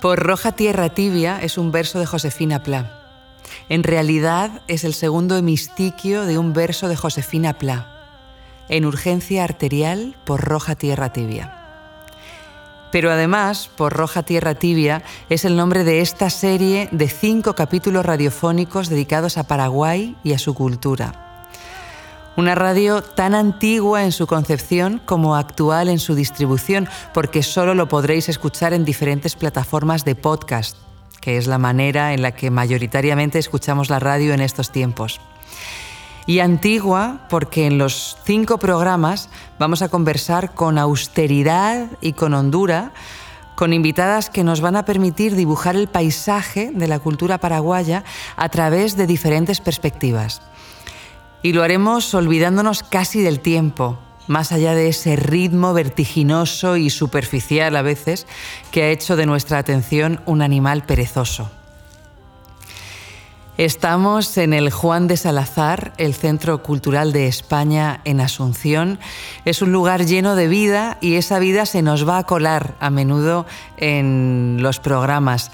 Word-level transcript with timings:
Por 0.00 0.20
roja 0.20 0.52
tierra 0.52 0.90
tibia 0.90 1.42
es 1.42 1.58
un 1.58 1.72
verso 1.72 1.98
de 1.98 2.06
Josefina 2.06 2.62
Pla. 2.62 3.02
En 3.68 3.82
realidad 3.82 4.62
es 4.68 4.84
el 4.84 4.94
segundo 4.94 5.36
hemistiquio 5.36 6.24
de 6.24 6.38
un 6.38 6.52
verso 6.52 6.86
de 6.86 6.94
Josefina 6.94 7.58
Pla. 7.58 7.94
En 8.68 8.84
urgencia 8.84 9.42
arterial 9.42 10.16
por 10.24 10.42
roja 10.42 10.76
tierra 10.76 11.12
tibia. 11.12 11.54
Pero 12.92 13.10
además, 13.10 13.68
por 13.76 13.92
Roja 13.92 14.22
Tierra 14.22 14.54
Tibia 14.54 15.02
es 15.28 15.44
el 15.44 15.56
nombre 15.56 15.84
de 15.84 16.00
esta 16.00 16.30
serie 16.30 16.88
de 16.90 17.08
cinco 17.08 17.54
capítulos 17.54 18.06
radiofónicos 18.06 18.88
dedicados 18.88 19.36
a 19.36 19.46
Paraguay 19.46 20.16
y 20.24 20.32
a 20.32 20.38
su 20.38 20.54
cultura. 20.54 21.27
Una 22.38 22.54
radio 22.54 23.02
tan 23.02 23.34
antigua 23.34 24.04
en 24.04 24.12
su 24.12 24.28
concepción 24.28 25.02
como 25.04 25.34
actual 25.34 25.88
en 25.88 25.98
su 25.98 26.14
distribución, 26.14 26.88
porque 27.12 27.42
solo 27.42 27.74
lo 27.74 27.88
podréis 27.88 28.28
escuchar 28.28 28.72
en 28.72 28.84
diferentes 28.84 29.34
plataformas 29.34 30.04
de 30.04 30.14
podcast, 30.14 30.76
que 31.20 31.36
es 31.36 31.48
la 31.48 31.58
manera 31.58 32.14
en 32.14 32.22
la 32.22 32.36
que 32.36 32.52
mayoritariamente 32.52 33.40
escuchamos 33.40 33.90
la 33.90 33.98
radio 33.98 34.34
en 34.34 34.40
estos 34.40 34.70
tiempos. 34.70 35.20
Y 36.26 36.38
antigua 36.38 37.26
porque 37.28 37.66
en 37.66 37.76
los 37.76 38.16
cinco 38.22 38.58
programas 38.58 39.30
vamos 39.58 39.82
a 39.82 39.88
conversar 39.88 40.54
con 40.54 40.78
austeridad 40.78 41.88
y 42.00 42.12
con 42.12 42.34
hondura, 42.34 42.92
con 43.56 43.72
invitadas 43.72 44.30
que 44.30 44.44
nos 44.44 44.60
van 44.60 44.76
a 44.76 44.84
permitir 44.84 45.34
dibujar 45.34 45.74
el 45.74 45.88
paisaje 45.88 46.70
de 46.72 46.86
la 46.86 47.00
cultura 47.00 47.38
paraguaya 47.38 48.04
a 48.36 48.48
través 48.48 48.96
de 48.96 49.08
diferentes 49.08 49.60
perspectivas. 49.60 50.40
Y 51.42 51.52
lo 51.52 51.62
haremos 51.62 52.12
olvidándonos 52.14 52.82
casi 52.82 53.20
del 53.22 53.40
tiempo, 53.40 53.98
más 54.26 54.52
allá 54.52 54.74
de 54.74 54.88
ese 54.88 55.16
ritmo 55.16 55.72
vertiginoso 55.72 56.76
y 56.76 56.90
superficial 56.90 57.76
a 57.76 57.82
veces 57.82 58.26
que 58.70 58.82
ha 58.82 58.90
hecho 58.90 59.16
de 59.16 59.26
nuestra 59.26 59.58
atención 59.58 60.20
un 60.26 60.42
animal 60.42 60.84
perezoso. 60.84 61.50
Estamos 63.58 64.38
en 64.38 64.52
el 64.52 64.70
Juan 64.70 65.08
de 65.08 65.16
Salazar, 65.16 65.92
el 65.96 66.14
Centro 66.14 66.62
Cultural 66.62 67.12
de 67.12 67.26
España 67.26 68.00
en 68.04 68.20
Asunción. 68.20 69.00
Es 69.44 69.62
un 69.62 69.72
lugar 69.72 70.06
lleno 70.06 70.36
de 70.36 70.46
vida 70.46 70.96
y 71.00 71.14
esa 71.14 71.40
vida 71.40 71.66
se 71.66 71.82
nos 71.82 72.08
va 72.08 72.18
a 72.18 72.22
colar 72.22 72.76
a 72.78 72.90
menudo 72.90 73.46
en 73.76 74.58
los 74.60 74.78
programas. 74.78 75.50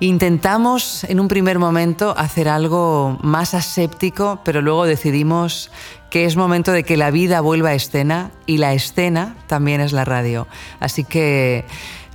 Intentamos 0.00 1.04
en 1.04 1.20
un 1.20 1.28
primer 1.28 1.58
momento 1.58 2.14
hacer 2.16 2.48
algo 2.48 3.18
más 3.22 3.54
aséptico, 3.54 4.40
pero 4.44 4.60
luego 4.60 4.86
decidimos 4.86 5.70
que 6.10 6.24
es 6.24 6.36
momento 6.36 6.72
de 6.72 6.84
que 6.84 6.96
la 6.96 7.10
vida 7.10 7.40
vuelva 7.40 7.70
a 7.70 7.74
escena 7.74 8.30
y 8.46 8.58
la 8.58 8.72
escena 8.74 9.36
también 9.46 9.80
es 9.80 9.92
la 9.92 10.04
radio. 10.04 10.46
Así 10.80 11.04
que 11.04 11.64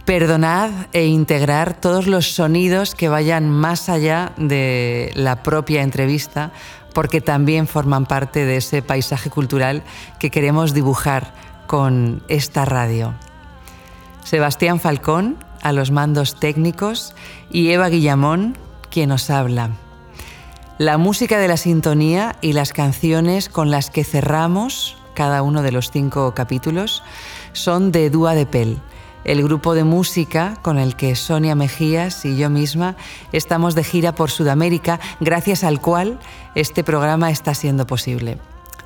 perdonad 0.05 0.71
e 0.91 1.05
integrar 1.05 1.79
todos 1.79 2.07
los 2.07 2.33
sonidos 2.33 2.95
que 2.95 3.09
vayan 3.09 3.49
más 3.49 3.89
allá 3.89 4.33
de 4.37 5.11
la 5.15 5.43
propia 5.43 5.81
entrevista, 5.81 6.51
porque 6.93 7.21
también 7.21 7.67
forman 7.67 8.05
parte 8.05 8.45
de 8.45 8.57
ese 8.57 8.81
paisaje 8.81 9.29
cultural 9.29 9.83
que 10.19 10.31
queremos 10.31 10.73
dibujar 10.73 11.33
con 11.67 12.23
esta 12.27 12.65
radio. 12.65 13.13
Sebastián 14.23 14.79
Falcón, 14.79 15.37
a 15.61 15.73
los 15.73 15.91
mandos 15.91 16.39
técnicos, 16.39 17.13
y 17.51 17.69
Eva 17.69 17.89
Guillamón, 17.89 18.57
quien 18.89 19.09
nos 19.09 19.29
habla. 19.29 19.71
La 20.77 20.97
música 20.97 21.39
de 21.39 21.47
la 21.47 21.57
sintonía 21.57 22.37
y 22.41 22.53
las 22.53 22.71
canciones 22.71 23.49
con 23.49 23.69
las 23.69 23.89
que 23.89 24.03
cerramos 24.03 24.95
cada 25.13 25.41
uno 25.41 25.61
de 25.61 25.73
los 25.73 25.91
cinco 25.91 26.33
capítulos 26.33 27.03
son 27.51 27.91
de 27.91 28.09
Dúa 28.09 28.35
de 28.35 28.45
Pel, 28.45 28.79
el 29.25 29.43
grupo 29.43 29.73
de 29.73 29.83
música 29.83 30.55
con 30.61 30.77
el 30.77 30.95
que 30.95 31.15
Sonia 31.15 31.55
Mejías 31.55 32.23
y 32.23 32.37
yo 32.37 32.49
misma 32.49 32.95
estamos 33.33 33.75
de 33.75 33.83
gira 33.83 34.15
por 34.15 34.31
Sudamérica, 34.31 35.01
gracias 35.19 35.65
al 35.65 35.81
cual 35.81 36.19
este 36.55 36.85
programa 36.85 37.29
está 37.29 37.53
siendo 37.53 37.85
posible. 37.85 38.37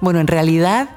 Bueno, 0.01 0.19
en 0.19 0.27
realidad 0.27 0.89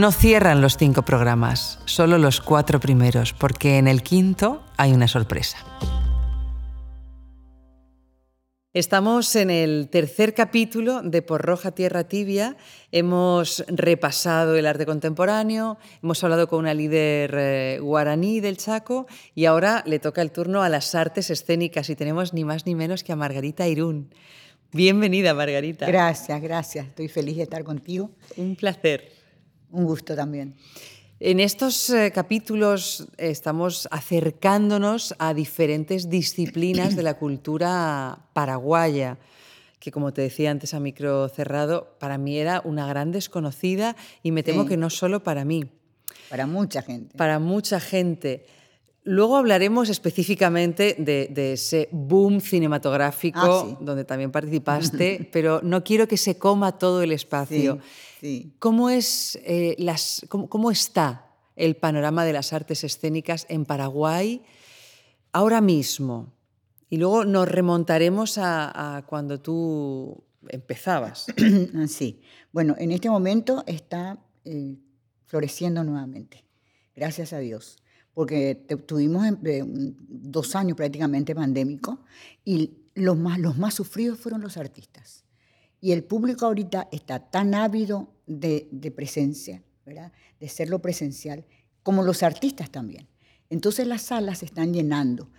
no 0.00 0.12
cierran 0.12 0.60
los 0.60 0.76
cinco 0.76 1.02
programas, 1.02 1.78
solo 1.86 2.18
los 2.18 2.40
cuatro 2.40 2.80
primeros, 2.80 3.32
porque 3.32 3.78
en 3.78 3.88
el 3.88 4.02
quinto 4.02 4.62
hay 4.76 4.92
una 4.92 5.08
sorpresa. 5.08 5.58
Estamos 8.74 9.34
en 9.36 9.48
el 9.48 9.88
tercer 9.90 10.34
capítulo 10.34 11.00
de 11.00 11.22
Por 11.22 11.40
Roja 11.40 11.70
Tierra 11.70 12.04
Tibia. 12.04 12.58
Hemos 12.92 13.64
repasado 13.68 14.54
el 14.56 14.66
arte 14.66 14.84
contemporáneo, 14.84 15.78
hemos 16.02 16.22
hablado 16.22 16.46
con 16.46 16.58
una 16.58 16.74
líder 16.74 17.34
eh, 17.38 17.78
guaraní 17.80 18.40
del 18.40 18.58
Chaco 18.58 19.06
y 19.34 19.46
ahora 19.46 19.82
le 19.86 19.98
toca 19.98 20.20
el 20.20 20.30
turno 20.30 20.62
a 20.62 20.68
las 20.68 20.94
artes 20.94 21.30
escénicas 21.30 21.88
y 21.88 21.96
tenemos 21.96 22.34
ni 22.34 22.44
más 22.44 22.66
ni 22.66 22.74
menos 22.74 23.02
que 23.02 23.12
a 23.12 23.16
Margarita 23.16 23.66
Irún. 23.66 24.10
Bienvenida, 24.72 25.32
Margarita. 25.32 25.86
Gracias, 25.86 26.42
gracias. 26.42 26.86
Estoy 26.88 27.08
feliz 27.08 27.38
de 27.38 27.44
estar 27.44 27.64
contigo. 27.64 28.10
Un 28.36 28.56
placer. 28.56 29.15
Un 29.70 29.84
gusto 29.84 30.14
también. 30.14 30.54
En 31.18 31.40
estos 31.40 31.88
eh, 31.88 32.12
capítulos 32.12 33.08
estamos 33.16 33.88
acercándonos 33.90 35.14
a 35.18 35.32
diferentes 35.32 36.10
disciplinas 36.10 36.94
de 36.94 37.02
la 37.02 37.14
cultura 37.14 38.28
paraguaya, 38.34 39.16
que 39.78 39.90
como 39.90 40.12
te 40.12 40.20
decía 40.20 40.50
antes 40.50 40.74
a 40.74 40.80
micro 40.80 41.28
cerrado, 41.30 41.96
para 41.98 42.18
mí 42.18 42.36
era 42.36 42.60
una 42.64 42.86
gran 42.86 43.12
desconocida 43.12 43.96
y 44.22 44.30
me 44.30 44.42
temo 44.42 44.66
que 44.66 44.76
no 44.76 44.90
solo 44.90 45.22
para 45.22 45.46
mí. 45.46 45.70
Para 46.28 46.46
mucha 46.46 46.82
gente. 46.82 47.16
Para 47.16 47.38
mucha 47.38 47.80
gente. 47.80 48.44
Luego 49.04 49.36
hablaremos 49.36 49.88
específicamente 49.88 50.96
de, 50.98 51.52
ese 51.52 51.88
boom 51.92 52.40
cinematográfico 52.40 53.40
ah, 53.40 53.78
donde 53.80 54.04
también 54.04 54.32
participaste, 54.32 55.28
pero 55.32 55.60
no 55.62 55.84
quiero 55.84 56.08
que 56.08 56.16
se 56.16 56.36
coma 56.36 56.76
todo 56.76 57.02
el 57.02 57.12
espacio. 57.12 57.78
¿Cómo, 58.58 58.90
es, 58.90 59.38
eh, 59.44 59.76
las, 59.78 60.26
cómo, 60.28 60.70
está 60.70 61.26
el 61.54 61.76
panorama 61.76 62.24
de 62.24 62.32
las 62.32 62.52
artes 62.52 62.84
escénicas 62.84 63.46
en 63.48 63.64
Paraguay 63.64 64.42
ahora 65.32 65.60
mismo? 65.60 66.32
Y 66.88 66.98
luego 66.98 67.24
nos 67.24 67.48
remontaremos 67.48 68.38
a, 68.38 69.04
cuando 69.06 69.40
tú 69.40 70.24
empezabas. 70.48 71.26
Sí, 71.88 72.20
bueno, 72.52 72.74
en 72.78 72.92
este 72.92 73.10
momento 73.10 73.64
está 73.66 74.18
eh, 74.44 74.76
floreciendo 75.24 75.82
nuevamente, 75.84 76.44
gracias 76.94 77.32
a 77.32 77.38
Dios 77.38 77.78
porque 78.16 78.54
tuvimos 78.86 79.26
eh, 79.44 79.62
dos 79.66 80.56
años 80.56 80.74
prácticamente 80.74 81.34
pandémicos 81.34 81.98
y 82.46 82.72
los 82.94 83.18
más, 83.18 83.38
los 83.38 83.58
más 83.58 83.74
sufridos 83.74 84.18
fueron 84.18 84.40
los 84.40 84.56
artistas. 84.56 85.26
Y 85.82 85.92
el 85.92 86.02
público 86.02 86.46
ahorita 86.46 86.88
está 86.92 87.18
tan 87.18 87.54
ávido 87.54 88.15
de, 88.26 88.92
presencia, 88.94 89.62
¿verdad? 89.84 90.12
de 90.40 90.48
serlo 90.48 90.80
presencial, 90.80 91.44
como 91.82 92.02
los 92.02 92.22
artistas 92.22 92.70
también. 92.70 93.08
Entonces 93.48 93.86
las 93.86 94.02
salas 94.02 94.38
se 94.38 94.46
están 94.46 94.72
llenando. 94.72 95.30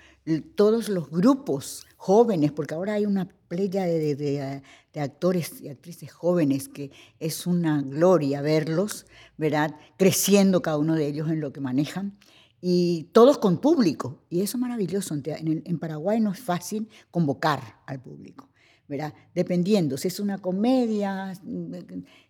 Todos 0.55 0.87
los 0.87 1.09
grupos 1.09 1.85
jóvenes, 1.97 2.51
porque 2.51 2.73
ahora 2.73 2.93
hay 2.93 3.05
una 3.05 3.27
playa 3.47 3.83
de, 3.85 4.15
de, 4.15 4.61
actores 4.99 5.61
y 5.61 5.69
actrices 5.69 6.11
jóvenes 6.11 6.69
que 6.69 6.91
es 7.19 7.45
una 7.45 7.81
gloria 7.81 8.41
verlos, 8.41 9.05
¿verdad? 9.37 9.75
Creciendo 9.97 10.61
cada 10.61 10.77
uno 10.77 10.95
de 10.95 11.07
ellos 11.07 11.29
en 11.29 11.41
lo 11.41 11.51
que 11.51 11.59
manejan 11.59 12.17
y 12.61 13.09
todos 13.11 13.37
con 13.37 13.59
público. 13.59 14.19
Y 14.29 14.41
eso 14.41 14.57
es 14.57 14.61
maravilloso. 14.61 15.15
En, 15.15 15.79
Paraguay 15.79 16.19
no 16.19 16.31
es 16.31 16.39
fácil 16.39 16.87
convocar 17.11 17.61
al 17.85 18.01
público, 18.01 18.49
¿verdad? 18.87 19.13
Dependiendo, 19.35 19.97
si 19.97 20.07
es 20.07 20.19
una 20.19 20.37
comedia, 20.37 21.33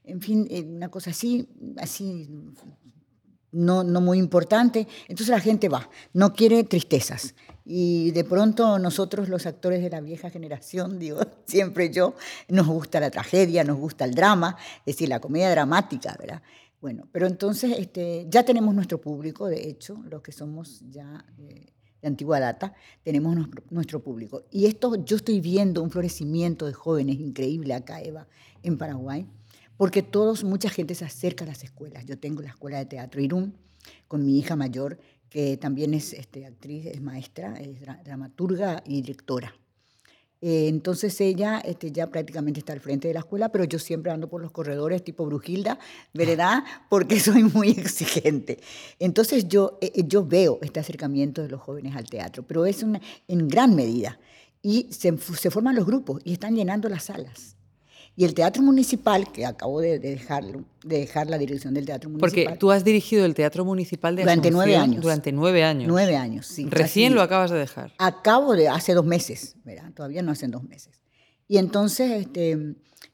en 0.03 0.21
fin, 0.21 0.47
eh, 0.49 0.63
una 0.63 0.89
cosa 0.89 1.11
así, 1.11 1.47
así 1.77 2.27
no, 3.51 3.83
no 3.83 4.01
muy 4.01 4.17
importante, 4.19 4.87
entonces 5.07 5.29
la 5.29 5.39
gente 5.39 5.69
va, 5.69 5.89
no 6.13 6.33
quiere 6.33 6.63
tristezas. 6.63 7.35
Y 7.69 8.11
de 8.11 8.23
pronto 8.23 8.79
nosotros 8.79 9.27
los 9.27 9.45
actores 9.45 9.81
de 9.81 9.89
la 9.89 9.99
vieja 9.99 10.29
generación, 10.29 10.99
digo, 10.99 11.19
siempre 11.45 11.89
yo, 11.89 12.15
nos 12.47 12.67
gusta 12.67 12.99
la 12.99 13.11
tragedia, 13.11 13.63
nos 13.63 13.77
gusta 13.77 14.05
el 14.05 14.15
drama, 14.15 14.57
es 14.79 14.95
decir, 14.95 15.09
la 15.09 15.19
comedia 15.19 15.49
dramática, 15.49 16.15
¿verdad? 16.19 16.41
Bueno, 16.79 17.07
pero 17.11 17.25
entonces 17.27 17.75
este, 17.77 18.27
ya 18.29 18.43
tenemos 18.43 18.73
nuestro 18.73 19.01
público, 19.01 19.47
de 19.47 19.67
hecho, 19.67 19.97
los 20.09 20.21
que 20.21 20.31
somos 20.31 20.81
ya 20.89 21.25
de 22.01 22.07
antigua 22.07 22.39
data, 22.39 22.73
tenemos 23.03 23.35
nuestro, 23.69 24.01
público. 24.01 24.43
Y 24.51 24.65
esto 24.65 24.95
yo 25.03 25.17
estoy 25.17 25.41
viendo 25.41 25.81
un 25.81 25.89
florecimiento 25.89 26.65
de 26.65 26.73
jóvenes 26.73 27.19
increíble 27.19 27.73
acá, 27.73 28.01
Eva, 28.01 28.27
en 28.63 28.77
Paraguay, 28.77 29.25
porque 29.77 30.03
todos, 30.03 30.43
mucha 30.43 30.69
gente 30.69 30.95
se 30.95 31.05
acerca 31.05 31.45
a 31.45 31.47
las 31.47 31.63
escuelas. 31.63 32.05
Yo 32.05 32.17
tengo 32.17 32.41
la 32.41 32.49
escuela 32.49 32.77
de 32.77 32.85
teatro 32.85 33.21
Irún 33.21 33.55
con 34.07 34.25
mi 34.25 34.37
hija 34.37 34.55
mayor, 34.55 34.99
que 35.29 35.57
también 35.57 35.93
es 35.93 36.13
este, 36.13 36.45
actriz, 36.45 36.85
es 36.85 37.01
maestra, 37.01 37.55
es 37.59 37.79
dramaturga 38.03 38.83
y 38.85 39.01
directora. 39.01 39.53
Eh, 40.41 40.67
entonces 40.67 41.19
ella 41.19 41.59
este, 41.59 41.91
ya 41.91 42.07
prácticamente 42.07 42.59
está 42.59 42.73
al 42.73 42.79
frente 42.79 43.07
de 43.07 43.13
la 43.13 43.21
escuela, 43.21 43.49
pero 43.49 43.63
yo 43.63 43.79
siempre 43.79 44.11
ando 44.11 44.29
por 44.29 44.41
los 44.41 44.51
corredores 44.51 45.03
tipo 45.03 45.25
Brujilda, 45.25 45.79
¿verdad? 46.13 46.63
Porque 46.89 47.19
soy 47.19 47.43
muy 47.43 47.69
exigente. 47.71 48.59
Entonces 48.99 49.47
yo, 49.47 49.77
eh, 49.81 50.03
yo 50.05 50.25
veo 50.25 50.59
este 50.61 50.79
acercamiento 50.79 51.41
de 51.41 51.49
los 51.49 51.61
jóvenes 51.61 51.95
al 51.95 52.09
teatro, 52.09 52.43
pero 52.43 52.65
es 52.65 52.83
una, 52.83 53.01
en 53.27 53.47
gran 53.47 53.75
medida. 53.75 54.19
Y 54.61 54.87
se, 54.91 55.17
se 55.17 55.51
forman 55.51 55.75
los 55.75 55.85
grupos 55.85 56.21
y 56.23 56.33
están 56.33 56.55
llenando 56.55 56.89
las 56.89 57.05
salas. 57.05 57.56
Y 58.19 58.25
el 58.25 58.33
Teatro 58.33 58.63
Municipal, 58.63 59.31
que 59.31 59.45
acabo 59.45 59.79
de, 59.79 59.99
dejarlo, 59.99 60.65
de 60.83 60.97
dejar 60.97 61.29
la 61.29 61.37
dirección 61.37 61.75
del 61.75 61.85
Teatro 61.85 62.09
Municipal. 62.09 62.45
Porque 62.45 62.57
tú 62.57 62.71
has 62.71 62.83
dirigido 62.83 63.25
el 63.25 63.35
Teatro 63.35 63.63
Municipal 63.63 64.15
de 64.15 64.23
Durante 64.23 64.49
nueve 64.49 64.75
años. 64.75 65.03
Durante 65.03 65.31
nueve 65.31 65.63
años. 65.63 65.87
Nueve 65.87 66.17
años, 66.17 66.47
sí. 66.47 66.65
Recién 66.67 67.13
lo 67.13 67.21
acabas 67.21 67.51
de 67.51 67.59
dejar. 67.59 67.93
Acabo 67.99 68.55
de, 68.55 68.69
hace 68.69 68.95
dos 68.95 69.05
meses, 69.05 69.55
¿verdad? 69.63 69.93
Todavía 69.93 70.23
no 70.23 70.31
hacen 70.31 70.49
dos 70.49 70.63
meses. 70.63 70.99
Y 71.47 71.59
entonces, 71.59 72.09
este, 72.21 72.53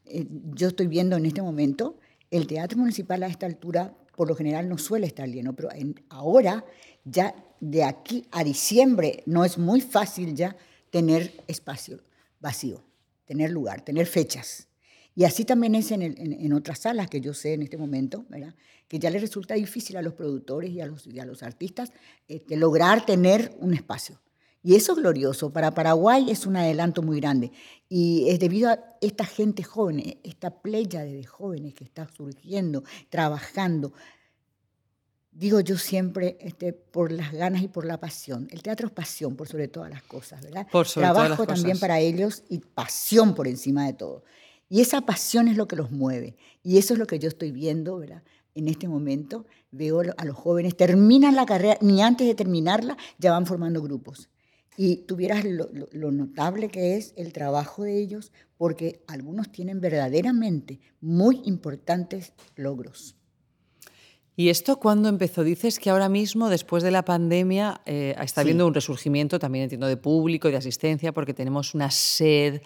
eh, 0.05 0.25
yo 0.53 0.69
estoy 0.69 0.87
viendo 0.87 1.17
en 1.17 1.25
este 1.25 1.41
momento, 1.41 1.97
el 2.31 2.47
Teatro 2.47 2.77
Municipal 2.77 3.23
a 3.23 3.27
esta 3.27 3.45
altura, 3.45 3.93
por 4.15 4.29
lo 4.29 4.35
general, 4.35 4.69
no 4.69 4.77
suele 4.77 5.05
estar 5.05 5.27
lleno, 5.27 5.53
pero 5.53 5.67
ahora, 6.07 6.63
ya 7.03 7.35
de 7.59 7.83
aquí 7.83 8.25
a 8.31 8.45
diciembre, 8.45 9.21
no 9.25 9.43
es 9.43 9.57
muy 9.57 9.81
fácil 9.81 10.33
ya 10.33 10.55
tener 10.91 11.43
espacio 11.47 11.99
vacío, 12.39 12.85
tener 13.25 13.51
lugar, 13.51 13.81
tener 13.81 14.07
fechas. 14.07 14.69
Y 15.15 15.25
así 15.25 15.45
también 15.45 15.75
es 15.75 15.91
en, 15.91 16.01
en, 16.01 16.53
otras 16.53 16.79
salas 16.79 17.07
que 17.07 17.21
yo 17.21 17.33
sé 17.33 17.53
en 17.53 17.61
este 17.61 17.77
momento, 17.77 18.25
¿verdad? 18.29 18.55
que 18.87 18.99
ya 18.99 19.09
les 19.09 19.21
resulta 19.21 19.55
difícil 19.55 19.97
a 19.97 20.01
los 20.01 20.13
productores 20.13 20.71
y 20.71 20.81
a 20.81 20.85
los, 20.85 21.07
a 21.07 21.25
los 21.25 21.41
artistas 21.41 21.91
este, 22.27 22.57
lograr 22.57 23.05
tener 23.05 23.55
un 23.59 23.73
espacio. 23.73 24.19
Y 24.61 24.75
eso 24.75 24.93
es 24.93 24.99
glorioso. 24.99 25.51
Para 25.51 25.73
Paraguay 25.73 26.29
es 26.29 26.45
un 26.45 26.55
adelanto 26.55 27.01
muy 27.01 27.19
grande. 27.19 27.51
Y 27.89 28.29
es 28.29 28.39
debido 28.39 28.69
a 28.69 28.79
esta 29.01 29.25
gente 29.25 29.63
joven, 29.63 30.19
esta 30.23 30.61
playa 30.61 31.03
de 31.03 31.23
jóvenes 31.25 31.73
que 31.73 31.83
está 31.83 32.07
surgiendo, 32.07 32.83
trabajando. 33.09 33.93
Digo 35.31 35.59
yo 35.59 35.77
siempre 35.77 36.37
este, 36.39 36.71
por 36.71 37.11
las 37.11 37.33
ganas 37.33 37.63
y 37.63 37.67
por 37.67 37.85
la 37.85 37.99
pasión. 37.99 38.47
El 38.51 38.61
teatro 38.61 38.87
es 38.87 38.93
pasión 38.93 39.35
por 39.35 39.47
sobre 39.47 39.67
todas 39.67 39.89
las 39.89 40.03
cosas, 40.03 40.41
¿verdad? 40.41 40.67
Por 40.71 40.87
sobre 40.87 41.07
Trabajo 41.07 41.35
todas 41.35 41.39
las 41.39 41.47
también 41.47 41.75
cosas. 41.77 41.81
para 41.81 41.99
ellos 41.99 42.43
y 42.47 42.59
pasión 42.59 43.33
por 43.33 43.47
encima 43.47 43.85
de 43.87 43.93
todo. 43.93 44.23
Y 44.73 44.81
esa 44.81 45.01
pasión 45.01 45.47
es 45.47 45.55
lo 45.55 45.67
que 45.67 45.75
los 45.75 45.91
mueve. 45.91 46.35
Y 46.63 46.79
eso 46.79 46.93
es 46.93 46.99
lo 46.99 47.05
que 47.05 47.19
yo 47.19 47.27
estoy 47.27 47.51
viendo, 47.51 47.99
¿verdad? 47.99 48.23
En 48.55 48.67
este 48.67 48.87
momento 48.87 49.45
veo 49.69 50.01
a 50.17 50.25
los 50.25 50.35
jóvenes, 50.35 50.75
terminan 50.75 51.35
la 51.35 51.45
carrera, 51.45 51.77
ni 51.81 52.01
antes 52.01 52.25
de 52.25 52.33
terminarla, 52.33 52.97
ya 53.19 53.33
van 53.33 53.45
formando 53.45 53.83
grupos. 53.83 54.31
Y 54.75 55.05
tuvieras 55.05 55.45
lo, 55.45 55.69
lo, 55.71 55.87
lo 55.91 56.11
notable 56.11 56.69
que 56.69 56.95
es 56.95 57.13
el 57.17 57.33
trabajo 57.33 57.83
de 57.83 57.99
ellos, 57.99 58.31
porque 58.57 59.03
algunos 59.05 59.51
tienen 59.51 59.79
verdaderamente 59.79 60.79
muy 61.01 61.43
importantes 61.45 62.33
logros. 62.55 63.15
¿Y 64.35 64.49
esto 64.49 64.77
cuándo 64.79 65.09
empezó? 65.09 65.43
Dices 65.43 65.77
que 65.79 65.91
ahora 65.91 66.09
mismo, 66.09 66.49
después 66.49 66.81
de 66.81 66.89
la 66.89 67.05
pandemia, 67.05 67.81
eh, 67.85 68.15
está 68.19 68.41
Sí. 68.41 68.45
habiendo 68.45 68.65
un 68.65 68.73
resurgimiento, 68.73 69.37
también 69.37 69.63
entiendo, 69.63 69.85
de 69.85 69.95
público 69.95 70.47
de 70.49 70.57
asistencia, 70.57 71.11
porque 71.11 71.35
tenemos 71.35 71.75
una 71.75 71.91
sed 71.91 72.61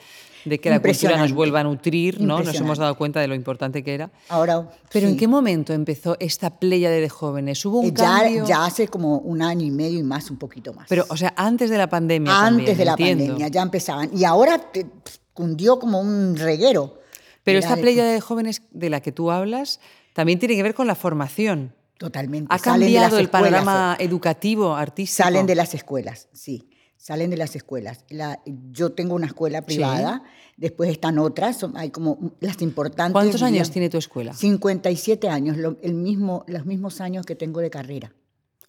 de 0.46 0.60
que 0.60 0.70
la 0.70 0.82
cultura 0.82 1.18
nos 1.18 1.34
vuelva 1.34 1.60
a 1.60 1.64
nutrir, 1.66 2.22
¿no? 2.22 2.40
Nos 2.42 2.56
hemos 2.56 2.78
dado 2.78 2.96
cuenta 2.98 3.20
de 3.20 3.28
lo 3.28 3.36
importante 3.36 3.84
que 3.84 3.94
era. 3.94 4.10
Ahora, 4.30 4.70
Pero 4.94 5.10
¿en 5.10 5.18
qué 5.18 5.28
momento 5.28 5.74
empezó 5.74 6.16
esta 6.22 6.58
pléyade 6.58 7.02
de 7.02 7.10
jóvenes? 7.10 7.66
¿Hubo 7.66 7.80
un 7.82 7.88
Eh, 7.88 7.94
ya, 7.94 8.06
cambio? 8.22 8.46
ya 8.48 8.64
hace 8.66 8.88
como 8.88 9.18
un 9.18 9.42
año 9.42 9.66
y 9.66 9.72
medio 9.72 10.00
y 10.00 10.04
más, 10.04 10.32
un 10.32 10.38
poquito 10.38 10.74
más. 10.74 10.86
Pero, 10.88 11.06
o 11.10 11.18
sea, 11.18 11.34
antes 11.36 11.70
de 11.70 11.78
la 11.78 11.90
pandemia 11.90 12.32
Antes 12.32 12.48
también, 12.68 12.78
de 12.78 12.86
la 12.86 12.92
entiendo. 12.92 13.24
pandemia 13.26 13.48
ya 13.50 13.62
empezaban. 13.62 14.10
Y 14.18 14.24
ahora 14.24 14.58
te- 14.72 14.86
cundió 15.34 15.80
como 15.80 16.00
un 16.00 16.38
reguero. 16.38 17.02
Pero 17.44 17.60
esta 17.60 17.76
De- 17.76 17.82
pléyade 17.82 18.14
de 18.14 18.22
jóvenes 18.22 18.62
de 18.72 18.90
la 18.90 19.02
que 19.02 19.12
tú 19.12 19.32
hablas 19.32 19.82
también 20.18 20.40
tiene 20.40 20.56
que 20.56 20.64
ver 20.64 20.74
con 20.74 20.88
la 20.88 20.96
formación. 20.96 21.76
Totalmente. 22.00 22.48
¿Ha 22.52 22.58
Salen 22.58 22.80
de 22.80 22.86
cambiado 22.88 23.06
las 23.12 23.20
el 23.20 23.26
escuelas, 23.26 23.52
panorama 23.52 23.98
educativo, 24.00 24.76
artístico? 24.76 25.24
Salen 25.24 25.46
de 25.46 25.54
las 25.54 25.76
escuelas, 25.76 26.28
sí. 26.34 26.72
Salen 26.98 27.30
de 27.30 27.38
las 27.38 27.56
escuelas. 27.56 28.04
La- 28.10 28.40
yo 28.72 28.94
tengo 28.94 29.14
una 29.14 29.28
escuela 29.28 29.62
privada, 29.62 30.24
después 30.58 30.90
están 30.90 31.20
otras, 31.20 31.60
son- 31.60 31.78
hay 31.78 31.92
como 31.92 32.32
las 32.40 32.60
importantes. 32.64 33.14
¿Cuántos 33.14 33.44
años 33.44 33.52
diríamos, 33.52 33.72
tiene 33.72 33.90
tu 33.92 34.00
escuela? 34.00 34.34
57 34.34 35.30
años, 35.30 35.56
lo- 35.58 35.78
el 35.84 35.94
mismo, 35.94 36.44
los 36.48 36.66
mismos 36.66 37.00
años 37.00 37.24
que 37.24 37.36
tengo 37.36 37.60
de 37.60 37.70
carrera. 37.70 38.12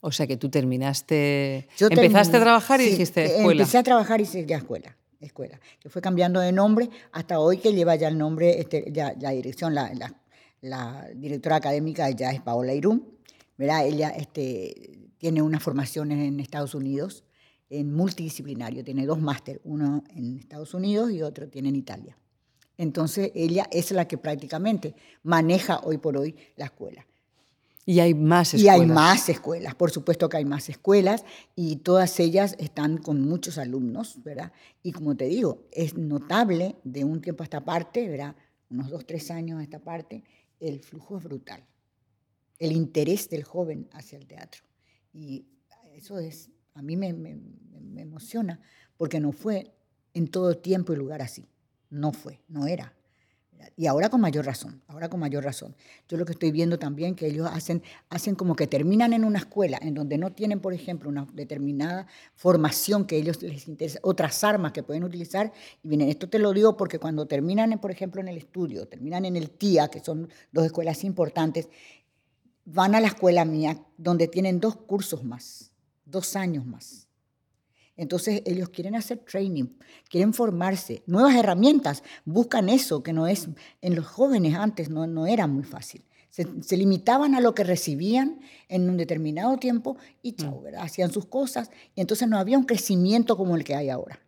O 0.02 0.12
sea, 0.12 0.26
que 0.26 0.36
tú 0.36 0.50
terminaste... 0.50 1.66
Yo 1.78 1.88
Empezaste 1.90 2.36
a 2.36 2.40
trabajar 2.40 2.82
y 2.82 2.84
sí, 2.84 2.90
dijiste 2.90 3.22
eh, 3.22 3.36
escuela. 3.38 3.62
Empecé 3.62 3.78
a 3.78 3.82
trabajar 3.82 4.20
y 4.20 4.24
a 4.52 4.56
escuela. 4.58 4.96
Escuela, 5.18 5.58
que 5.80 5.88
fue 5.88 6.02
cambiando 6.02 6.40
de 6.40 6.52
nombre 6.52 6.90
hasta 7.10 7.40
hoy 7.40 7.56
que 7.56 7.72
lleva 7.72 7.96
ya 7.96 8.06
el 8.08 8.18
nombre, 8.18 8.60
este, 8.60 8.84
ya 8.92 9.14
la 9.18 9.30
dirección, 9.30 9.74
la, 9.74 9.92
la- 9.94 10.14
la 10.60 11.08
directora 11.14 11.56
académica 11.56 12.10
ya 12.10 12.30
es 12.30 12.40
Paola 12.40 12.74
Irún, 12.74 13.18
¿verdad? 13.56 13.86
Ella 13.86 14.10
este, 14.10 15.10
tiene 15.18 15.42
una 15.42 15.60
formación 15.60 16.12
en 16.12 16.40
Estados 16.40 16.74
Unidos 16.74 17.24
en 17.70 17.94
multidisciplinario, 17.94 18.84
tiene 18.84 19.06
dos 19.06 19.20
máster, 19.20 19.60
uno 19.64 20.04
en 20.14 20.38
Estados 20.38 20.74
Unidos 20.74 21.10
y 21.10 21.22
otro 21.22 21.48
tiene 21.48 21.68
en 21.68 21.76
Italia. 21.76 22.16
Entonces 22.76 23.32
ella 23.34 23.66
es 23.70 23.90
la 23.90 24.06
que 24.06 24.18
prácticamente 24.18 24.94
maneja 25.22 25.80
hoy 25.80 25.98
por 25.98 26.16
hoy 26.16 26.36
la 26.56 26.66
escuela. 26.66 27.06
Y 27.84 28.00
hay 28.00 28.12
más 28.14 28.52
Y 28.52 28.68
hay 28.68 28.80
escuelas. 28.80 28.94
más 28.94 29.28
escuelas, 29.28 29.74
por 29.74 29.90
supuesto 29.90 30.28
que 30.28 30.36
hay 30.36 30.44
más 30.44 30.68
escuelas 30.68 31.24
y 31.56 31.76
todas 31.76 32.20
ellas 32.20 32.54
están 32.58 32.98
con 32.98 33.22
muchos 33.22 33.56
alumnos, 33.56 34.22
¿verdad? 34.22 34.52
Y 34.82 34.92
como 34.92 35.16
te 35.16 35.24
digo, 35.24 35.62
es 35.72 35.94
notable 35.96 36.76
de 36.84 37.04
un 37.04 37.22
tiempo 37.22 37.42
a 37.42 37.44
esta 37.44 37.64
parte, 37.64 38.06
¿verdad? 38.08 38.36
Unos 38.70 38.90
dos, 38.90 39.06
tres 39.06 39.30
años 39.30 39.58
a 39.58 39.62
esta 39.62 39.78
parte, 39.78 40.22
el 40.60 40.80
flujo 40.80 41.18
es 41.18 41.24
brutal. 41.24 41.64
El 42.58 42.72
interés 42.72 43.28
del 43.28 43.44
joven 43.44 43.88
hacia 43.92 44.18
el 44.18 44.26
teatro. 44.26 44.62
Y 45.12 45.46
eso 45.94 46.18
es, 46.18 46.50
a 46.74 46.82
mí 46.82 46.96
me, 46.96 47.12
me- 47.12 47.36
me 47.80 48.02
emociona 48.02 48.60
porque 48.96 49.20
no 49.20 49.32
fue 49.32 49.72
en 50.14 50.28
todo 50.28 50.56
tiempo 50.58 50.92
y 50.92 50.96
lugar 50.96 51.22
así. 51.22 51.48
No 51.90 52.12
fue, 52.12 52.40
no 52.48 52.66
era. 52.66 52.94
Y 53.76 53.86
ahora 53.86 54.08
con 54.08 54.20
mayor 54.20 54.44
razón, 54.44 54.82
ahora 54.88 55.08
con 55.08 55.20
mayor 55.20 55.44
razón. 55.44 55.74
Yo 56.08 56.16
lo 56.16 56.24
que 56.24 56.32
estoy 56.32 56.50
viendo 56.50 56.78
también 56.78 57.14
que 57.14 57.26
ellos 57.26 57.48
hacen, 57.52 57.82
hacen 58.10 58.34
como 58.34 58.56
que 58.56 58.66
terminan 58.66 59.12
en 59.12 59.24
una 59.24 59.38
escuela 59.38 59.78
en 59.80 59.94
donde 59.94 60.18
no 60.18 60.32
tienen, 60.32 60.60
por 60.60 60.74
ejemplo, 60.74 61.08
una 61.08 61.26
determinada 61.32 62.06
formación 62.34 63.06
que 63.06 63.16
ellos 63.16 63.42
les 63.42 63.68
interesa, 63.68 63.98
otras 64.02 64.42
armas 64.44 64.72
que 64.72 64.82
pueden 64.82 65.04
utilizar. 65.04 65.52
Y 65.82 65.88
miren, 65.88 66.08
esto 66.08 66.28
te 66.28 66.38
lo 66.38 66.52
digo 66.52 66.76
porque 66.76 66.98
cuando 66.98 67.26
terminan, 67.26 67.78
por 67.78 67.90
ejemplo, 67.90 68.20
en 68.20 68.28
el 68.28 68.36
estudio, 68.36 68.86
terminan 68.86 69.24
en 69.24 69.36
el 69.36 69.50
TIA, 69.50 69.88
que 69.88 70.00
son 70.00 70.28
dos 70.52 70.64
escuelas 70.64 71.04
importantes, 71.04 71.68
van 72.64 72.94
a 72.94 73.00
la 73.00 73.08
escuela 73.08 73.44
mía 73.44 73.82
donde 73.96 74.28
tienen 74.28 74.60
dos 74.60 74.76
cursos 74.76 75.24
más, 75.24 75.72
dos 76.04 76.36
años 76.36 76.66
más. 76.66 77.07
Entonces 77.98 78.42
ellos 78.46 78.70
quieren 78.70 78.94
hacer 78.94 79.18
training, 79.18 79.66
quieren 80.08 80.32
formarse, 80.32 81.02
nuevas 81.06 81.34
herramientas, 81.34 82.04
buscan 82.24 82.68
eso 82.70 83.02
que 83.02 83.12
no 83.12 83.26
es, 83.26 83.48
en 83.82 83.96
los 83.96 84.06
jóvenes 84.06 84.54
antes 84.54 84.88
no, 84.88 85.06
no 85.06 85.26
era 85.26 85.46
muy 85.46 85.64
fácil. 85.64 86.04
Se, 86.30 86.46
se 86.62 86.76
limitaban 86.76 87.34
a 87.34 87.40
lo 87.40 87.54
que 87.54 87.64
recibían 87.64 88.40
en 88.68 88.88
un 88.88 88.96
determinado 88.96 89.56
tiempo 89.56 89.96
y 90.22 90.32
chao, 90.32 90.62
¿verdad? 90.62 90.82
hacían 90.82 91.10
sus 91.10 91.26
cosas 91.26 91.70
y 91.96 92.00
entonces 92.00 92.28
no 92.28 92.38
había 92.38 92.56
un 92.56 92.64
crecimiento 92.64 93.36
como 93.36 93.56
el 93.56 93.64
que 93.64 93.74
hay 93.74 93.90
ahora. 93.90 94.20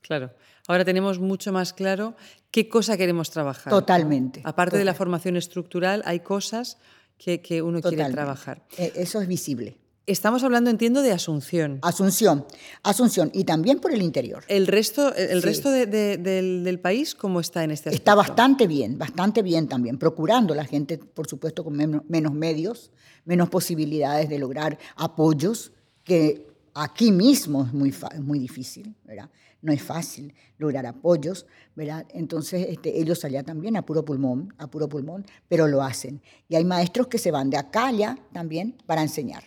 Claro. 0.00 0.34
Ahora 0.66 0.84
tenemos 0.84 1.20
mucho 1.20 1.52
más 1.52 1.72
claro 1.72 2.16
qué 2.50 2.68
cosa 2.68 2.96
queremos 2.96 3.30
trabajar. 3.30 3.72
¿no? 3.72 3.78
Totalmente, 3.80 4.42
Aparte 4.44 4.76
de 4.76 4.84
la 4.84 4.94
formación 4.94 5.36
estructural, 5.36 6.02
hay 6.04 6.20
cosas 6.20 6.78
que, 7.16 7.40
que 7.40 7.62
uno 7.62 7.80
quiere 7.80 8.10
trabajar. 8.10 8.64
Eh, 8.76 8.92
Eso 8.96 9.20
es 9.20 9.28
visible. 9.28 9.78
Estamos 10.06 10.44
hablando, 10.44 10.68
entiendo, 10.68 11.00
de 11.00 11.12
Asunción. 11.12 11.78
Asunción, 11.80 12.44
Asunción 12.82 13.30
y 13.32 13.44
también 13.44 13.78
por 13.80 13.90
el 13.90 14.02
interior. 14.02 14.44
El 14.48 14.66
resto, 14.66 15.14
el 15.14 15.40
Sí. 15.40 15.46
resto 15.46 15.70
de- 15.70 15.86
de- 15.86 16.18
del, 16.18 16.62
del 16.62 16.78
país, 16.78 17.14
¿cómo 17.14 17.40
está 17.40 17.64
en 17.64 17.70
este 17.70 17.88
aspecto? 17.88 18.02
Está 18.02 18.14
bastante 18.14 18.66
bien, 18.66 18.98
bastante 18.98 19.40
bien 19.40 19.66
también, 19.66 19.96
procurando 19.98 20.54
la 20.54 20.66
gente, 20.66 20.98
por 20.98 21.26
supuesto, 21.26 21.64
con 21.64 21.74
menos, 21.74 22.02
menos 22.06 22.34
medios, 22.34 22.90
menos 23.24 23.48
posibilidades 23.48 24.28
de 24.28 24.38
lograr 24.38 24.78
apoyos, 24.96 25.72
que 26.04 26.48
aquí 26.74 27.10
mismo 27.10 27.64
es 27.64 27.72
muy, 27.72 27.94
muy 28.20 28.38
difícil, 28.38 28.94
¿verdad? 29.04 29.30
No 29.62 29.72
es 29.72 29.82
fácil 29.82 30.34
lograr 30.58 30.84
apoyos, 30.84 31.46
¿verdad? 31.74 32.04
Entonces 32.10 32.66
este, 32.68 33.00
ellos 33.00 33.24
allá 33.24 33.42
también 33.42 33.74
a 33.78 33.86
puro 33.86 34.04
pulmón, 34.04 34.52
a 34.58 34.66
puro 34.66 34.86
pulmón, 34.86 35.24
pero 35.48 35.66
lo 35.66 35.80
hacen. 35.82 36.20
Y 36.46 36.56
hay 36.56 36.64
maestros 36.66 37.06
que 37.06 37.16
se 37.16 37.30
van 37.30 37.48
de 37.48 37.56
acá 37.56 37.86
allá 37.86 38.18
también 38.34 38.76
para 38.84 39.00
enseñar. 39.00 39.44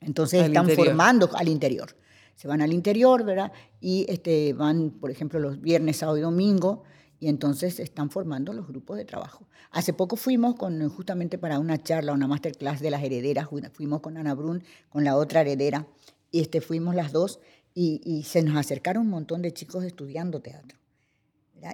Entonces 0.00 0.40
Al 0.40 0.46
están 0.48 0.64
interior. 0.64 0.86
formando 0.86 1.30
al 1.36 1.48
interior. 1.48 1.96
Se 2.34 2.48
van 2.48 2.60
al 2.60 2.72
interior, 2.72 3.24
¿verdad? 3.24 3.50
Y 3.80 4.04
este, 4.08 4.52
van, 4.52 4.90
por 4.90 5.10
ejemplo, 5.10 5.40
los 5.40 5.60
viernes, 5.60 5.96
sábado 5.98 6.18
y 6.18 6.20
domingo, 6.20 6.82
y 7.18 7.28
entonces 7.28 7.80
están 7.80 8.10
formando 8.10 8.52
los 8.52 8.68
grupos 8.68 8.98
de 8.98 9.06
trabajo. 9.06 9.48
Hace 9.70 9.94
poco 9.94 10.16
fuimos 10.16 10.54
con, 10.54 10.86
justamente 10.90 11.38
para 11.38 11.58
una 11.58 11.82
charla, 11.82 12.12
una 12.12 12.26
masterclass 12.26 12.80
de 12.80 12.90
las 12.90 13.02
herederas, 13.02 13.48
fu- 13.48 13.60
fuimos 13.72 14.00
con 14.00 14.18
Ana 14.18 14.34
Brun, 14.34 14.62
con 14.90 15.02
la 15.02 15.16
otra 15.16 15.40
heredera, 15.40 15.86
y 16.30 16.40
este, 16.40 16.60
fuimos 16.60 16.94
las 16.94 17.12
dos 17.12 17.40
y, 17.72 18.22
se 18.26 18.42
nos 18.42 18.56
acercaron 18.56 19.04
un 19.04 19.10
montón 19.10 19.40
de 19.42 19.52
chicos 19.52 19.84
estudiando 19.84 20.40
teatro. 20.40 20.78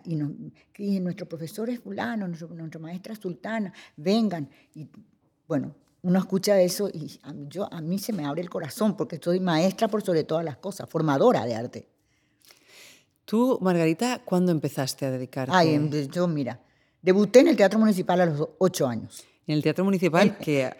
Y, 0.05 0.15
nos, 0.15 0.31
y, 0.79 1.01
nuestro 1.01 1.29
profesor 1.29 1.69
es 1.71 1.81
fulano, 1.81 2.27
nuestra 2.29 2.81
maestra 2.81 3.15
sultana, 3.17 3.73
vengan. 3.97 4.49
Y 4.75 4.89
bueno, 5.49 5.75
uno 6.03 6.19
escucha 6.19 6.61
eso 6.61 6.89
y 6.93 7.19
a 7.23 7.33
mí, 7.33 7.47
yo, 7.49 7.73
a 7.73 7.81
mí 7.81 7.99
se 7.99 8.13
me 8.13 8.25
abre 8.25 8.43
el 8.43 8.51
corazón 8.51 8.97
porque 8.97 9.21
soy 9.23 9.41
maestra 9.41 9.89
por 9.89 10.03
sobre 10.03 10.25
todas 10.25 10.45
las 10.45 10.57
cosas, 10.57 10.89
formadora 10.89 11.45
de 11.47 11.55
arte. 11.55 11.89
Tú, 13.25 13.59
Margarita, 13.61 14.21
¿cuándo 14.25 14.51
empezaste 14.51 15.07
a 15.07 15.11
dedicarte? 15.13 15.55
Ay, 15.55 16.09
yo, 16.13 16.27
mira, 16.27 16.61
debuté 17.01 17.41
en 17.41 17.49
el 17.49 17.57
Teatro 17.57 17.79
Municipal 17.79 18.21
a 18.21 18.27
los 18.27 18.49
ocho 18.59 18.87
años. 18.87 19.25
En 19.47 19.55
el 19.55 19.63
Teatro 19.63 19.85
Municipal 19.85 20.37
que 20.39 20.71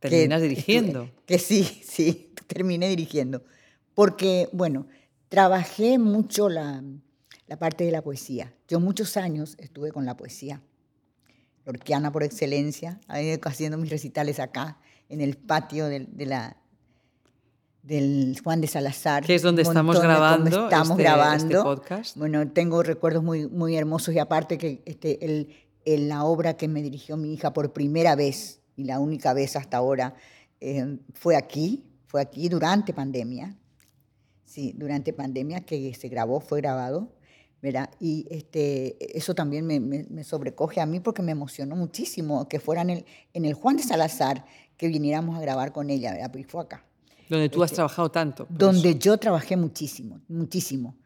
terminas 0.00 0.40
dirigiendo. 0.40 1.10
Que 1.26 1.38
sí, 1.38 1.62
sí, 1.64 2.32
terminé 2.46 2.88
dirigiendo. 2.88 3.42
Porque, 3.94 4.48
bueno, 4.52 4.86
trabajé 5.28 5.98
mucho 5.98 6.48
la, 6.48 6.82
la 7.46 7.58
parte 7.58 7.84
de 7.84 7.90
la 7.92 8.02
poesía. 8.02 8.54
Yo 8.66 8.80
muchos 8.80 9.18
años 9.18 9.56
estuve 9.58 9.92
con 9.92 10.06
la 10.06 10.16
poesía 10.16 10.62
lorquiana 11.64 12.12
por 12.12 12.22
excelencia, 12.22 13.00
haciendo 13.08 13.78
mis 13.78 13.90
recitales 13.90 14.38
acá, 14.40 14.78
en 15.08 15.20
el 15.20 15.36
patio 15.36 15.86
de, 15.86 16.26
la, 16.26 16.56
del 17.82 18.36
Juan 18.42 18.60
de 18.60 18.66
Salazar. 18.66 19.24
Que 19.24 19.34
es 19.34 19.42
donde 19.42 19.62
estamos 19.62 20.00
grabando, 20.00 20.64
estamos 20.64 20.90
este, 20.90 21.02
grabando. 21.02 21.44
Este 21.44 21.62
podcast. 21.62 22.16
Bueno, 22.16 22.48
tengo 22.50 22.82
recuerdos 22.82 23.22
muy, 23.22 23.46
muy 23.48 23.76
hermosos 23.76 24.14
y 24.14 24.18
aparte 24.18 24.58
que 24.58 24.82
este, 24.84 25.24
el, 25.24 26.08
la 26.08 26.24
obra 26.24 26.56
que 26.56 26.68
me 26.68 26.82
dirigió 26.82 27.16
mi 27.16 27.32
hija 27.32 27.52
por 27.52 27.72
primera 27.72 28.14
vez 28.14 28.60
y 28.76 28.84
la 28.84 28.98
única 28.98 29.32
vez 29.34 29.56
hasta 29.56 29.76
ahora 29.76 30.14
eh, 30.60 30.98
fue 31.12 31.36
aquí, 31.36 31.84
fue 32.06 32.20
aquí 32.20 32.48
durante 32.48 32.92
pandemia. 32.92 33.56
Sí, 34.44 34.72
durante 34.76 35.12
pandemia 35.12 35.60
que 35.60 35.94
se 35.94 36.08
grabó, 36.08 36.40
fue 36.40 36.60
grabado. 36.60 37.12
Y 38.00 38.26
este, 38.30 38.96
eso 39.16 39.34
también 39.34 39.66
me, 39.66 40.24
sobrecoge 40.24 40.80
a 40.80 40.86
mí 40.86 41.00
porque 41.00 41.22
me 41.22 41.32
emocionó 41.32 41.76
muchísimo 41.76 42.46
que 42.48 42.60
fuera 42.60 42.82
en 42.82 42.90
el, 42.90 43.04
en 43.32 43.44
el 43.44 43.54
Juan 43.54 43.76
de 43.76 43.82
Salazar 43.82 44.44
que 44.76 44.88
viniéramos 44.88 45.36
a 45.36 45.40
grabar 45.40 45.72
con 45.72 45.90
ella, 45.90 46.12
¿verdad? 46.12 46.30
Porque 46.30 46.46
fue 46.46 46.62
acá. 46.62 46.84
Donde 47.28 47.48
tú 47.48 47.62
has 47.62 47.70
este, 47.70 47.76
trabajado 47.76 48.10
tanto. 48.10 48.46
Donde 48.50 48.98
yo 48.98 49.16
trabajé 49.18 49.56
muchísimo, 49.56 50.20
muchísimo, 50.28 50.96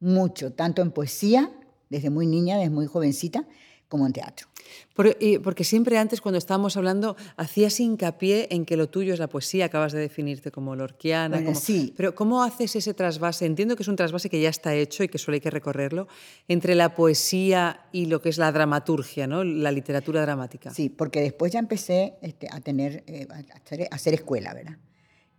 mucho, 0.00 0.52
tanto 0.52 0.82
en 0.82 0.90
poesía, 0.90 1.50
desde 1.88 2.10
muy 2.10 2.26
niña, 2.26 2.56
desde 2.56 2.70
muy 2.70 2.86
jovencita, 2.86 3.46
como 3.90 4.06
en 4.06 4.12
teatro. 4.14 4.46
Porque 4.94 5.64
siempre 5.64 5.98
antes, 5.98 6.20
cuando 6.20 6.38
estábamos 6.38 6.76
hablando, 6.76 7.16
hacías 7.36 7.80
hincapié 7.80 8.46
en 8.50 8.64
que 8.64 8.76
lo 8.76 8.88
tuyo 8.88 9.12
es 9.12 9.18
la 9.18 9.28
poesía, 9.28 9.64
acabas 9.64 9.92
de 9.92 9.98
definirte 9.98 10.52
como 10.52 10.76
lorquiana. 10.76 11.54
Sí. 11.54 11.92
Pero 11.96 12.14
¿cómo 12.14 12.44
haces 12.44 12.76
ese 12.76 12.94
trasvase? 12.94 13.46
Entiendo 13.46 13.74
que 13.74 13.82
es 13.82 13.88
un 13.88 13.96
trasvase 13.96 14.30
que 14.30 14.40
ya 14.40 14.48
está 14.48 14.74
hecho 14.74 15.02
y 15.02 15.08
que 15.08 15.18
solo 15.18 15.34
hay 15.34 15.40
que 15.40 15.50
recorrerlo, 15.50 16.06
entre 16.46 16.76
la 16.76 16.94
poesía 16.94 17.86
y 17.90 18.06
lo 18.06 18.22
que 18.22 18.28
es 18.28 18.38
la 18.38 18.52
dramaturgia, 18.52 19.26
¿no? 19.26 19.42
la 19.42 19.72
literatura 19.72 20.22
dramática. 20.22 20.70
Sí, 20.70 20.88
porque 20.88 21.20
después 21.20 21.52
ya 21.52 21.58
empecé 21.58 22.14
este, 22.22 22.46
a, 22.50 22.60
tener, 22.60 23.02
eh, 23.08 23.26
a, 23.28 23.94
hacer, 23.94 24.14
escuela, 24.14 24.54
¿verdad? 24.54 24.76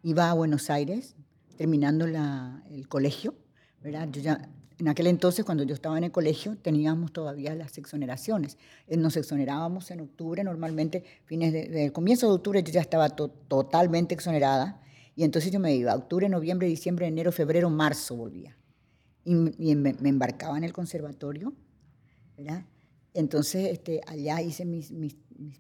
Iba 0.04 0.30
a 0.30 0.34
Buenos 0.34 0.70
Aires, 0.70 1.16
terminando 1.56 2.06
el 2.06 2.88
colegio, 2.90 3.36
¿verdad? 3.82 4.10
Yo 4.12 4.22
ya 4.22 4.50
en 4.82 4.88
aquel 4.88 5.06
entonces, 5.06 5.46
cuando 5.46 5.64
yo 5.64 5.76
estaba 5.76 5.96
en 6.00 6.06
el 6.06 6.12
colegio, 6.12 6.58
teníamos 6.58 7.14
todavía 7.14 7.54
las 7.54 7.78
exoneraciones. 7.78 8.58
Eh, 8.88 8.98
nos 8.98 9.16
exonerábamos 9.16 9.92
en 9.92 10.02
octubre, 10.02 10.44
normalmente, 10.44 11.04
fines 11.26 11.54
de, 11.54 11.92
comienzo 11.94 12.28
de 12.28 12.34
octubre 12.34 12.64
yo 12.64 12.74
ya 12.74 12.82
estaba 12.82 13.10
totalmente 13.10 14.16
exonerada. 14.16 14.82
Y 15.16 15.24
entonces 15.24 15.52
yo 15.52 15.60
me 15.60 15.76
iba, 15.76 15.94
octubre, 15.94 16.28
noviembre, 16.30 16.68
diciembre, 16.68 17.06
enero, 17.06 17.32
febrero, 17.32 17.70
marzo 17.70 18.16
volvía. 18.16 18.58
Y, 19.24 19.76
me, 19.76 19.96
embarcaba 20.04 20.58
en 20.58 20.64
el 20.64 20.74
conservatorio. 20.74 21.54
Entonces 23.14 23.70
este, 23.70 24.02
allá 24.08 24.42
hice 24.42 24.66
mis, 24.66 24.92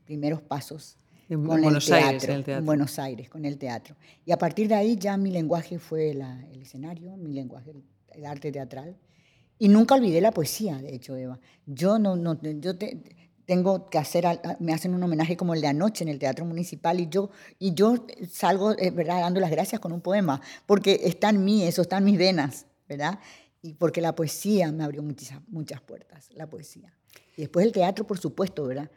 primeros 0.04 0.42
pasos 0.42 0.98
en 1.34 1.46
con 1.46 1.62
Buenos 1.62 1.86
el 1.88 1.96
teatro, 1.96 2.08
Aires, 2.08 2.24
en 2.24 2.32
el 2.32 2.44
teatro. 2.44 2.60
En 2.60 2.66
Buenos 2.66 3.00
Aires, 3.00 3.30
con 3.30 3.46
el 3.46 3.58
teatro. 3.58 3.96
Y 4.26 4.32
a 4.32 4.38
partir 4.38 4.68
de 4.68 4.76
ahí 4.76 4.98
ya 4.98 5.18
mi 5.18 5.32
lenguaje 5.32 5.80
fue 5.80 6.12
el 6.12 6.22
escenario, 6.62 7.16
mi 7.18 7.32
lenguaje 7.34 7.74
el 8.14 8.26
arte 8.26 8.52
teatral. 8.52 8.98
Y 9.58 9.68
nunca 9.68 9.96
olvidé 9.96 10.22
la 10.22 10.32
poesía, 10.32 10.78
de 10.78 10.94
hecho, 10.94 11.16
Eva. 11.16 11.40
Yo 11.66 12.00
no, 12.00 12.16
no 12.16 12.40
yo 12.42 12.74
tengo 13.46 13.90
que 13.90 13.98
hacer, 13.98 14.26
me 14.60 14.74
hacen 14.74 14.94
un 14.94 15.04
homenaje 15.04 15.38
como 15.38 15.54
el 15.54 15.62
de 15.62 15.68
anoche 15.68 16.04
en 16.04 16.10
el 16.10 16.20
Teatro 16.20 16.46
Municipal 16.46 17.00
y 17.00 17.08
yo, 17.10 17.30
y 17.60 17.74
yo 17.74 18.06
salgo, 18.30 18.72
eh, 18.78 18.92
¿verdad?, 18.92 19.22
dando 19.22 19.40
las 19.40 19.52
gracias 19.52 19.80
con 19.80 19.92
un 19.92 20.02
poema, 20.02 20.42
porque 20.66 21.02
está 21.04 21.30
en 21.30 21.44
mí, 21.44 21.64
eso 21.64 21.82
está 21.82 21.98
en 21.98 22.06
mis 22.06 22.18
venas, 22.18 22.66
¿verdad? 22.88 23.20
Y 23.62 23.74
porque 23.74 24.02
la 24.02 24.16
poesía 24.16 24.72
me 24.72 24.84
abrió 24.84 25.04
muchas, 25.04 25.40
muchas 25.48 25.82
puertas, 25.82 26.30
la 26.34 26.48
poesía. 26.48 26.94
Y 27.38 27.42
después 27.42 27.66
el 27.66 27.72
teatro, 27.72 28.08
por 28.08 28.18
supuesto, 28.18 28.66
¿verdad? 28.66 28.90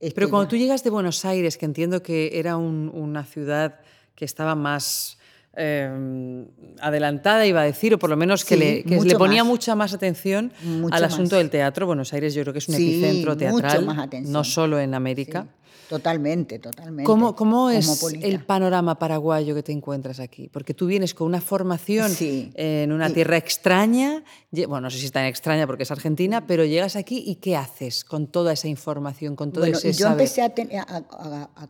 Pero 0.00 0.30
cuando 0.30 0.48
tú 0.48 0.56
llegas 0.56 0.84
de 0.84 0.90
Buenos 0.90 1.24
Aires, 1.24 1.56
que 1.56 1.66
entiendo 1.66 2.02
que 2.02 2.38
era 2.38 2.56
una 2.56 3.24
ciudad 3.24 3.80
que 4.14 4.24
estaba 4.24 4.54
más 4.54 5.16
Em, 5.58 6.44
adelantada, 6.82 7.46
iba 7.46 7.62
a 7.62 7.64
decir, 7.64 7.94
o 7.94 7.98
por 7.98 8.10
lo 8.10 8.16
menos 8.16 8.44
que, 8.44 8.58
le, 8.58 8.84
le, 8.84 9.14
ponía 9.16 9.42
mucha 9.42 9.74
más 9.74 9.94
atención 9.94 10.52
al 10.90 11.02
asunto 11.02 11.36
del 11.36 11.48
teatro. 11.48 11.86
Buenos 11.86 12.12
Aires 12.12 12.34
yo 12.34 12.42
creo 12.42 12.52
que 12.52 12.58
es 12.58 12.68
un 12.68 12.74
epicentro 12.74 13.38
teatral, 13.38 13.86
no 14.26 14.44
solo 14.44 14.78
en 14.78 14.92
América. 14.92 15.46
Totalmente, 15.88 16.58
totalmente. 16.58 17.04
¿Cómo, 17.04 17.36
cómo 17.36 17.70
es 17.70 18.02
el 18.20 18.44
panorama 18.44 18.98
paraguayo 18.98 19.54
que 19.54 19.62
te 19.62 19.70
encuentras 19.70 20.18
aquí? 20.18 20.48
Porque 20.48 20.74
tú 20.74 20.86
vienes 20.86 21.14
con 21.14 21.28
una 21.28 21.40
formación 21.40 22.10
en 22.20 22.90
una 22.90 23.08
tierra 23.10 23.36
extraña, 23.36 24.24
bueno, 24.50 24.82
no 24.82 24.90
sé 24.90 24.98
si 24.98 25.06
es 25.06 25.12
tan 25.12 25.26
extraña 25.26 25.66
porque 25.66 25.84
es 25.84 25.90
Argentina, 25.90 26.46
pero 26.46 26.64
llegas 26.64 26.96
aquí 26.96 27.22
y 27.24 27.36
¿qué 27.36 27.56
haces 27.56 28.04
con 28.04 28.26
toda 28.26 28.52
esa 28.52 28.66
información, 28.66 29.36
con 29.36 29.52
todo 29.52 29.62
bueno, 29.62 29.78
ese 29.78 29.92
yo 29.92 30.08
empecé 30.08 30.42
a, 30.42 30.52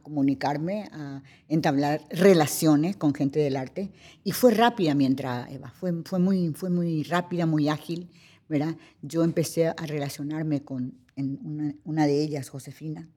comunicarme, 0.03 0.89
a 0.93 1.23
entablar 1.49 2.01
relaciones 2.11 2.97
con 2.97 3.15
gente 3.15 3.39
del 3.39 3.57
arte 3.57 3.91
y 4.25 4.33
fue 4.33 4.53
rápida 4.53 4.95
mi 4.95 5.05
entrada, 5.05 5.47
Eva, 5.51 5.73
fue, 5.79 5.93
fue, 6.05 6.19
muy, 6.19 6.53
fue 6.55 6.71
muy 6.71 7.03
rápida, 7.03 7.45
muy 7.45 7.69
ágil, 7.69 8.09
¿verdad? 8.49 8.77
Yo 9.03 9.25
empecé 9.25 9.69
a 9.69 9.75
relacionarme 9.87 10.63
con 10.63 10.95
una, 11.17 11.75
una 11.85 12.07
de 12.07 12.23
ellas, 12.23 12.49
Josefina, 12.49 13.09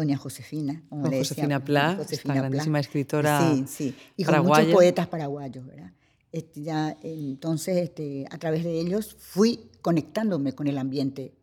doña 0.00 0.16
Josefina. 0.16 0.82
Como 0.88 1.10
Josefina 1.10 1.62
Pla, 1.64 1.96
Josefina 1.96 2.34
esta 2.34 2.34
grandísima 2.34 2.80
escritora 2.80 3.52
Sí, 3.54 3.64
sí. 3.66 3.96
Y 4.16 4.24
con 4.24 4.46
muchos 4.46 4.66
poetas 4.66 5.06
paraguayos, 5.06 5.66
¿verdad? 5.66 5.92
Este, 6.32 6.62
ya, 6.62 6.96
entonces, 7.02 7.76
este, 7.76 8.24
a 8.30 8.38
través 8.38 8.64
de 8.64 8.80
ellos 8.80 9.16
fui 9.18 9.70
conectándome 9.82 10.54
con 10.54 10.68
el 10.68 10.78
ambiente 10.78 11.34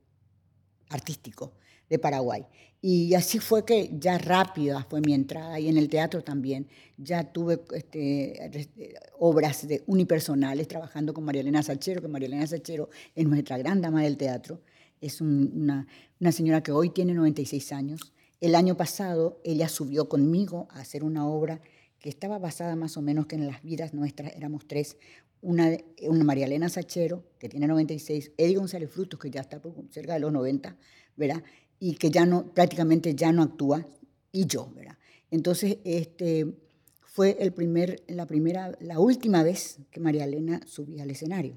artístico 0.89 1.53
de 1.89 1.99
Paraguay. 1.99 2.45
Y 2.81 3.13
así 3.15 3.39
fue 3.39 3.65
que 3.65 3.91
ya 3.99 4.17
rápida 4.17 4.85
fue 4.89 5.01
mi 5.01 5.13
entrada 5.13 5.59
y 5.59 5.67
en 5.67 5.77
el 5.77 5.89
teatro 5.89 6.23
también. 6.23 6.67
Ya 6.97 7.31
tuve 7.31 7.61
este, 7.73 8.93
obras 9.19 9.67
de 9.67 9.83
unipersonales 9.87 10.67
trabajando 10.67 11.13
con 11.13 11.25
María 11.25 11.41
Elena 11.41 11.63
Sachero, 11.63 12.01
que 12.01 12.07
María 12.07 12.27
Elena 12.27 12.47
Sachero 12.47 12.89
es 13.13 13.27
nuestra 13.27 13.57
gran 13.57 13.81
dama 13.81 14.03
del 14.03 14.15
teatro. 14.15 14.61
Es 15.01 15.21
una, 15.21 15.87
una 16.19 16.31
señora 16.31 16.63
que 16.63 16.71
hoy 16.71 16.89
tiene 16.89 17.13
96 17.13 17.71
años 17.73 18.13
el 18.41 18.55
año 18.55 18.77
pasado 18.77 19.41
ella 19.43 19.69
subió 19.69 20.09
conmigo 20.09 20.67
a 20.71 20.79
hacer 20.79 21.03
una 21.03 21.27
obra 21.27 21.61
que 21.99 22.09
estaba 22.09 22.37
basada 22.37 22.75
más 22.75 22.97
o 22.97 23.01
menos 23.01 23.25
que 23.25 23.35
en 23.35 23.47
las 23.47 23.63
vidas 23.63 23.93
nuestras, 23.93 24.35
éramos 24.35 24.67
tres, 24.67 24.97
una, 25.41 25.71
una 26.01 26.23
María 26.23 26.45
Elena 26.45 26.69
Sachero, 26.69 27.23
que 27.39 27.49
tiene 27.49 27.67
96, 27.67 28.31
Eddie 28.37 28.57
González 28.57 28.89
Frutos, 28.89 29.19
que 29.19 29.29
ya 29.29 29.41
está 29.41 29.61
cerca 29.89 30.13
de 30.13 30.19
los 30.19 30.31
90, 30.31 30.77
¿verdad? 31.15 31.43
Y 31.79 31.95
que 31.95 32.09
ya 32.09 32.25
no, 32.25 32.53
prácticamente 32.53 33.15
ya 33.15 33.31
no 33.31 33.43
actúa, 33.43 33.85
y 34.31 34.45
yo, 34.45 34.71
¿verdad? 34.75 34.97
Entonces, 35.31 35.77
este, 35.83 36.53
fue 37.01 37.37
el 37.39 37.53
primer, 37.53 38.03
la, 38.07 38.27
primera, 38.27 38.77
la 38.79 38.99
última 38.99 39.43
vez 39.43 39.79
que 39.91 39.99
María 39.99 40.25
Elena 40.25 40.61
subía 40.67 41.03
al 41.03 41.11
escenario. 41.11 41.55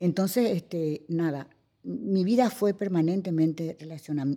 Entonces, 0.00 0.50
este, 0.50 1.04
nada, 1.08 1.48
mi 1.84 2.24
vida 2.24 2.50
fue 2.50 2.74
permanentemente 2.74 3.76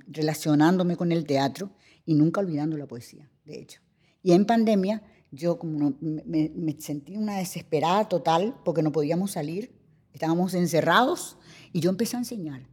relacionándome 0.07 0.97
con 0.97 1.11
el 1.11 1.25
teatro 1.25 1.71
y 2.05 2.13
nunca 2.13 2.41
olvidando 2.41 2.77
la 2.77 2.87
poesía, 2.87 3.29
de 3.45 3.59
hecho. 3.59 3.81
Y 4.21 4.33
en 4.33 4.45
pandemia 4.45 5.01
yo 5.31 5.57
me, 5.63 6.75
sentí 6.79 7.17
una 7.17 7.37
desesperada 7.37 8.07
total 8.09 8.55
porque 8.65 8.83
no 8.83 8.91
podíamos 8.91 9.31
salir, 9.31 9.71
estábamos 10.13 10.53
encerrados 10.53 11.37
y 11.71 11.79
yo 11.79 11.89
empecé 11.89 12.17
a 12.17 12.19
enseñar. 12.19 12.67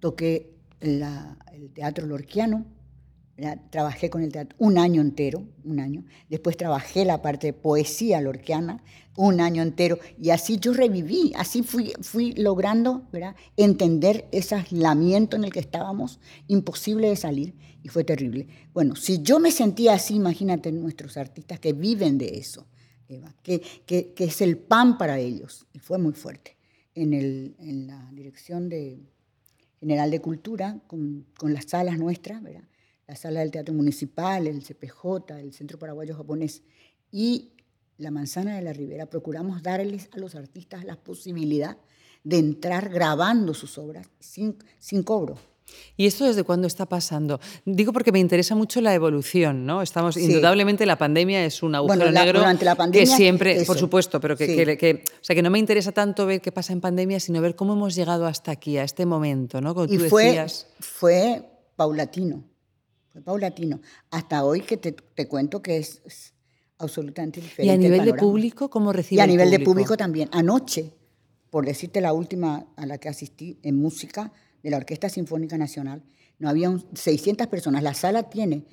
Toqué 0.00 0.56
el 0.80 1.04
teatro 1.72 2.06
lorquiano, 2.06 2.66
trabajé 3.70 4.10
con 4.10 4.22
el 4.22 4.32
teatro 4.32 4.56
un 4.58 4.78
año 4.78 5.00
entero, 5.00 5.46
un 5.64 5.80
año. 5.80 6.04
Después 6.28 6.56
trabajé 6.56 7.04
la 7.04 7.22
parte 7.22 7.48
de 7.48 7.52
poesía 7.52 8.20
lorquiana 8.20 8.82
un 9.16 9.40
año 9.40 9.62
entero. 9.62 9.98
Y 10.18 10.30
así 10.30 10.58
yo 10.58 10.72
reviví, 10.72 11.32
así 11.36 11.62
fui, 11.62 11.92
fui 12.00 12.32
logrando 12.32 13.08
¿verdad? 13.12 13.36
entender 13.56 14.28
ese 14.32 14.54
aislamiento 14.54 15.36
en 15.36 15.44
el 15.44 15.52
que 15.52 15.60
estábamos, 15.60 16.20
imposible 16.48 17.08
de 17.08 17.16
salir, 17.16 17.54
y 17.82 17.88
fue 17.88 18.04
terrible. 18.04 18.46
Bueno, 18.72 18.94
si 18.94 19.22
yo 19.22 19.40
me 19.40 19.50
sentía 19.50 19.94
así, 19.94 20.14
imagínate 20.14 20.70
nuestros 20.72 21.16
artistas 21.16 21.58
que 21.60 21.72
viven 21.72 22.18
de 22.18 22.38
eso. 22.38 22.66
Eva, 23.08 23.34
que, 23.42 23.60
que, 23.86 24.14
es 24.16 24.40
el 24.40 24.56
pan 24.56 24.96
para 24.96 25.18
ellos. 25.18 25.66
Y 25.72 25.78
fue 25.80 25.98
muy 25.98 26.12
fuerte. 26.12 26.56
En, 26.94 27.12
el, 27.12 27.56
en 27.58 27.86
la 27.86 28.10
dirección 28.12 28.68
de, 28.68 29.00
general 29.80 30.10
de 30.10 30.20
cultura, 30.20 30.80
con, 30.86 31.26
con 31.36 31.54
las 31.54 31.64
salas 31.64 31.98
nuestras, 31.98 32.42
¿verdad? 32.42 32.64
La 33.10 33.16
sala 33.16 33.40
del 33.40 33.50
Teatro 33.50 33.74
Municipal, 33.74 34.46
el 34.46 34.62
CPJ, 34.62 35.32
el 35.40 35.52
Centro 35.52 35.80
Paraguayo 35.80 36.14
Japonés 36.14 36.62
y 37.10 37.50
la 37.98 38.12
Manzana 38.12 38.54
de 38.54 38.62
la 38.62 38.72
Ribera, 38.72 39.06
procuramos 39.06 39.64
darles 39.64 40.08
a 40.12 40.18
los 40.18 40.36
artistas 40.36 40.84
la 40.84 40.94
posibilidad 40.94 41.76
de 42.22 42.38
entrar 42.38 42.88
grabando 42.88 43.52
sus 43.52 43.78
obras 43.78 44.06
sin, 44.20 44.58
sin 44.78 45.02
cobro. 45.02 45.34
¿Y 45.96 46.06
esto 46.06 46.24
desde 46.24 46.44
cuándo 46.44 46.68
está 46.68 46.86
pasando? 46.86 47.40
Digo 47.64 47.92
porque 47.92 48.12
me 48.12 48.20
interesa 48.20 48.54
mucho 48.54 48.80
la 48.80 48.94
evolución, 48.94 49.66
¿no? 49.66 49.82
Estamos, 49.82 50.16
indudablemente, 50.16 50.86
la 50.86 50.96
pandemia 50.96 51.44
es 51.44 51.64
un 51.64 51.74
agujero 51.74 52.12
negro 52.12 52.38
durante 52.38 52.64
la 52.64 52.76
pandemia, 52.76 53.10
que 53.10 53.16
siempre, 53.16 53.64
por 53.64 53.76
supuesto, 53.76 54.20
pero 54.20 54.36
que, 54.36 54.76
que, 54.78 55.02
o 55.04 55.24
sea, 55.24 55.34
que 55.34 55.42
no 55.42 55.50
me 55.50 55.58
interesa 55.58 55.90
tanto 55.90 56.26
ver 56.26 56.40
qué 56.40 56.52
pasa 56.52 56.72
en 56.72 56.80
pandemia, 56.80 57.18
sino 57.18 57.40
ver 57.40 57.56
cómo 57.56 57.72
hemos 57.72 57.96
llegado 57.96 58.26
hasta 58.26 58.52
aquí, 58.52 58.78
a 58.78 58.84
este 58.84 59.04
momento, 59.04 59.60
¿no? 59.60 59.74
y 59.88 59.98
fue, 59.98 60.46
fue 60.78 61.42
paulatino, 61.74 62.44
fue 63.20 63.24
paulatino. 63.24 63.80
Hasta 64.10 64.44
hoy 64.44 64.62
que 64.62 64.76
te, 64.76 64.92
te 64.92 65.28
cuento 65.28 65.62
que 65.62 65.78
es, 65.78 66.32
absolutamente 66.78 67.40
diferente. 67.40 67.66
¿Y 67.66 67.74
a 67.74 67.76
nivel 67.76 68.04
de 68.04 68.14
público 68.14 68.70
cómo 68.70 68.92
recibe 68.92 69.20
Y 69.20 69.22
a 69.22 69.26
nivel 69.26 69.50
de 69.50 69.60
público 69.60 69.96
también. 69.96 70.28
Anoche, 70.32 70.94
por 71.50 71.66
decirte 71.66 72.00
la 72.00 72.12
última 72.12 72.66
a 72.76 72.86
la 72.86 72.98
que 72.98 73.08
asistí 73.08 73.58
en 73.62 73.76
música, 73.76 74.32
de 74.62 74.70
la 74.70 74.76
Orquesta 74.76 75.08
Sinfónica 75.08 75.56
Nacional, 75.56 76.02
no 76.38 76.48
había 76.48 76.74
600 76.94 77.46
personas. 77.48 77.82
La 77.82 77.94
sala 77.94 78.30
tiene 78.30 78.64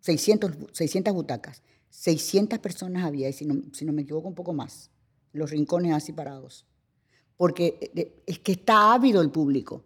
600, 0.00 0.52
600 0.72 1.14
butacas. 1.14 1.62
600 1.90 2.58
personas 2.58 3.04
había, 3.04 3.28
y 3.28 3.32
si 3.32 3.46
no, 3.46 3.62
si 3.72 3.84
no 3.84 3.92
me 3.92 4.02
equivoco, 4.02 4.28
un 4.28 4.34
poco 4.34 4.52
más. 4.52 4.90
Los 5.32 5.50
rincones 5.50 5.92
así 5.92 6.12
parados. 6.12 6.66
Porque 7.36 7.78
eh, 7.94 8.22
es 8.26 8.38
que 8.40 8.52
está 8.52 8.92
ávido 8.92 9.22
el 9.22 9.30
público 9.30 9.84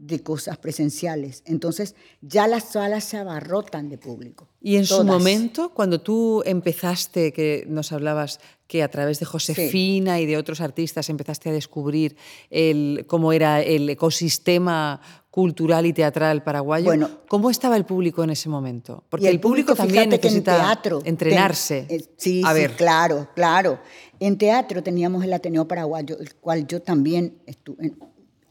de 0.00 0.22
cosas 0.22 0.56
presenciales. 0.56 1.42
Entonces 1.44 1.94
ya 2.22 2.46
las 2.46 2.64
salas 2.64 3.04
se 3.04 3.18
abarrotan 3.18 3.90
de 3.90 3.98
público. 3.98 4.48
Y 4.62 4.76
en 4.76 4.86
su 4.86 5.04
momento, 5.04 5.72
cuando 5.74 6.00
tú 6.00 6.42
empezaste, 6.46 7.32
que 7.32 7.64
nos 7.68 7.92
hablabas 7.92 8.40
que 8.66 8.82
a 8.82 8.90
través 8.90 9.20
de 9.20 9.26
Josefina 9.26 10.20
y 10.20 10.26
de 10.26 10.38
otros 10.38 10.60
artistas 10.60 11.10
empezaste 11.10 11.50
a 11.50 11.52
descubrir 11.52 12.16
el, 12.48 13.04
cómo 13.06 13.32
era 13.32 13.60
el 13.60 13.88
ecosistema 13.90 15.00
cultural 15.30 15.86
y 15.86 15.92
teatral 15.92 16.42
paraguayo, 16.42 16.86
bueno, 16.86 17.08
¿cómo 17.28 17.50
estaba 17.50 17.76
el 17.76 17.84
público 17.84 18.24
en 18.24 18.30
ese 18.30 18.48
momento? 18.48 19.04
Porque 19.08 19.28
el, 19.28 19.38
público, 19.38 19.74
también 19.76 20.08
necesita 20.08 20.56
teatro, 20.56 21.00
entrenarse. 21.04 21.86
Eh, 21.88 22.04
sí, 22.16 22.42
a 22.44 22.52
ver. 22.52 22.72
claro, 22.72 23.28
claro. 23.34 23.78
En 24.18 24.36
teatro 24.38 24.82
teníamos 24.82 25.24
el 25.24 25.32
Ateneo 25.32 25.68
Paraguayo, 25.68 26.18
el 26.18 26.34
cual 26.34 26.66
yo 26.66 26.82
también 26.82 27.38
estuve, 27.46 27.94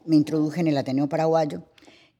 me 0.05 0.15
introduje 0.15 0.61
en 0.61 0.67
el 0.67 0.77
Ateneo 0.77 1.07
Paraguayo 1.07 1.63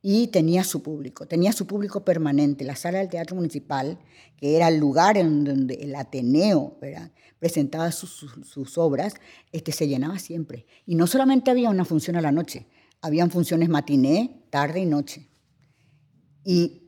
y 0.02 0.28
tenía 0.28 0.64
su 0.64 0.82
público, 0.82 1.28
tenía 1.28 1.52
su 1.52 1.68
público 1.68 2.06
permanente. 2.06 2.64
La 2.64 2.76
sala 2.76 3.00
del 3.00 3.10
Teatro 3.10 3.36
Municipal, 3.36 4.00
que 4.38 4.56
era 4.56 4.70
el 4.70 4.78
lugar 4.78 5.18
en 5.18 5.44
donde 5.44 5.76
el 5.76 5.96
Ateneo 5.96 6.78
presentaba 7.40 7.92
sus, 7.92 8.78
obras, 8.78 9.16
este, 9.52 9.72
se 9.72 9.88
llenaba 9.88 10.20
siempre. 10.20 10.66
Y 10.86 10.96
no 10.96 11.08
solamente 11.08 11.52
había 11.52 11.70
una 11.70 11.86
función 11.86 12.16
a 12.16 12.22
la 12.22 12.32
noche, 12.32 12.68
habían 13.02 13.30
funciones 13.30 13.68
matiné, 13.68 14.42
tarde 14.50 14.80
y 14.80 14.86
noche. 14.86 15.28
Y, 16.46 16.84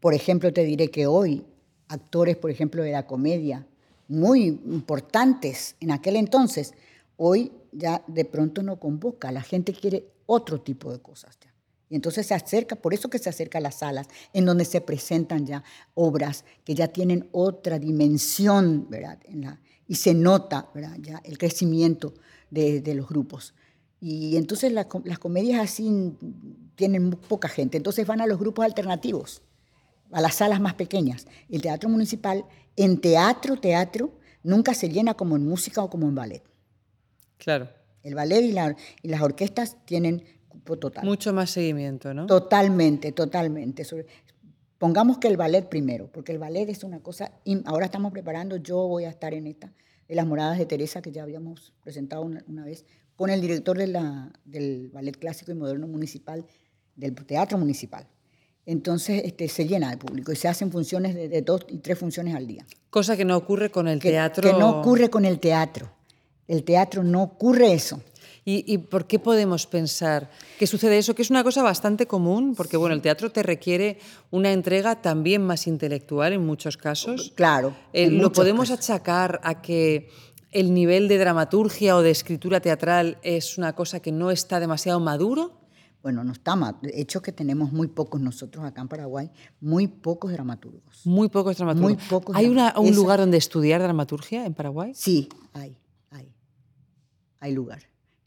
por 0.00 0.14
ejemplo, 0.14 0.52
te 0.52 0.64
diré 0.64 0.90
que 0.90 1.06
hoy, 1.06 1.44
actores, 1.88 2.36
por 2.36 2.50
ejemplo, 2.50 2.82
de 2.82 2.92
la 2.92 3.06
comedia, 3.06 3.66
muy 4.08 4.44
importantes 4.46 5.76
en 5.80 5.90
aquel 5.90 6.16
entonces, 6.16 6.72
hoy 7.18 7.52
ya 7.72 8.02
de 8.06 8.24
pronto 8.24 8.62
no 8.62 8.80
convoca. 8.80 9.30
La 9.32 9.42
gente 9.42 9.74
quiere 9.74 10.10
otro 10.28 10.60
tipo 10.60 10.92
de 10.92 11.00
cosas 11.00 11.38
ya. 11.40 11.52
Y 11.90 11.96
entonces 11.96 12.26
se 12.26 12.34
acerca, 12.34 12.76
por 12.76 12.92
eso 12.92 13.08
que 13.08 13.18
se 13.18 13.30
acerca 13.30 13.58
a 13.58 13.60
las 13.62 13.76
salas, 13.76 14.08
en 14.34 14.44
donde 14.44 14.66
se 14.66 14.82
presentan 14.82 15.46
ya 15.46 15.64
obras 15.94 16.44
que 16.64 16.74
ya 16.74 16.88
tienen 16.88 17.28
otra 17.32 17.78
dimensión, 17.78 18.90
¿verdad? 18.90 19.18
En 19.24 19.40
la, 19.40 19.60
y 19.86 19.94
se 19.94 20.12
nota, 20.12 20.68
¿verdad? 20.74 20.96
Ya 21.00 21.22
el 21.24 21.38
crecimiento 21.38 22.12
de, 22.50 22.82
de 22.82 22.94
los 22.94 23.08
grupos. 23.08 23.54
Y 24.00 24.36
entonces 24.36 24.70
las 24.72 24.86
comedias 25.18 25.60
así 25.60 26.14
tienen 26.76 27.10
poca 27.10 27.48
gente, 27.48 27.78
entonces 27.78 28.06
van 28.06 28.20
a 28.20 28.26
los 28.26 28.38
grupos 28.38 28.64
alternativos, 28.64 29.42
a 30.12 30.20
las 30.20 30.36
salas 30.36 30.60
más 30.60 30.74
pequeñas. 30.74 31.26
El 31.48 31.62
teatro 31.62 31.88
municipal, 31.88 32.44
en 32.76 33.00
teatro, 33.00 33.56
teatro, 33.56 34.12
nunca 34.42 34.74
se 34.74 34.88
llena 34.90 35.14
como 35.14 35.36
en 35.36 35.46
música 35.46 35.82
o 35.82 35.90
como 35.90 36.06
en 36.06 36.14
ballet. 36.14 36.42
Claro. 37.38 37.77
El 38.02 38.14
ballet 38.14 38.42
y, 38.42 39.08
las 39.08 39.20
orquestas 39.20 39.76
tienen 39.84 40.24
cupo 40.48 40.78
total. 40.78 41.04
Mucho 41.04 41.32
más 41.32 41.50
seguimiento, 41.50 42.14
¿no? 42.14 42.26
Totalmente, 42.26 43.12
totalmente. 43.12 43.86
pongamos 44.78 45.18
que 45.18 45.28
el 45.28 45.36
ballet 45.36 45.68
primero, 45.68 46.10
porque 46.12 46.32
el 46.32 46.38
ballet 46.38 46.68
es 46.68 46.84
una 46.84 47.00
cosa. 47.00 47.32
Ahora 47.64 47.86
estamos 47.86 48.12
preparando, 48.12 48.56
yo 48.56 48.86
voy 48.86 49.04
a 49.04 49.10
estar 49.10 49.34
en 49.34 49.46
esta, 49.46 49.72
de 50.08 50.14
las 50.14 50.26
moradas 50.26 50.58
de 50.58 50.66
Teresa, 50.66 51.02
que 51.02 51.12
ya 51.12 51.22
habíamos 51.22 51.72
presentado 51.82 52.22
una, 52.22 52.64
vez, 52.64 52.84
con 53.16 53.30
el 53.30 53.40
director 53.40 53.76
de 53.76 53.88
la, 53.88 54.32
del 54.44 54.90
Ballet 54.92 55.16
Clásico 55.18 55.52
y 55.52 55.54
Moderno 55.54 55.86
Municipal, 55.86 56.46
del 56.96 57.14
Teatro 57.14 57.58
Municipal. 57.58 58.06
Entonces 58.68 59.22
este, 59.24 59.48
se 59.48 59.66
llena 59.66 59.88
de 59.88 59.96
público 59.96 60.30
y 60.30 60.36
se 60.36 60.46
hacen 60.46 60.70
funciones 60.70 61.14
de, 61.14 61.40
dos 61.40 61.64
y 61.70 61.78
tres 61.78 61.98
funciones 61.98 62.34
al 62.34 62.46
día. 62.46 62.66
Cosa 62.90 63.16
que 63.16 63.24
no 63.24 63.34
ocurre 63.34 63.70
con 63.70 63.88
el 63.88 63.98
teatro. 63.98 64.42
Que 64.42 64.58
no 64.58 64.80
ocurre 64.80 65.08
con 65.08 65.24
el 65.24 65.40
teatro. 65.40 65.90
El 66.48 66.64
teatro 66.64 67.04
no 67.04 67.22
ocurre 67.22 67.72
eso. 67.72 68.00
¿Y, 68.50 68.78
por 68.78 69.06
qué 69.06 69.18
podemos 69.18 69.66
pensar 69.66 70.30
que 70.58 70.66
sucede 70.66 70.96
eso? 70.96 71.14
Que 71.14 71.20
es 71.20 71.28
una 71.28 71.44
cosa 71.44 71.62
bastante 71.62 72.06
común, 72.06 72.54
porque 72.56 72.78
bueno, 72.78 72.94
el 72.94 73.02
teatro 73.02 73.30
te 73.30 73.42
requiere 73.42 73.98
una 74.30 74.52
entrega 74.52 75.02
también 75.02 75.42
más 75.44 75.66
intelectual 75.66 76.32
en 76.32 76.46
muchos 76.46 76.78
casos. 76.78 77.30
Claro. 77.34 77.76
Eh, 77.92 78.10
¿Lo 78.10 78.32
podemos 78.32 78.70
achacar 78.70 79.38
a 79.44 79.60
que 79.60 80.08
el 80.50 80.72
nivel 80.72 81.08
de 81.08 81.18
dramaturgia 81.18 81.94
o 81.94 82.00
de 82.00 82.10
escritura 82.10 82.60
teatral 82.60 83.18
es 83.22 83.58
una 83.58 83.74
cosa 83.74 84.00
que 84.00 84.12
no 84.12 84.30
está 84.30 84.60
demasiado 84.60 84.98
maduro? 84.98 85.60
Bueno, 86.02 86.24
no 86.24 86.32
está 86.32 86.56
mal. 86.56 86.76
Hecho, 86.84 87.20
que 87.20 87.32
tenemos 87.32 87.70
muy 87.70 87.88
pocos 87.88 88.18
nosotros 88.18 88.64
acá 88.64 88.80
en 88.80 88.88
Paraguay, 88.88 89.30
muy 89.60 89.88
pocos 89.88 90.32
dramaturgos. 90.32 91.04
Muy 91.04 91.28
pocos 91.28 91.58
dramaturgos. 91.58 91.98
Muy 91.98 92.08
pocos 92.08 92.34
¿Hay 92.34 92.46
un 92.46 92.96
lugar 92.96 93.20
donde 93.20 93.36
estudiar 93.36 93.82
dramaturgia 93.82 94.46
en 94.46 94.54
Paraguay? 94.54 94.92
Sí, 94.94 95.28
hay 95.52 95.76
hay 97.40 97.52
lugar. 97.52 97.82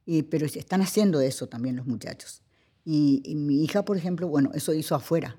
Y, 0.06 0.24
pero 0.24 0.45
están 0.45 0.82
haciendo 0.82 1.21
eso 1.21 1.47
también 1.47 1.76
los 1.76 1.86
muchachos. 1.86 2.41
Y, 2.84 3.36
mi 3.36 3.63
hija, 3.63 3.86
por 3.86 3.97
ejemplo, 3.97 4.28
bueno, 4.28 4.52
eso 4.54 4.74
hizo 4.74 4.95
afuera, 4.95 5.38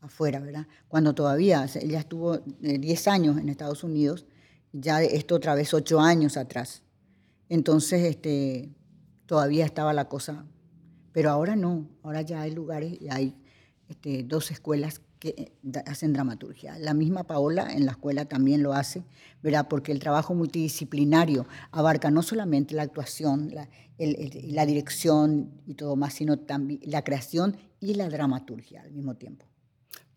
afuera, 0.00 0.40
¿verdad? 0.40 0.66
Cuando 0.88 1.14
todavía, 1.14 1.66
ella 1.74 2.00
estuvo 2.00 2.38
10 2.38 3.06
eh, 3.06 3.10
años 3.10 3.38
en 3.38 3.48
Estados 3.48 3.84
Unidos, 3.84 4.26
ya 4.72 5.02
esto 5.02 5.34
otra 5.34 5.54
vez 5.54 5.74
8 5.74 6.00
años 6.00 6.36
atrás. 6.38 6.82
Entonces, 7.50 8.04
este, 8.04 8.70
todavía 9.26 9.66
estaba 9.66 9.92
la 9.92 10.08
cosa, 10.08 10.46
pero 11.12 11.30
ahora 11.30 11.56
no, 11.56 11.90
ahora 12.02 12.22
ya 12.22 12.40
hay 12.40 12.52
lugares, 12.52 12.96
y 13.00 13.08
hay 13.10 13.36
este, 13.88 14.22
dos 14.22 14.50
escuelas 14.50 15.02
que 15.22 15.28
eh, 15.38 15.82
hacen 15.86 16.12
dramaturgia. 16.12 16.76
La 16.80 16.94
misma 16.94 17.22
Paola 17.22 17.72
en 17.72 17.86
la 17.86 17.92
escuela 17.92 18.24
también 18.24 18.60
lo 18.60 18.72
hace, 18.72 19.04
¿verdad? 19.40 19.68
porque 19.70 19.92
el 19.92 20.00
trabajo 20.00 20.34
multidisciplinario 20.34 21.46
abarca 21.70 22.10
no 22.10 22.22
solamente 22.24 22.74
la 22.74 22.82
actuación, 22.82 23.54
la, 23.54 23.68
la 23.98 24.66
dirección 24.66 25.62
y 25.64 25.74
todo 25.74 25.94
más, 25.94 26.14
sino 26.14 26.40
también 26.40 26.80
la 26.82 27.04
creación 27.04 27.56
y 27.78 27.94
la 27.94 28.08
dramaturgia 28.08 28.82
al 28.82 28.90
mismo 28.90 29.14
tiempo. 29.14 29.46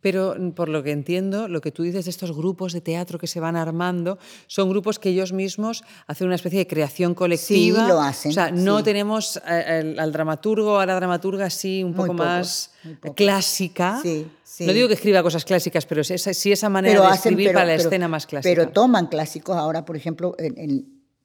Pero 0.06 0.36
mm, 0.38 0.52
por 0.52 0.70
lo 0.70 0.84
que 0.84 0.92
entiendo, 0.92 1.48
lo 1.48 1.62
que 1.62 1.72
tú 1.72 1.82
dices 1.82 2.06
de 2.06 2.12
estos 2.12 2.32
grupos 2.32 2.74
de 2.74 2.82
teatro 2.82 3.18
que 3.18 3.26
se 3.26 3.40
van 3.40 3.56
armando, 3.56 4.20
son 4.46 4.70
grupos 4.70 5.00
que 5.00 5.10
ellos 5.10 5.34
mismos 5.34 5.84
hacen 6.06 6.28
una 6.28 6.36
especie 6.36 6.60
de 6.60 6.68
creación 6.68 7.16
colectiva. 7.16 7.82
Sí, 7.82 7.88
lo 7.88 8.00
hacen. 8.00 8.30
O 8.30 8.34
sea, 8.36 8.52
no 8.52 8.84
tenemos 8.84 9.42
eh, 9.48 9.96
al, 9.98 10.12
dramaturgo, 10.12 10.78
a 10.78 10.86
la 10.86 10.94
dramaturga 10.94 11.46
así 11.46 11.84
un 11.84 11.96
poco 11.96 12.14
más 12.14 12.70
clásica. 13.16 14.00
Sí, 14.04 14.28
No 14.60 14.74
digo 14.74 14.88
que 14.88 14.94
escriba 14.94 15.24
cosas 15.24 15.44
clásicas, 15.44 15.88
pero 15.88 16.04
sí 16.04 16.52
esa, 16.52 16.70
manera 16.70 17.02
de 17.02 17.16
escribir 17.16 17.52
para 17.52 17.66
la 17.66 17.74
escena 17.74 18.08
más 18.08 18.28
clásica. 18.28 18.48
Pero 18.48 18.70
toman 18.72 19.08
clásicos 19.08 19.58
ahora, 19.58 19.86
por 19.86 19.98
ejemplo, 19.98 20.36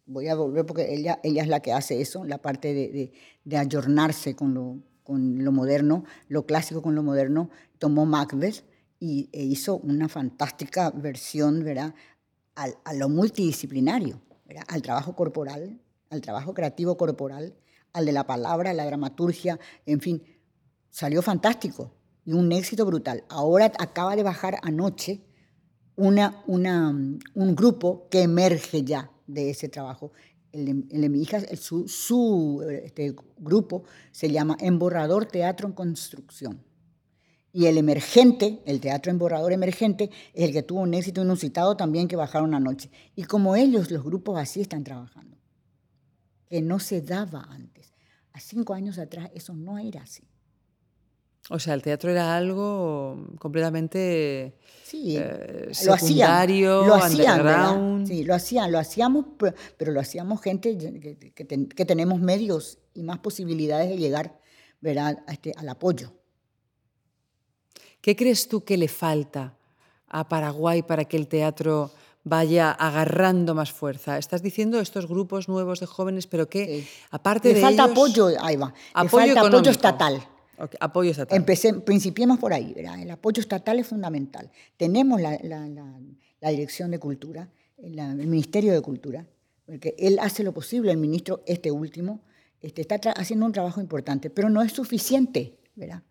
voy 0.07 0.29
a 0.29 0.35
volver 0.37 0.65
porque 0.65 0.91
ella, 0.91 1.21
ella 1.23 1.43
es 1.43 1.49
la 1.49 1.61
que 1.61 1.75
hace 1.75 2.01
eso, 2.01 2.25
la 2.25 2.39
parte 2.39 2.73
de, 2.73 3.13
de, 3.45 3.57
ayornarse 3.59 4.35
con 4.35 4.55
lo, 4.55 4.79
con 5.03 5.45
lo 5.45 5.53
moderno, 5.53 6.05
lo 6.29 6.47
clásico 6.47 6.81
con 6.81 6.95
lo 6.95 7.03
moderno. 7.03 7.51
Tomó 7.79 8.07
Macbeth 8.07 8.70
y, 9.01 9.29
e 9.33 9.43
hizo 9.43 9.79
una 9.79 10.09
fantástica 10.09 10.91
versión 10.91 11.65
¿verdad? 11.65 11.95
a 12.55 12.95
lo 12.95 13.09
multidisciplinario, 13.09 14.21
al 14.69 14.83
trabajo 14.83 15.17
corporal, 15.17 15.81
al 16.11 16.21
trabajo 16.21 16.55
creativo 16.55 16.97
corporal, 16.97 17.55
al 17.93 18.07
de 18.07 18.13
la 18.13 18.27
palabra, 18.27 18.73
la 18.73 18.85
dramaturgia, 18.85 19.59
en 19.87 20.01
fin, 20.01 20.23
salió 20.91 21.23
fantástico 21.23 21.93
y 22.25 22.33
un 22.33 22.53
éxito 22.53 22.85
brutal. 22.85 23.25
Ahora 23.29 23.73
acaba 23.79 24.15
de 24.17 24.23
bajar 24.23 24.59
anoche 24.63 25.23
una, 25.97 26.43
una, 26.47 26.91
un 26.91 27.55
grupo 27.55 28.09
que 28.11 28.23
emerge 28.23 28.85
ya 28.85 29.11
de 29.27 29.51
ese 29.51 29.69
trabajo. 29.69 30.13
El, 30.53 30.89
de 30.89 31.09
mi 31.09 31.23
hija, 31.23 31.41
su, 31.57 31.87
su 31.89 32.65
este, 32.69 33.15
grupo 33.39 33.85
se 34.11 34.31
llama 34.31 34.57
Emborrador 34.61 35.27
Teatro 35.27 35.69
en 35.69 35.75
Construcción. 35.75 36.65
Y 37.53 37.67
el 37.67 37.79
emergente, 37.79 38.63
el 38.65 38.81
teatro 38.81 39.11
emborrador 39.11 39.53
emergente, 39.53 40.11
es 40.35 40.45
el 40.45 40.53
que 40.53 40.63
tuvo 40.63 40.81
un 40.81 40.95
éxito 40.95 41.23
inusitado 41.23 41.77
también 41.77 42.07
que 42.07 42.17
bajaron 42.17 42.55
anoche. 42.55 42.91
Y 43.17 43.25
como 43.25 43.57
ellos, 43.57 43.91
los 43.91 44.05
grupos 44.05 44.39
así 44.39 44.61
están 44.61 44.85
trabajando, 44.85 45.37
que 46.49 46.63
no 46.63 46.79
se 46.79 47.03
daba 47.03 47.47
antes. 47.51 47.93
A 48.33 48.41
cinco 48.41 48.75
años 48.75 48.99
atrás 48.99 49.31
eso 49.35 49.55
no 49.55 49.79
era 49.79 50.03
así. 50.03 50.31
O 51.49 51.59
sea, 51.59 51.75
el 51.75 51.83
teatro 51.83 52.11
era 52.13 52.37
algo 52.37 53.27
completamente 53.41 54.55
sí, 54.85 55.17
eh, 55.17 55.67
lo 55.85 55.97
secundario, 55.97 56.87
lo 56.87 56.95
hacían, 56.95 58.07
sí, 58.07 58.23
lo 58.23 58.35
hacían, 58.35 58.71
lo 58.71 58.79
hacíamos, 58.79 59.27
pero, 59.77 59.91
lo 59.91 60.01
hacíamos 60.01 60.41
gente 60.43 60.79
que, 60.79 61.85
tenemos 61.85 62.21
medios 62.21 62.79
y 62.95 63.03
más 63.03 63.19
posibilidades 63.19 63.89
de 63.89 63.97
llegar 63.97 64.39
¿verdad? 64.81 65.25
este, 65.27 65.53
al 65.57 65.69
apoyo. 65.69 66.20
¿Qué 68.01 68.17
crees 68.17 68.49
tú 68.49 68.65
que 68.65 68.77
le 68.77 68.89
falta 68.89 69.55
a 70.09 70.29
Paraguay 70.29 70.83
para 70.83 71.05
que 71.05 71.17
el 71.17 71.29
teatro 71.29 71.91
vaya 72.25 72.71
agarrando 72.71 73.55
más 73.55 73.73
fuerza? 73.73 74.17
Estás 74.17 74.43
diciendo 74.43 74.81
estos 74.81 75.07
grupos 75.07 75.49
nuevos 75.49 75.81
de 75.81 75.87
jóvenes, 75.87 76.27
pero 76.27 76.49
que 76.49 76.87
aparte 77.11 77.53
le 77.53 77.61
falta 77.61 77.85
apoyo, 77.85 78.29
ahí 78.41 78.57
va. 78.57 78.73
Apoyo 78.95 79.27
le 79.27 79.35
falta 79.35 79.49
apoyo 79.57 79.71
estatal. 79.71 80.23
apoyo 80.81 81.11
estatal. 81.11 81.37
Empecé, 81.37 81.75
principiemos 81.75 82.39
por 82.39 82.55
ahí, 82.55 82.73
¿verdad? 82.75 83.01
El 83.01 83.11
apoyo 83.11 83.41
estatal 83.41 83.79
es 83.79 83.87
fundamental. 83.87 84.51
Tenemos 84.77 85.21
la, 85.21 85.39
Dirección 86.51 86.91
de 86.91 86.99
Cultura, 86.99 87.51
el 87.77 88.27
Ministerio 88.27 88.73
de 88.73 88.81
Cultura, 88.81 89.27
porque 89.67 89.95
él 89.99 90.19
hace 90.21 90.43
lo 90.43 90.53
posible, 90.53 90.91
el 90.91 90.97
ministro, 90.97 91.43
este 91.47 91.71
último, 91.71 92.23
este, 92.63 92.81
está 92.81 92.97
haciendo 93.13 93.45
un 93.45 93.53
trabajo 93.53 93.81
importante, 93.81 94.31
pero 94.31 94.49
no 94.49 94.63
es 94.63 94.73
suficiente, 94.73 95.59
¿verdad? 95.77 96.03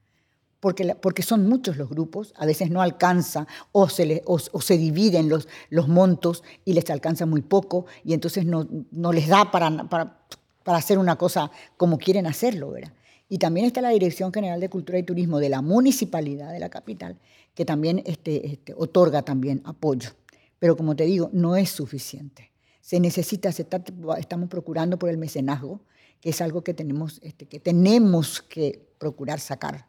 Porque, 0.60 0.96
porque 0.96 1.24
son 1.24 1.48
muchos 1.48 1.78
los 1.78 1.90
grupos, 1.90 2.34
a 2.36 2.46
veces 2.46 2.70
no 2.70 2.82
alcanza 2.82 3.48
o 3.72 3.88
se, 3.88 4.22
o, 4.26 4.40
se 4.40 4.78
dividen 4.78 5.30
los, 5.30 5.48
los 5.70 5.88
montos 5.88 6.44
y 6.66 6.74
les 6.74 6.90
alcanza 6.90 7.26
muy 7.26 7.42
poco 7.42 7.86
y 8.04 8.14
entonces 8.14 8.46
no, 8.46 8.68
no 8.92 9.14
les 9.14 9.28
da 9.28 9.52
para, 9.52 9.88
para, 9.90 10.20
para, 10.64 10.78
hacer 10.78 10.98
una 10.98 11.18
cosa 11.18 11.52
como 11.78 11.98
quieren 11.98 12.28
hacerlo. 12.28 12.72
¿verdad? 12.72 12.94
Y 13.30 13.38
también 13.38 13.68
está 13.68 13.82
la 13.82 13.90
Dirección 13.90 14.34
General 14.34 14.60
de 14.60 14.70
Cultura 14.70 15.00
y 15.00 15.04
Turismo 15.04 15.40
de 15.40 15.50
la 15.50 15.62
Municipalidad 15.62 16.52
de 16.52 16.60
la 16.60 16.70
capital, 16.70 17.18
que 17.54 17.64
también 17.64 18.02
este, 18.06 18.48
este, 18.48 18.74
otorga 18.76 19.22
también 19.22 19.62
apoyo. 19.66 20.10
Pero 20.58 20.76
como 20.76 20.96
te 20.96 21.06
digo, 21.06 21.30
no 21.32 21.56
es 21.56 21.70
suficiente. 21.70 22.52
Se 22.82 23.00
necesita, 23.00 23.52
se 23.52 23.62
está, 23.62 23.82
estamos 24.18 24.50
procurando 24.50 24.98
por 24.98 25.10
el 25.10 25.18
mecenazgo, 25.18 25.80
que 26.20 26.32
es 26.32 26.42
algo 26.42 26.64
que 26.64 26.74
tenemos, 26.74 27.20
este, 27.24 27.46
que, 27.46 27.60
tenemos 27.60 28.42
que 28.42 28.90
procurar 28.98 29.40
sacar 29.40 29.89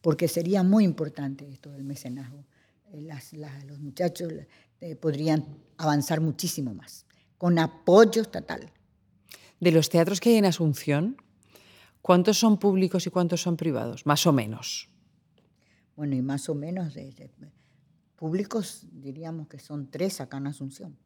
porque 0.00 0.28
sería 0.28 0.62
muy 0.62 0.84
importante 0.84 1.48
esto 1.48 1.70
del 1.70 1.84
mecenazgo. 1.84 2.44
Eh, 2.92 3.08
los 3.66 3.78
muchachos 3.80 4.32
eh, 4.80 4.96
podrían 4.96 5.44
avanzar 5.76 6.20
muchísimo 6.20 6.74
más, 6.74 7.06
con 7.36 7.58
apoyo 7.58 8.22
estatal. 8.22 8.72
De 9.60 9.72
los 9.72 9.88
teatros 9.88 10.20
que 10.20 10.30
hay 10.30 10.36
en 10.36 10.44
Asunción, 10.44 11.16
¿cuántos 12.00 12.38
son 12.38 12.58
públicos 12.58 13.06
y 13.06 13.10
cuántos 13.10 13.42
son 13.42 13.56
privados? 13.56 14.06
Más 14.06 14.26
o 14.26 14.32
menos. 14.32 14.88
Bueno, 15.96 16.14
y 16.14 16.22
más 16.22 16.48
o 16.48 16.54
menos 16.54 16.94
de, 16.94 17.30
públicos 18.16 18.86
diríamos 18.92 19.48
que 19.48 19.58
son 19.58 19.90
tres 19.90 20.20
acá 20.20 20.36
en 20.36 20.46
Asunción. 20.46 20.96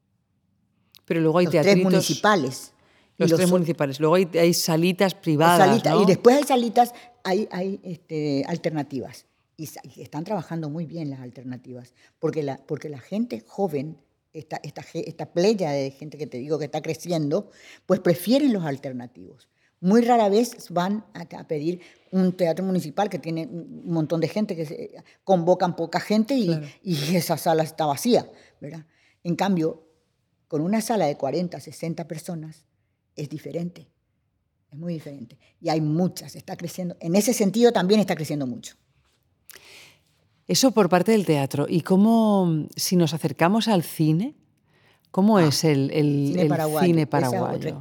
Pero 1.04 1.20
luego 1.20 1.38
hay 1.38 1.46
los 1.46 1.52
teatritos... 1.52 1.80
Tres 1.80 1.84
municipales. 1.84 2.74
Los, 3.18 3.32
tres 3.32 3.50
municipales. 3.50 4.00
Luego 4.00 4.14
hay, 4.14 4.54
salitas 4.54 5.14
privadas. 5.14 5.82
Y 6.02 6.06
después 6.06 6.36
hay 6.36 6.44
salitas, 6.44 6.94
hay, 7.24 7.48
hay 7.50 7.80
este, 7.82 8.44
alternativas. 8.46 9.26
Y, 9.56 9.68
están 10.00 10.24
trabajando 10.24 10.70
muy 10.70 10.86
bien 10.86 11.10
las 11.10 11.20
alternativas. 11.20 11.94
Porque 12.18 12.42
la, 12.42 12.58
porque 12.58 12.88
la 12.88 12.98
gente 12.98 13.44
joven, 13.46 13.98
esta, 14.32 14.60
esta, 14.62 14.84
esta 14.94 15.32
playa 15.32 15.70
de 15.70 15.90
gente 15.90 16.18
que 16.18 16.26
te 16.26 16.38
digo 16.38 16.58
que 16.58 16.64
está 16.64 16.80
creciendo, 16.82 17.50
pues 17.86 18.00
prefieren 18.00 18.52
los 18.52 18.64
alternativos. 18.64 19.48
Muy 19.80 20.02
rara 20.02 20.28
vez 20.28 20.68
van 20.70 21.04
a, 21.12 21.46
pedir 21.48 21.80
un 22.12 22.32
teatro 22.36 22.64
municipal 22.64 23.10
que 23.10 23.18
tiene 23.18 23.46
un 23.46 23.92
montón 23.92 24.20
de 24.20 24.28
gente, 24.28 24.54
que 24.54 24.64
se, 24.64 24.94
convocan 25.24 25.74
poca 25.74 25.98
gente 25.98 26.34
y, 26.34 26.52
y 26.82 27.16
esa 27.16 27.36
sala 27.36 27.64
está 27.64 27.84
vacía. 27.86 28.30
¿verdad? 28.60 28.86
En 29.24 29.34
cambio, 29.34 29.84
con 30.46 30.60
una 30.60 30.80
sala 30.80 31.06
de 31.06 31.16
40, 31.16 31.58
60 31.58 32.06
personas, 32.06 32.64
es 33.16 33.28
diferente, 33.28 33.88
es 34.70 34.78
muy 34.78 34.94
diferente. 34.94 35.38
Y 35.60 35.68
hay 35.68 35.80
muchas, 35.80 36.36
está 36.36 36.56
creciendo, 36.56 36.96
en 37.00 37.14
ese 37.14 37.32
sentido 37.32 37.72
también 37.72 38.00
está 38.00 38.14
creciendo 38.14 38.46
mucho. 38.46 38.76
Eso 40.48 40.72
por 40.72 40.88
parte 40.88 41.12
del 41.12 41.24
teatro. 41.24 41.66
¿Y 41.68 41.82
cómo, 41.82 42.66
si 42.76 42.96
nos 42.96 43.14
acercamos 43.14 43.68
al 43.68 43.82
cine, 43.82 44.34
cómo 45.10 45.36
ah, 45.36 45.46
es 45.46 45.64
el, 45.64 45.90
cine, 45.90 47.06
paraguayo, 47.06 47.80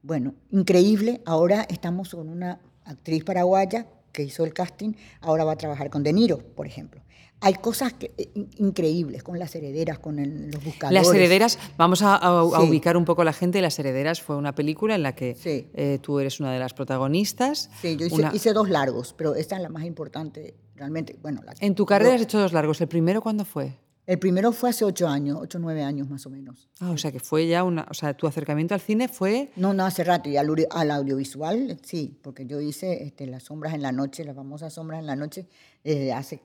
bueno, 0.00 0.34
increíble. 0.50 1.20
Ahora 1.26 1.66
estamos 1.68 2.10
con 2.10 2.28
una 2.28 2.60
actriz 2.84 3.24
paraguaya 3.24 3.86
que 4.12 4.22
hizo 4.22 4.44
el 4.44 4.54
casting, 4.54 4.92
ahora 5.20 5.44
va 5.44 5.52
a 5.52 5.56
trabajar 5.56 5.90
con 5.90 6.02
De 6.02 6.12
Niro, 6.12 6.38
por 6.38 6.66
ejemplo 6.66 7.02
hay 7.40 7.54
cosas 7.54 7.94
eh, 8.00 8.28
increíbles 8.56 9.22
con 9.22 9.38
las 9.38 9.54
herederas, 9.54 9.98
con 9.98 10.16
los 10.16 10.64
buscadores. 10.64 11.06
Las 11.06 11.14
herederas, 11.14 11.58
vamos 11.76 12.02
a, 12.02 12.42
ubicar 12.62 12.96
un 12.96 13.04
poco 13.04 13.22
a 13.22 13.24
la 13.24 13.32
gente. 13.32 13.60
Las 13.62 13.78
herederas 13.78 14.20
fue 14.20 14.36
una 14.36 14.54
película 14.54 14.94
en 14.94 15.02
la 15.02 15.14
que 15.14 15.36
eh, 15.44 15.98
tú 16.02 16.18
eres 16.18 16.40
una 16.40 16.52
de 16.52 16.58
las 16.58 16.74
protagonistas. 16.74 17.70
Sí, 17.80 17.96
yo 17.96 18.06
hice, 18.32 18.52
dos 18.52 18.68
largos, 18.68 19.14
pero 19.16 19.34
esta 19.34 19.56
es 19.56 19.62
la 19.62 19.68
más 19.68 19.84
importante, 19.84 20.54
realmente. 20.74 21.16
Bueno, 21.22 21.40
en 21.60 21.74
tu 21.74 21.86
carrera 21.86 22.14
has 22.14 22.22
hecho 22.22 22.40
dos 22.40 22.52
largos. 22.52 22.80
¿El 22.80 22.88
primero 22.88 23.20
cuándo 23.20 23.44
fue? 23.44 23.78
El 24.08 24.18
primero 24.18 24.52
fue 24.52 24.70
hace 24.70 24.86
ocho 24.86 25.06
años, 25.06 25.36
ocho, 25.38 25.58
nueve 25.58 25.82
años 25.82 26.08
más 26.08 26.24
o 26.24 26.30
menos. 26.30 26.70
Ah, 26.80 26.90
o 26.92 26.96
sea 26.96 27.12
que 27.12 27.20
fue 27.20 27.46
ya 27.46 27.62
una. 27.62 27.86
O 27.90 27.94
sea, 27.94 28.14
tu 28.14 28.26
acercamiento 28.26 28.72
al 28.72 28.80
cine 28.80 29.06
fue. 29.06 29.52
No, 29.54 29.74
no, 29.74 29.84
hace 29.84 30.02
rato. 30.02 30.30
Y 30.30 30.38
al, 30.38 30.90
audiovisual, 30.90 31.78
sí, 31.82 32.18
porque 32.22 32.46
yo 32.46 32.58
hice 32.58 33.04
este, 33.04 33.26
Las 33.26 33.44
Sombras 33.44 33.74
en 33.74 33.82
la 33.82 33.92
Noche, 33.92 34.24
las 34.24 34.34
famosas 34.34 34.72
Sombras 34.72 35.00
en 35.00 35.06
la 35.06 35.14
Noche, 35.14 35.46
desde 35.84 36.14
hace 36.14 36.42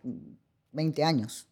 20 0.74 1.04
años. 1.04 1.48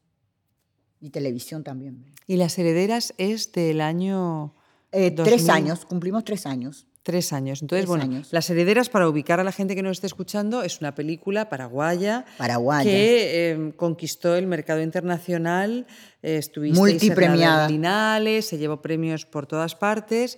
Y 0.99 1.09
televisión 1.09 1.63
también. 1.63 2.05
¿Y 2.27 2.37
Las 2.37 2.57
Herederas 2.57 3.13
es 3.17 3.51
del 3.51 3.81
año...? 3.81 4.55
Eh, 4.91 5.11
tres 5.11 5.47
años, 5.47 5.85
cumplimos 5.85 6.25
tres 6.25 6.45
años. 6.45 6.85
Tres 7.03 7.33
años. 7.33 7.63
Entonces, 7.63 7.87
bueno, 7.87 8.21
Las 8.29 8.47
Herederas, 8.51 8.89
para 8.89 9.09
ubicar 9.09 9.39
a 9.39 9.43
la 9.43 9.51
gente 9.51 9.73
que 9.73 9.81
nos 9.81 9.93
esté 9.93 10.05
escuchando, 10.05 10.61
es 10.61 10.81
una 10.81 10.93
película 10.93 11.49
paraguaya, 11.49 12.25
paraguaya. 12.37 12.83
que 12.83 13.49
em, 13.49 13.71
conquistó 13.71 14.35
el 14.35 14.45
mercado 14.45 14.83
internacional, 14.83 15.87
eh, 16.21 16.37
estuviste 16.37 16.79
multipremiada. 16.79 17.67
En 17.67 18.43
se 18.43 18.59
llevó 18.59 18.83
premios 18.83 19.25
por 19.25 19.47
todas 19.47 19.73
partes. 19.73 20.37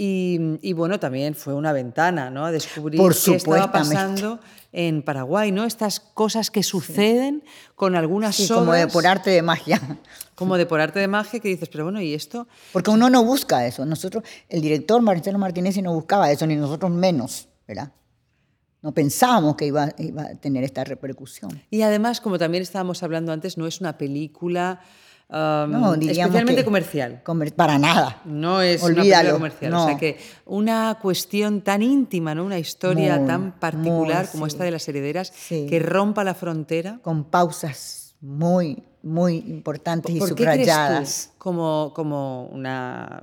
Y, 0.00 0.72
bueno, 0.74 1.00
también 1.00 1.34
fue 1.34 1.54
una 1.54 1.72
ventana, 1.72 2.30
¿no? 2.30 2.44
A 2.44 2.52
descubrir 2.52 3.00
qué 3.00 3.34
estaba 3.34 3.72
pasando 3.72 4.38
en 4.70 5.02
Paraguay, 5.02 5.50
¿no? 5.50 5.64
Estas 5.64 5.98
cosas 5.98 6.52
que 6.52 6.62
suceden 6.62 7.42
con 7.74 7.96
algunas 7.96 8.36
sí, 8.36 8.46
como 8.48 8.72
de 8.74 8.86
por 8.86 9.08
arte 9.08 9.30
de 9.30 9.42
magia. 9.42 9.80
Como 10.36 10.56
de 10.56 10.66
por 10.66 10.80
arte 10.80 11.00
de 11.00 11.08
magia 11.08 11.40
que 11.40 11.48
dices, 11.48 11.68
pero 11.68 11.82
bueno, 11.82 12.00
¿y 12.00 12.14
esto? 12.14 12.46
Porque 12.72 12.90
uno 12.90 13.10
no 13.10 13.24
busca 13.24 13.66
eso. 13.66 13.84
Nosotros, 13.84 14.22
el 14.48 14.60
director 14.60 15.02
Marcelo 15.02 15.36
Martínez 15.36 15.76
no 15.82 15.92
buscaba 15.92 16.30
eso, 16.30 16.46
ni 16.46 16.54
nosotros 16.54 16.92
menos, 16.92 17.48
¿verdad? 17.66 17.90
No 18.80 18.92
pensábamos 18.92 19.56
que 19.56 19.66
iba, 19.66 19.88
iba 19.98 20.22
a 20.22 20.34
tener 20.36 20.62
esta 20.62 20.84
repercusión. 20.84 21.60
Y 21.70 21.82
además, 21.82 22.20
como 22.20 22.38
también 22.38 22.62
estábamos 22.62 23.02
hablando 23.02 23.32
antes, 23.32 23.58
no 23.58 23.66
es 23.66 23.80
una 23.80 23.98
película 23.98 24.80
no, 25.30 25.94
especialmente 25.94 26.64
comercial. 26.64 27.22
para 27.54 27.78
nada. 27.78 28.22
No 28.24 28.62
es 28.62 28.82
una 28.82 29.32
comercial. 29.32 29.74
O 29.74 29.86
sea 29.86 29.96
que 29.96 30.18
una 30.46 30.98
cuestión 31.00 31.60
tan 31.60 31.82
íntima, 31.82 32.34
¿no? 32.34 32.44
una 32.44 32.58
historia 32.58 33.24
tan 33.26 33.52
particular 33.52 34.28
como 34.30 34.46
esta 34.46 34.64
de 34.64 34.70
las 34.70 34.88
herederas, 34.88 35.32
que 35.48 35.78
rompa 35.80 36.24
la 36.24 36.34
frontera. 36.34 37.00
Con 37.02 37.24
pausas 37.24 38.08
muy, 38.20 38.82
muy 39.02 39.36
importantes 39.36 40.14
y 40.14 40.18
subrayadas. 40.18 41.32
como, 41.38 41.92
como, 41.94 42.46
una, 42.46 43.22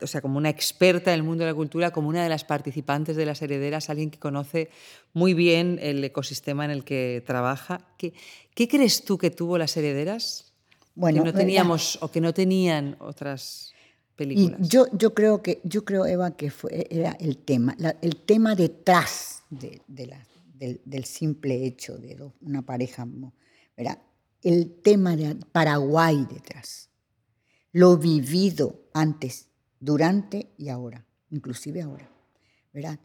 o 0.00 0.06
sea, 0.06 0.20
como 0.20 0.38
una 0.38 0.50
experta 0.50 1.10
en 1.10 1.16
el 1.16 1.22
mundo 1.22 1.44
de 1.44 1.50
la 1.50 1.54
cultura, 1.54 1.90
como 1.90 2.08
una 2.08 2.22
de 2.22 2.28
las 2.28 2.44
participantes 2.44 3.16
de 3.16 3.26
las 3.26 3.42
herederas, 3.42 3.90
alguien 3.90 4.10
que 4.10 4.18
conoce 4.18 4.70
muy 5.12 5.34
bien 5.34 5.78
el 5.82 6.04
ecosistema 6.04 6.64
en 6.64 6.70
el 6.70 6.84
que 6.84 7.24
trabaja. 7.26 7.80
¿Qué, 7.96 8.14
qué 8.54 8.68
crees 8.68 9.04
tú 9.04 9.18
que 9.18 9.30
tuvo 9.30 9.58
las 9.58 9.76
herederas? 9.76 10.49
Bueno, 11.00 11.24
que 11.24 11.32
no 11.32 11.38
teníamos 11.38 11.98
o 12.02 12.10
que 12.10 12.20
no 12.20 12.34
tenían 12.34 12.94
otras 13.00 13.72
películas. 14.16 14.60
Y 14.60 14.68
yo, 14.68 14.84
yo 14.92 15.14
creo 15.14 15.42
que 15.42 15.60
yo 15.64 15.82
creo 15.84 16.04
Eva 16.04 16.36
que 16.36 16.50
fue, 16.50 16.86
era 16.90 17.12
el 17.12 17.38
tema, 17.38 17.74
el 18.02 18.16
tema 18.16 18.54
detrás 18.54 19.42
de, 19.48 19.80
la, 20.06 20.26
del, 20.52 21.04
simple 21.04 21.64
hecho 21.64 21.96
de 21.96 22.30
una 22.42 22.60
pareja, 22.60 23.08
el 24.42 24.74
tema 24.82 25.16
de 25.16 25.36
Paraguay 25.52 26.26
detrás, 26.30 26.90
lo 27.72 27.96
vivido 27.96 28.82
antes, 28.92 29.46
durante 29.80 30.50
y 30.58 30.68
ahora, 30.68 31.06
inclusive 31.30 31.80
ahora, 31.80 32.10
¿verdad? 32.74 32.98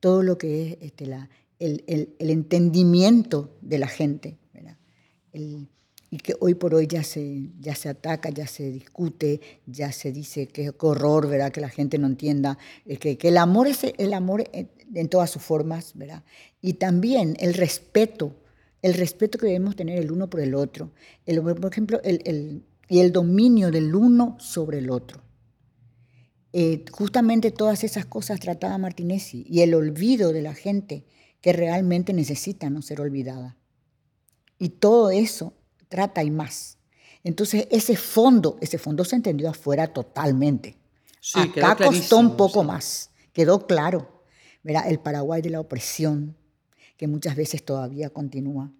Todo 0.00 0.22
lo 0.22 0.38
que 0.38 0.72
es 0.72 0.78
este, 0.80 1.06
la, 1.06 1.28
el, 1.58 1.84
el, 1.86 2.30
entendimiento 2.30 3.58
de 3.60 3.78
la 3.78 3.88
gente, 3.88 4.38
¿verdad? 4.54 4.78
Y 6.12 6.18
que 6.18 6.34
hoy 6.40 6.52
por 6.52 6.74
hoy 6.74 6.86
ya 6.86 7.02
se, 7.02 7.48
ya 7.58 7.74
se 7.74 7.88
ataca, 7.88 8.28
ya 8.28 8.46
se 8.46 8.70
discute, 8.70 9.40
ya 9.66 9.90
se 9.92 10.12
dice 10.12 10.46
que 10.46 10.70
horror, 10.78 11.26
¿verdad? 11.26 11.50
Que 11.50 11.62
la 11.62 11.70
gente 11.70 11.96
no 11.96 12.06
entienda, 12.06 12.58
eh, 12.84 12.98
que, 12.98 13.16
que 13.16 13.28
el 13.28 13.38
amor 13.38 13.66
es 13.66 13.80
el 13.96 14.12
amor 14.12 14.44
en 14.52 15.08
todas 15.08 15.30
sus 15.30 15.42
formas, 15.42 15.92
¿verdad? 15.94 16.22
Y 16.60 16.74
también 16.74 17.34
el 17.40 17.54
respeto 17.54 18.36
el 18.82 18.94
respeto 18.94 19.38
que 19.38 19.46
debemos 19.46 19.76
tener 19.76 19.98
el 19.98 20.10
uno 20.10 20.28
por 20.28 20.40
el 20.40 20.54
otro, 20.54 20.92
el, 21.24 21.40
por 21.40 21.72
ejemplo, 21.72 22.00
el, 22.02 22.64
y 22.88 22.98
el 22.98 23.12
dominio 23.12 23.70
del 23.70 23.94
uno 23.94 24.36
sobre 24.40 24.78
el 24.78 24.90
otro. 24.90 25.22
Eh, 26.52 26.84
justamente 26.90 27.52
todas 27.52 27.84
esas 27.84 28.04
cosas 28.04 28.40
trataba 28.40 28.76
Martinezzi 28.76 29.46
y 29.48 29.60
el 29.60 29.72
olvido 29.72 30.32
de 30.32 30.42
la 30.42 30.52
gente 30.52 31.06
que 31.40 31.52
realmente 31.52 32.12
necesita 32.12 32.68
no 32.68 32.82
ser 32.82 33.00
olvidada. 33.00 33.56
Y 34.58 34.70
todo 34.70 35.10
eso 35.10 35.54
trata 35.92 36.24
y 36.24 36.30
más. 36.30 36.78
Entonces 37.22 37.68
ese 37.70 37.96
fondo, 37.96 38.56
ese 38.62 38.78
fondo 38.78 39.04
se 39.04 39.16
entendió 39.16 39.50
afuera 39.50 39.92
totalmente. 39.92 40.78
Acá 41.34 41.76
costó 41.76 42.16
un 42.16 42.34
poco 42.34 42.64
más, 42.64 43.10
quedó 43.34 43.66
claro. 43.66 44.24
Verá, 44.62 44.88
el 44.88 45.00
Paraguay 45.00 45.42
de 45.42 45.50
la 45.50 45.60
opresión, 45.60 46.34
que 46.96 47.06
muchas 47.06 47.36
veces 47.36 47.62
todavía 47.62 48.08
continúa. 48.08 48.72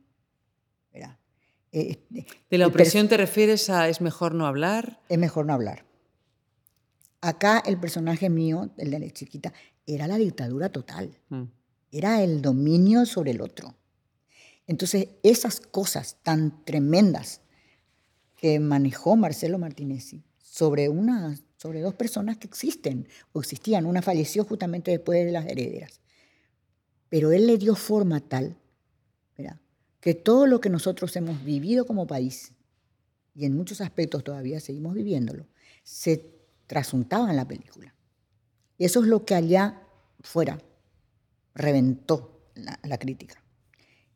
Eh, 1.74 1.98
¿De 2.50 2.58
la 2.58 2.66
opresión 2.66 3.08
te 3.08 3.16
refieres 3.16 3.70
a 3.70 3.88
es 3.88 4.02
mejor 4.02 4.34
no 4.34 4.46
hablar? 4.46 5.00
Es 5.08 5.18
mejor 5.18 5.46
no 5.46 5.54
hablar. 5.54 5.86
Acá 7.22 7.62
el 7.64 7.78
personaje 7.78 8.28
mío, 8.28 8.70
el 8.76 8.90
de 8.90 8.98
la 8.98 9.10
chiquita, 9.10 9.54
era 9.86 10.06
la 10.06 10.16
dictadura 10.16 10.68
total. 10.70 11.18
Mm. 11.30 11.44
Era 11.90 12.22
el 12.22 12.42
dominio 12.42 13.06
sobre 13.06 13.30
el 13.30 13.40
otro. 13.40 13.74
Entonces, 14.66 15.08
esas 15.22 15.60
cosas 15.60 16.16
tan 16.22 16.64
tremendas 16.64 17.40
que 18.36 18.60
manejó 18.60 19.16
Marcelo 19.16 19.58
Martinezzi 19.58 20.22
sobre, 20.38 20.88
una, 20.88 21.36
sobre 21.56 21.80
dos 21.80 21.94
personas 21.94 22.38
que 22.38 22.46
existen 22.46 23.08
o 23.32 23.40
existían, 23.40 23.86
una 23.86 24.02
falleció 24.02 24.44
justamente 24.44 24.90
después 24.90 25.24
de 25.24 25.32
las 25.32 25.46
herederas, 25.46 26.00
pero 27.08 27.32
él 27.32 27.46
le 27.46 27.58
dio 27.58 27.74
forma 27.74 28.20
tal 28.20 28.56
que 30.02 30.14
todo 30.14 30.48
lo 30.48 30.60
que 30.60 30.68
nosotros 30.68 31.14
hemos 31.14 31.44
vivido 31.44 31.86
como 31.86 32.08
país, 32.08 32.52
y 33.36 33.44
en 33.44 33.56
muchos 33.56 33.80
aspectos 33.80 34.24
todavía 34.24 34.58
seguimos 34.58 34.94
viviéndolo, 34.94 35.46
se 35.84 36.34
trasuntaba 36.66 37.30
en 37.30 37.36
la 37.36 37.46
película. 37.46 37.94
Y 38.78 38.84
eso 38.84 39.00
es 39.00 39.06
lo 39.06 39.24
que 39.24 39.36
allá 39.36 39.80
fuera 40.20 40.60
reventó 41.54 42.48
la, 42.54 42.98
crítica. 42.98 43.41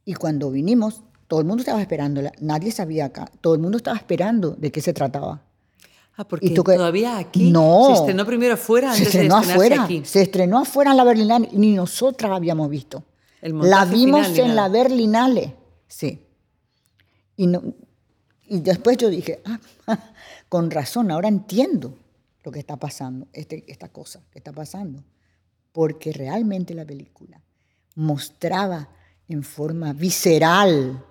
Y 0.09 0.15
cuando 0.15 0.53
vinimos, 0.53 1.03
todo 1.27 1.41
el 1.41 1.47
mundo 1.47 1.63
estaba 1.63 1.83
esperándola, 1.83 2.31
nadie 2.41 2.71
sabía 2.71 3.07
acá, 3.07 3.29
todo 3.41 3.55
el 3.55 3.61
mundo 3.61 3.77
estaba 3.77 3.97
esperando 3.97 4.53
de 4.53 4.71
qué 4.71 4.81
se 4.81 4.93
trataba. 4.93 5.43
Ah, 6.17 6.27
porque 6.27 6.49
todavía 6.51 7.19
aquí 7.19 7.51
no, 7.51 7.89
se 7.89 7.93
estrenó 7.95 8.25
primero 8.25 8.55
afuera 8.55 8.93
antes 8.93 9.09
se 9.09 9.19
estrenó 9.19 9.37
afuera, 9.37 9.83
aquí. 9.83 10.03
Se 10.05 10.23
estrenó 10.23 10.61
afuera 10.61 10.93
en 10.93 10.97
la 10.97 11.05
Berlinale 11.05 11.49
y 11.53 11.59
ni 11.59 11.75
nosotras 11.75 12.31
habíamos 12.31 12.71
visto. 12.71 13.03
la 13.43 13.85
vimos 13.85 14.29
en 14.39 14.55
la 14.55 14.69
Berlinale, 14.69 15.55
sí. 15.89 16.23
Y, 17.37 17.49
no, 17.49 17.75
y 18.47 18.61
después 18.61 18.97
yo 18.97 19.11
dije, 19.11 19.43
ah, 19.45 19.59
con 20.49 20.71
razón, 20.71 21.11
ahora 21.11 21.27
entiendo 21.27 21.99
lo 22.45 22.53
que 22.53 22.61
está 22.61 22.77
pasando, 22.77 23.27
este, 23.33 23.65
esta 23.67 23.89
cosa 23.89 24.23
que 24.31 24.39
está 24.39 24.53
pasando. 24.53 25.03
Porque 25.73 26.13
realmente 26.13 26.73
la 26.75 26.85
película 26.87 27.43
mostraba 27.97 28.89
en 29.29 29.43
forma 29.43 29.93
visceral 29.93 31.05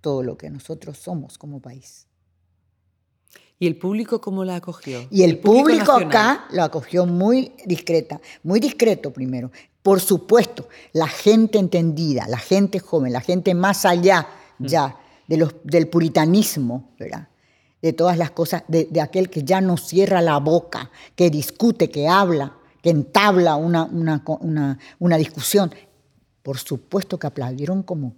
todo 0.00 0.22
lo 0.22 0.36
que 0.36 0.50
nosotros 0.50 0.98
somos 0.98 1.38
como 1.38 1.60
país. 1.60 2.06
¿Y 3.58 3.66
el 3.66 3.76
público 3.76 4.20
cómo 4.20 4.44
la 4.44 4.56
acogió? 4.56 5.06
Y 5.10 5.22
el, 5.22 5.38
público, 5.38 5.92
acá 5.92 6.46
lo 6.50 6.62
acogió 6.62 7.06
muy 7.06 7.52
discreta, 7.64 8.20
muy 8.42 8.60
discreto 8.60 9.12
primero. 9.12 9.50
Por 9.82 10.00
supuesto, 10.00 10.68
la 10.92 11.08
gente 11.08 11.58
entendida, 11.58 12.28
la 12.28 12.38
gente 12.38 12.78
joven, 12.80 13.12
la 13.12 13.20
gente 13.20 13.54
más 13.54 13.84
allá 13.86 14.28
mm. 14.58 14.66
ya 14.66 14.96
de 15.26 15.36
los, 15.38 15.54
del 15.64 15.88
puritanismo, 15.88 16.90
¿verdad? 16.98 17.28
de 17.82 17.92
todas 17.92 18.18
las 18.18 18.30
cosas, 18.32 18.64
de, 18.68 19.00
aquel 19.00 19.30
que 19.30 19.44
ya 19.44 19.60
no 19.60 19.76
cierra 19.76 20.20
la 20.20 20.38
boca, 20.38 20.90
que 21.14 21.30
discute, 21.30 21.88
que 21.88 22.08
habla, 22.08 22.56
que 22.82 22.90
entabla 22.90 23.56
una, 23.56 23.84
una, 23.84 24.22
una, 24.40 24.78
una 24.98 25.16
discusión. 25.16 25.72
Por 26.46 26.58
supuesto 26.58 27.18
que 27.18 27.26
aplaudieron 27.26 27.82
como 27.82 28.14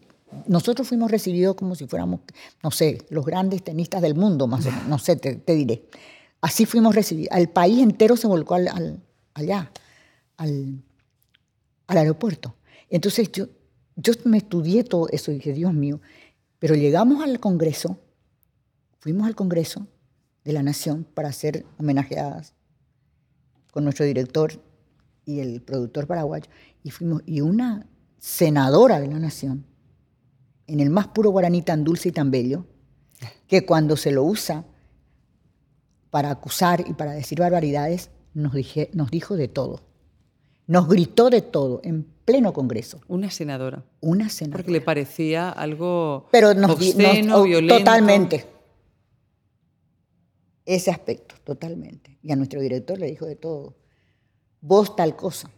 nosotros 0.46 0.86
fuimos 0.86 1.10
recibidos 1.10 1.56
como 1.56 1.74
si 1.74 1.86
fuéramos, 1.86 2.20
no 2.62 2.70
sé, 2.70 2.98
los 3.08 3.24
grandes 3.24 3.64
tenistas 3.64 4.02
del 4.02 4.14
mundo, 4.14 4.46
más 4.46 4.66
no 4.86 4.98
sé, 4.98 5.16
te, 5.16 5.54
diré. 5.54 5.84
Así 6.42 6.66
fuimos 6.66 6.94
recibidos. 6.94 7.34
El 7.34 7.48
país 7.48 7.78
entero 7.78 8.18
se 8.18 8.26
volcó 8.26 8.56
al, 8.56 9.00
allá, 9.32 9.72
al, 10.36 10.82
aeropuerto. 11.86 12.54
Entonces 12.90 13.32
yo, 13.32 13.46
yo 13.96 14.12
me 14.24 14.36
estudié 14.36 14.84
todo 14.84 15.08
eso 15.08 15.32
y 15.32 15.36
dije, 15.36 15.54
Dios 15.54 15.72
mío, 15.72 15.98
pero 16.58 16.74
llegamos 16.74 17.24
al 17.24 17.40
Congreso, 17.40 17.98
fuimos 18.98 19.26
al 19.26 19.36
Congreso 19.36 19.86
de 20.44 20.52
la 20.52 20.62
Nación 20.62 21.06
para 21.14 21.32
ser 21.32 21.64
homenajeadas 21.78 22.52
con 23.72 23.84
nuestro 23.84 24.04
director 24.04 24.52
y 25.24 25.40
el 25.40 25.62
productor 25.62 26.06
paraguayo, 26.06 26.50
y 26.84 26.90
fuimos, 26.90 27.22
y 27.24 27.40
una 27.40 27.86
senadora 28.18 29.00
de 29.00 29.08
la 29.08 29.18
Nación 29.18 29.64
en 30.68 30.80
el 30.80 30.90
más 30.90 31.08
puro 31.08 31.30
guaraní 31.30 31.62
tan 31.62 31.82
dulce 31.82 32.10
y 32.10 32.12
tan 32.12 32.30
bello, 32.30 32.66
que 33.48 33.64
cuando 33.64 33.96
se 33.96 34.12
lo 34.12 34.22
usa 34.22 34.64
para 36.10 36.30
acusar 36.30 36.84
y 36.86 36.92
para 36.92 37.12
decir 37.12 37.40
barbaridades, 37.40 38.10
nos, 38.34 38.52
dije, 38.52 38.90
nos 38.92 39.10
dijo 39.10 39.36
de 39.36 39.48
todo. 39.48 39.80
Nos 40.66 40.86
gritó 40.86 41.30
de 41.30 41.40
todo 41.40 41.80
en 41.82 42.06
pleno 42.26 42.52
Congreso. 42.52 43.00
Una 43.08 43.30
senadora. 43.30 43.84
Una 44.00 44.28
senadora. 44.28 44.58
Porque 44.58 44.72
le 44.72 44.82
parecía 44.82 45.48
algo 45.48 46.28
Pero 46.30 46.52
nos, 46.52 46.72
obsceno, 46.72 47.42
violento. 47.42 47.78
Totalmente. 47.78 48.44
Ese 50.66 50.90
aspecto, 50.90 51.34
totalmente. 51.42 52.18
Y 52.22 52.30
a 52.30 52.36
nuestro 52.36 52.60
director 52.60 52.98
le 52.98 53.06
dijo 53.06 53.24
de 53.24 53.36
todo. 53.36 53.74
Vos 54.60 54.94
tal 54.94 55.16
cosa 55.16 55.50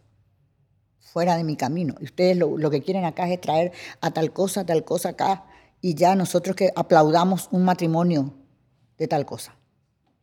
fuera 1.01 1.37
de 1.37 1.45
mi 1.45 1.57
camino. 1.57 1.95
Y 2.01 2.05
ustedes 2.05 2.37
lo, 2.37 2.71
que 2.71 2.83
quieren 2.83 3.05
acá 3.05 3.29
es 3.29 3.41
traer 3.41 3.73
a 4.01 4.11
tal 4.11 4.33
cosa, 4.33 4.65
tal 4.65 4.85
cosa 4.85 5.11
acá, 5.11 5.45
y 5.81 5.95
ya 5.95 6.15
nosotros 6.15 6.55
que 6.55 6.71
aplaudamos 6.77 7.49
un 7.51 7.65
matrimonio 7.65 8.35
de 8.99 9.09
tal 9.09 9.27
cosa. 9.27 9.57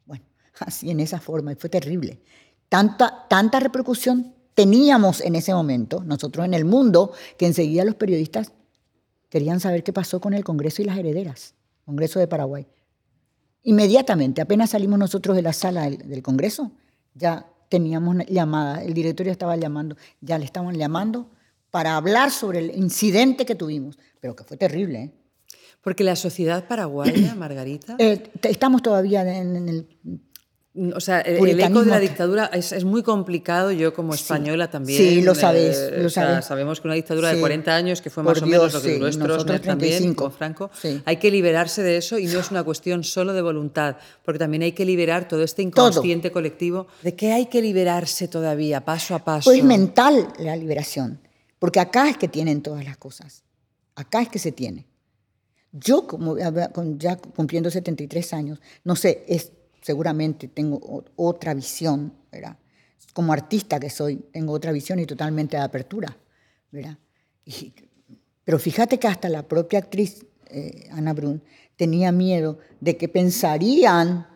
Bueno, 0.05 0.23
así 0.59 0.89
en 0.89 0.99
esa 0.99 1.19
forma, 1.19 1.51
y 1.51 1.55
fue 1.55 1.69
terrible. 1.69 2.21
Tanta, 2.69 3.25
tanta 3.27 3.59
repercusión 3.59 4.33
teníamos 4.53 5.21
en 5.21 5.35
ese 5.35 5.53
momento, 5.53 6.03
nosotros 6.03 6.45
en 6.45 6.53
el 6.53 6.65
mundo, 6.65 7.11
que 7.37 7.45
enseguida 7.45 7.83
los 7.83 7.95
periodistas 7.95 8.53
querían 9.29 9.59
saber 9.59 9.83
qué 9.83 9.93
pasó 9.93 10.21
con 10.21 10.33
el 10.33 10.43
Congreso 10.43 10.81
y 10.81 10.85
las 10.85 10.97
herederas, 10.97 11.53
Congreso 11.85 12.19
de 12.19 12.27
Paraguay. 12.27 12.67
Inmediatamente, 13.63 14.41
apenas 14.41 14.69
salimos 14.69 14.97
nosotros 14.97 15.35
de 15.35 15.41
la 15.41 15.53
sala 15.53 15.83
del, 15.83 15.97
del 15.97 16.23
Congreso, 16.23 16.71
ya 17.13 17.45
teníamos 17.69 18.17
llamada, 18.27 18.83
el 18.83 18.93
directorio 18.93 19.31
estaba 19.31 19.55
llamando, 19.55 19.97
ya 20.21 20.37
le 20.37 20.45
estaban 20.45 20.75
llamando 20.75 21.29
para 21.71 21.95
hablar 21.95 22.31
sobre 22.31 22.59
el 22.59 22.75
incidente 22.75 23.45
que 23.45 23.55
tuvimos, 23.55 23.97
pero 24.19 24.35
que 24.35 24.43
fue 24.43 24.57
terrible. 24.57 25.03
¿eh? 25.03 25.11
Porque 25.81 26.03
la 26.03 26.15
sociedad 26.15 26.67
paraguaya, 26.67 27.35
Margarita... 27.37 27.95
Eh, 27.99 28.31
estamos 28.43 28.81
todavía 28.81 29.21
en, 29.21 29.69
el 29.69 29.87
o 30.93 30.99
sea, 30.99 31.21
el, 31.21 31.59
eco 31.59 31.83
de 31.83 31.89
la 31.89 31.99
dictadura 31.99 32.45
es, 32.53 32.83
muy 32.83 33.01
complicado, 33.01 33.71
yo 33.71 33.93
como 33.93 34.13
española 34.13 34.69
también. 34.69 34.97
Sí, 34.97 35.21
lo 35.21 35.33
sabéis. 35.33 35.77
lo 35.97 36.09
sabemos 36.09 36.79
que 36.79 36.87
una 36.87 36.95
dictadura 36.95 37.33
de 37.33 37.39
40 37.39 37.75
años, 37.75 38.01
que 38.01 38.09
fue 38.09 38.23
más 38.23 38.41
o 38.41 38.45
menos 38.45 38.73
lo 38.73 38.81
que 38.81 38.97
duró 38.97 39.11
Stroessner 39.11 39.61
también 39.61 40.13
con 40.13 40.31
Franco, 40.31 40.69
hay 41.05 41.17
que 41.17 41.31
liberarse 41.31 41.81
de 41.81 41.97
eso 41.97 42.19
y 42.19 42.27
no 42.27 42.39
es 42.39 42.51
una 42.51 42.63
cuestión 42.63 43.03
solo 43.03 43.33
de 43.33 43.41
voluntad, 43.41 43.97
porque 44.23 44.39
también 44.39 44.63
hay 44.63 44.73
que 44.73 44.85
liberar 44.85 45.27
todo 45.27 45.43
este 45.43 45.61
inconsciente 45.61 46.31
colectivo. 46.31 46.87
¿De 47.01 47.15
qué 47.15 47.33
hay 47.33 47.47
que 47.47 47.61
liberarse 47.61 48.27
todavía, 48.27 48.85
paso 48.85 49.15
a 49.15 49.19
paso? 49.19 49.49
Pues 49.49 49.63
mental 49.63 50.27
la 50.39 50.55
liberación, 50.55 51.19
porque 51.59 51.79
acá 51.79 52.09
es 52.09 52.17
que 52.17 52.27
tienen 52.27 52.61
todas 52.61 52.85
las 52.85 52.97
cosas, 52.97 53.43
acá 53.95 54.21
es 54.21 54.29
que 54.29 54.39
se 54.39 54.51
tiene. 54.51 54.85
Yo, 55.71 56.07
como 56.07 56.37
ya 56.37 57.17
cumpliendo 57.17 57.69
73 57.69 58.33
años, 58.33 58.59
no 58.83 58.95
sé, 58.95 59.25
es 59.27 59.51
seguramente 59.87 60.49
tengo 60.49 61.05
otra 61.15 61.53
visión, 61.53 62.11
¿verdad? 62.29 62.57
Como 63.13 63.31
artista 63.31 63.79
que 63.79 63.89
soy, 63.89 64.17
tengo 64.33 64.51
otra 64.51 64.73
visión 64.73 64.99
y 64.99 65.05
totalmente 65.05 65.55
de 65.55 65.63
apertura, 65.63 66.17
¿verdad? 66.71 66.97
pero 68.43 68.59
fíjate 68.59 68.99
que 68.99 69.07
hasta 69.07 69.29
la 69.29 69.47
propia 69.47 69.79
actriz 69.79 70.25
eh, 70.49 70.89
Ana 70.91 71.13
Brun, 71.13 71.41
tenía 71.77 72.11
miedo 72.11 72.59
de 72.81 72.97
que 72.97 73.07
pensarían 73.07 74.27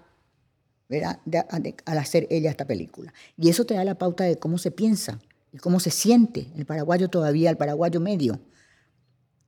al 1.86 1.98
hacer 1.98 2.28
ella 2.30 2.50
esta 2.50 2.66
película. 2.66 3.14
Y 3.38 3.50
eso 3.50 3.66
te 3.66 3.74
da 3.74 3.84
la 3.84 3.96
pauta 3.96 4.24
de 4.24 4.38
cómo 4.38 4.58
se 4.58 4.72
piensa 4.72 5.20
y 5.52 5.58
cómo 5.58 5.82
se 5.82 5.92
siente 5.92 6.48
el 6.56 6.66
paraguayo 6.66 7.10
todavía, 7.10 7.50
el 7.50 7.58
paraguayo 7.58 8.00
medio, 8.00 8.40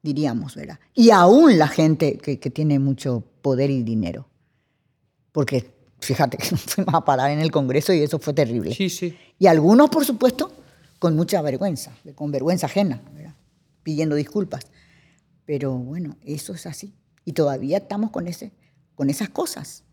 diríamos, 0.02 0.56
¿verdad? 0.56 0.80
Y 0.94 1.12
aún 1.12 1.58
la 1.58 1.70
gente 1.70 2.18
que, 2.18 2.38
tiene 2.38 2.78
mucho 2.80 3.24
poder 3.42 3.70
y 3.70 3.84
dinero. 3.84 4.28
Porque 5.32 5.73
fíjate 6.04 6.38
que 6.38 6.46
fuimos 6.56 6.94
a 6.94 7.04
parar 7.04 7.32
en 7.32 7.40
el 7.40 7.52
Congreso 7.52 7.94
y 7.94 8.02
eso 8.02 8.20
fue 8.20 8.34
terrible. 8.34 8.74
Sí, 8.74 8.90
sí. 8.90 9.18
Y 9.40 9.48
algunos, 9.48 9.90
por 9.90 10.06
supuesto, 10.06 10.52
con 11.00 11.16
mucha 11.16 11.42
vergüenza, 11.42 11.92
con 12.16 12.32
vergüenza 12.32 12.68
ajena, 12.68 13.02
pidiendo 13.84 14.16
disculpas. 14.16 14.66
Pero 15.46 15.74
bueno, 15.74 16.16
eso 16.24 16.54
es 16.54 16.66
así. 16.66 16.94
Y 17.26 17.34
todavía 17.34 17.78
estamos 17.78 18.12
con, 18.12 18.28
ese, 18.28 18.52
con 18.96 19.10
esas 19.10 19.30
cosas. 19.30 19.84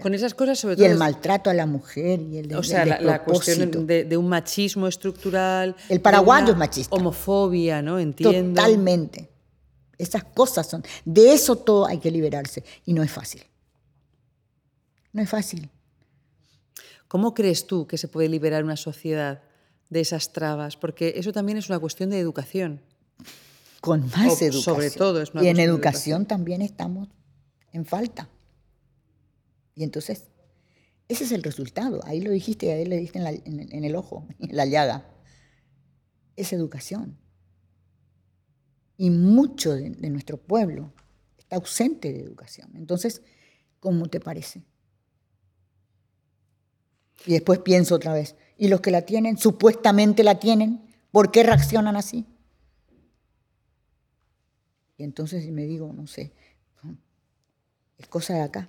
Con 0.00 0.12
esas 0.12 0.34
cosas, 0.34 0.58
sobre 0.58 0.76
todo. 0.76 0.84
Y 0.84 0.90
el 0.90 0.98
maltrato 0.98 1.48
a 1.48 1.54
la 1.54 1.64
mujer 1.64 2.20
y 2.20 2.38
el 2.38 2.54
O 2.54 2.62
sea, 2.62 2.84
la, 2.84 3.24
cuestión 3.24 3.86
de, 3.86 4.16
un 4.16 4.28
machismo 4.28 4.86
estructural. 4.86 5.74
El 5.88 6.00
paraguayo 6.00 6.52
es 6.52 6.58
machista. 6.58 6.94
Homofobia, 6.94 7.80
¿no? 7.80 7.98
Entiendo. 7.98 8.60
Totalmente. 8.60 9.30
Esas 9.96 10.24
cosas 10.24 10.68
son. 10.68 10.84
De 11.04 11.32
eso 11.32 11.56
todo 11.56 11.86
hay 11.86 11.98
que 11.98 12.10
liberarse. 12.10 12.62
Y 12.84 12.92
no 12.92 13.02
es 13.02 13.10
fácil. 13.10 13.42
No 15.16 15.22
es 15.22 15.30
fácil. 15.30 15.70
¿Cómo 17.08 17.32
crees 17.32 17.66
tú 17.66 17.86
que 17.86 17.96
se 17.96 18.06
puede 18.06 18.28
liberar 18.28 18.62
una 18.64 18.76
sociedad 18.76 19.42
de 19.88 20.00
esas 20.00 20.34
trabas? 20.34 20.76
Porque 20.76 21.14
eso 21.16 21.32
también 21.32 21.56
es 21.56 21.70
una 21.70 21.78
cuestión 21.78 22.10
de 22.10 22.20
educación. 22.20 22.82
Con 23.80 24.02
más 24.10 24.42
educación. 24.42 24.62
Sobre 24.62 24.90
todo 24.90 25.22
es 25.22 25.32
una 25.32 25.42
Y 25.42 25.48
en 25.48 25.58
educación 25.58 26.26
también 26.26 26.60
estamos 26.60 27.08
en 27.72 27.86
falta. 27.86 28.28
Y 29.74 29.84
entonces, 29.84 30.24
ese 31.08 31.24
es 31.24 31.32
el 31.32 31.42
resultado. 31.42 32.02
Ahí 32.04 32.20
lo 32.20 32.30
dijiste, 32.30 32.70
ahí 32.74 32.84
lo 32.84 32.94
dijiste 32.94 33.18
en, 33.18 33.84
el 33.84 33.96
ojo, 33.96 34.28
en 34.38 34.54
la 34.54 34.66
llaga. 34.66 35.08
Es 36.36 36.52
educación. 36.52 37.16
Y 38.98 39.08
mucho 39.08 39.72
de, 39.72 40.10
nuestro 40.10 40.36
pueblo 40.36 40.92
está 41.38 41.56
ausente 41.56 42.12
de 42.12 42.20
educación. 42.20 42.72
Entonces, 42.74 43.22
¿cómo 43.80 44.08
te 44.08 44.20
parece? 44.20 44.62
Y 47.24 47.32
después 47.32 47.60
pienso 47.60 47.94
otra 47.94 48.12
vez, 48.12 48.36
¿y 48.58 48.68
los 48.68 48.80
que 48.80 48.90
la 48.90 49.02
tienen, 49.02 49.38
supuestamente 49.38 50.22
la 50.22 50.38
tienen, 50.38 50.94
por 51.10 51.30
qué 51.30 51.42
reaccionan 51.42 51.96
así? 51.96 52.26
Y 54.98 55.04
entonces 55.04 55.50
me 55.50 55.64
digo, 55.64 55.92
no 55.92 56.06
sé, 56.06 56.32
es 57.98 58.06
cosa 58.08 58.34
de 58.34 58.42
acá 58.42 58.68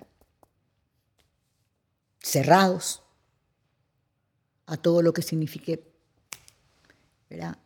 cerrados 2.28 3.02
a 4.66 4.76
todo 4.76 5.02
lo 5.02 5.12
que 5.12 5.22
signifique, 5.22 5.82
¿verdad? 7.30 7.58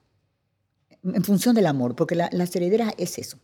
En 1.03 1.25
función 1.25 1.55
del 1.55 1.67
amor, 1.67 1.97
porque 1.97 2.15
la, 2.15 2.29
la 2.33 2.45
heredera 2.45 2.95
es 2.97 3.19
eso. 3.19 3.39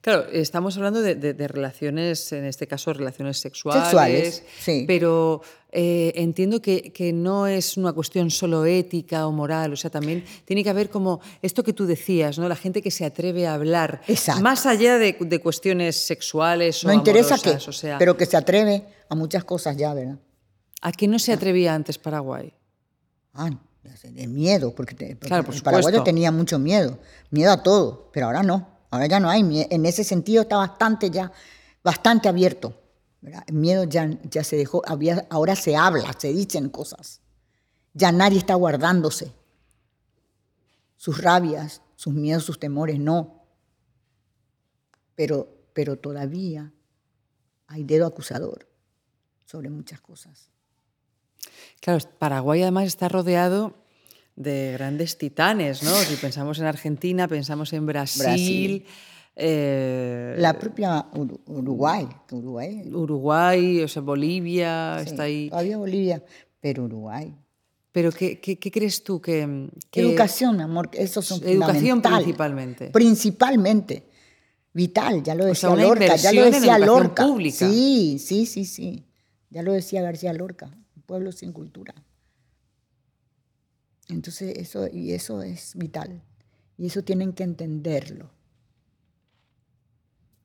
Claro, 0.00 0.26
estamos 0.32 0.76
hablando 0.76 1.02
de, 1.02 1.48
relaciones, 1.48 2.30
en 2.32 2.44
este 2.44 2.68
caso 2.68 2.92
relaciones 2.92 3.38
sexuales, 3.38 4.44
sí. 4.60 4.84
pero 4.86 5.42
eh, 5.72 6.12
entiendo 6.14 6.62
que, 6.62 7.10
no 7.12 7.48
es 7.48 7.76
una 7.76 7.92
cuestión 7.92 8.30
solo 8.30 8.64
ética 8.64 9.26
o 9.26 9.32
moral, 9.32 9.72
o 9.72 9.76
sea, 9.76 9.90
también 9.90 10.24
tiene 10.44 10.62
que 10.62 10.70
haber 10.70 10.88
como 10.88 11.20
esto 11.42 11.64
que 11.64 11.72
tú 11.72 11.84
decías, 11.84 12.38
¿no? 12.38 12.48
La 12.48 12.54
gente 12.54 12.80
que 12.80 12.92
se 12.92 13.04
atreve 13.04 13.48
a 13.48 13.54
hablar, 13.54 14.00
más 14.40 14.66
allá 14.66 14.98
de, 14.98 15.16
cuestiones 15.40 15.96
sexuales 15.96 16.84
o 16.84 16.88
No 16.88 16.94
interesa 16.94 17.36
qué, 17.36 17.50
o 17.50 17.72
sea, 17.72 17.98
pero 17.98 18.16
que 18.16 18.26
se 18.26 18.36
atreve 18.36 18.84
a 19.08 19.16
muchas 19.16 19.42
cosas 19.42 19.76
ya, 19.76 19.92
¿verdad? 19.94 20.18
¿A 20.80 20.92
qué 20.92 21.08
no 21.08 21.18
se 21.18 21.32
atrevía 21.32 21.74
antes 21.74 21.98
Paraguay? 21.98 22.52
Ah, 23.34 23.50
de 24.04 24.26
miedo, 24.28 24.72
porque, 24.74 24.94
el 25.20 25.62
paraguayo 25.62 26.04
tenía 26.04 26.30
mucho 26.30 26.60
miedo, 26.60 26.98
miedo 27.30 27.50
a 27.50 27.62
todo, 27.64 28.10
pero 28.12 28.26
ahora 28.26 28.44
no. 28.44 28.77
Ahora 28.90 29.06
ya 29.06 29.20
no 29.20 29.28
hay, 29.28 29.66
en 29.70 29.86
ese 29.86 30.04
sentido 30.04 30.42
está 30.42 30.56
bastante 30.56 31.10
ya, 31.10 31.30
bastante 31.82 32.28
abierto. 32.28 32.74
El 33.46 33.54
miedo 33.54 33.84
ya, 33.84 34.08
ya 34.30 34.44
se 34.44 34.56
dejó, 34.56 34.82
ahora 35.30 35.56
se 35.56 35.76
habla, 35.76 36.12
se 36.16 36.32
dicen 36.32 36.68
cosas. 36.70 37.20
Ya 37.92 38.12
nadie 38.12 38.38
está 38.38 38.54
guardándose. 38.54 39.32
Sus 40.96 41.22
rabias, 41.22 41.82
sus 41.96 42.14
miedos, 42.14 42.44
sus 42.44 42.58
temores, 42.58 42.98
no. 42.98 43.44
Pero, 45.14 45.48
pero 45.72 45.96
todavía 45.98 46.72
hay 47.66 47.84
dedo 47.84 48.06
acusador 48.06 48.68
sobre 49.44 49.68
muchas 49.68 50.00
cosas. 50.00 50.50
Claro, 51.80 52.04
Paraguay 52.18 52.62
además 52.62 52.86
está 52.86 53.08
rodeado 53.08 53.74
de 54.38 54.72
grandes 54.72 55.18
titanes, 55.18 55.82
¿no? 55.82 55.90
Si 55.90 56.14
pensamos 56.14 56.60
en 56.60 56.66
Argentina, 56.66 57.26
pensamos 57.26 57.72
en 57.72 57.86
Brasil. 57.86 58.86
Eh, 59.34 60.36
la 60.38 60.56
propia 60.56 61.06
Uruguay, 61.46 62.08
Uruguay. 62.30 62.82
Uruguay, 62.92 63.82
o 63.82 63.88
sea, 63.88 64.00
Bolivia, 64.02 65.00
está 65.00 65.24
ahí. 65.24 65.50
Todavía 65.50 65.76
Bolivia, 65.76 66.24
pero 66.60 66.84
Uruguay. 66.84 67.34
Pero 67.90 68.12
¿qué, 68.12 68.38
qué, 68.40 68.70
crees 68.70 69.02
tú 69.02 69.20
que, 69.20 69.68
Educación, 69.92 70.60
amor, 70.60 70.90
eso 70.92 71.20
son 71.20 71.40
Educación 71.42 72.00
principalmente. 72.00 72.90
Principalmente. 72.90 74.04
Vital, 74.72 75.22
ya 75.24 75.34
lo 75.34 75.46
decía 75.46 75.74
Lorca, 75.74 76.14
ya 76.14 76.32
lo 76.32 76.44
decía 76.44 76.78
Lorca. 76.78 77.26
Pública. 77.26 77.68
Sí, 77.68 78.18
sí, 78.20 78.46
sí, 78.46 78.64
sí. 78.64 79.04
Ya 79.50 79.62
lo 79.62 79.72
decía 79.72 80.00
García 80.02 80.32
Lorca, 80.32 80.70
un 80.94 81.02
pueblo 81.02 81.32
sin 81.32 81.52
cultura. 81.52 81.94
Entonces, 84.08 84.56
eso, 84.56 84.88
y 84.88 85.12
eso 85.12 85.42
es 85.42 85.74
vital. 85.76 86.22
Y 86.76 86.86
eso 86.86 87.02
tienen 87.02 87.32
que 87.32 87.42
entenderlo. 87.42 88.30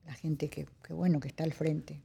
La 0.04 0.14
gente 0.14 0.50
que, 0.50 0.66
bueno, 0.90 1.20
que 1.20 1.28
está 1.28 1.44
al 1.44 1.52
frente. 1.52 2.02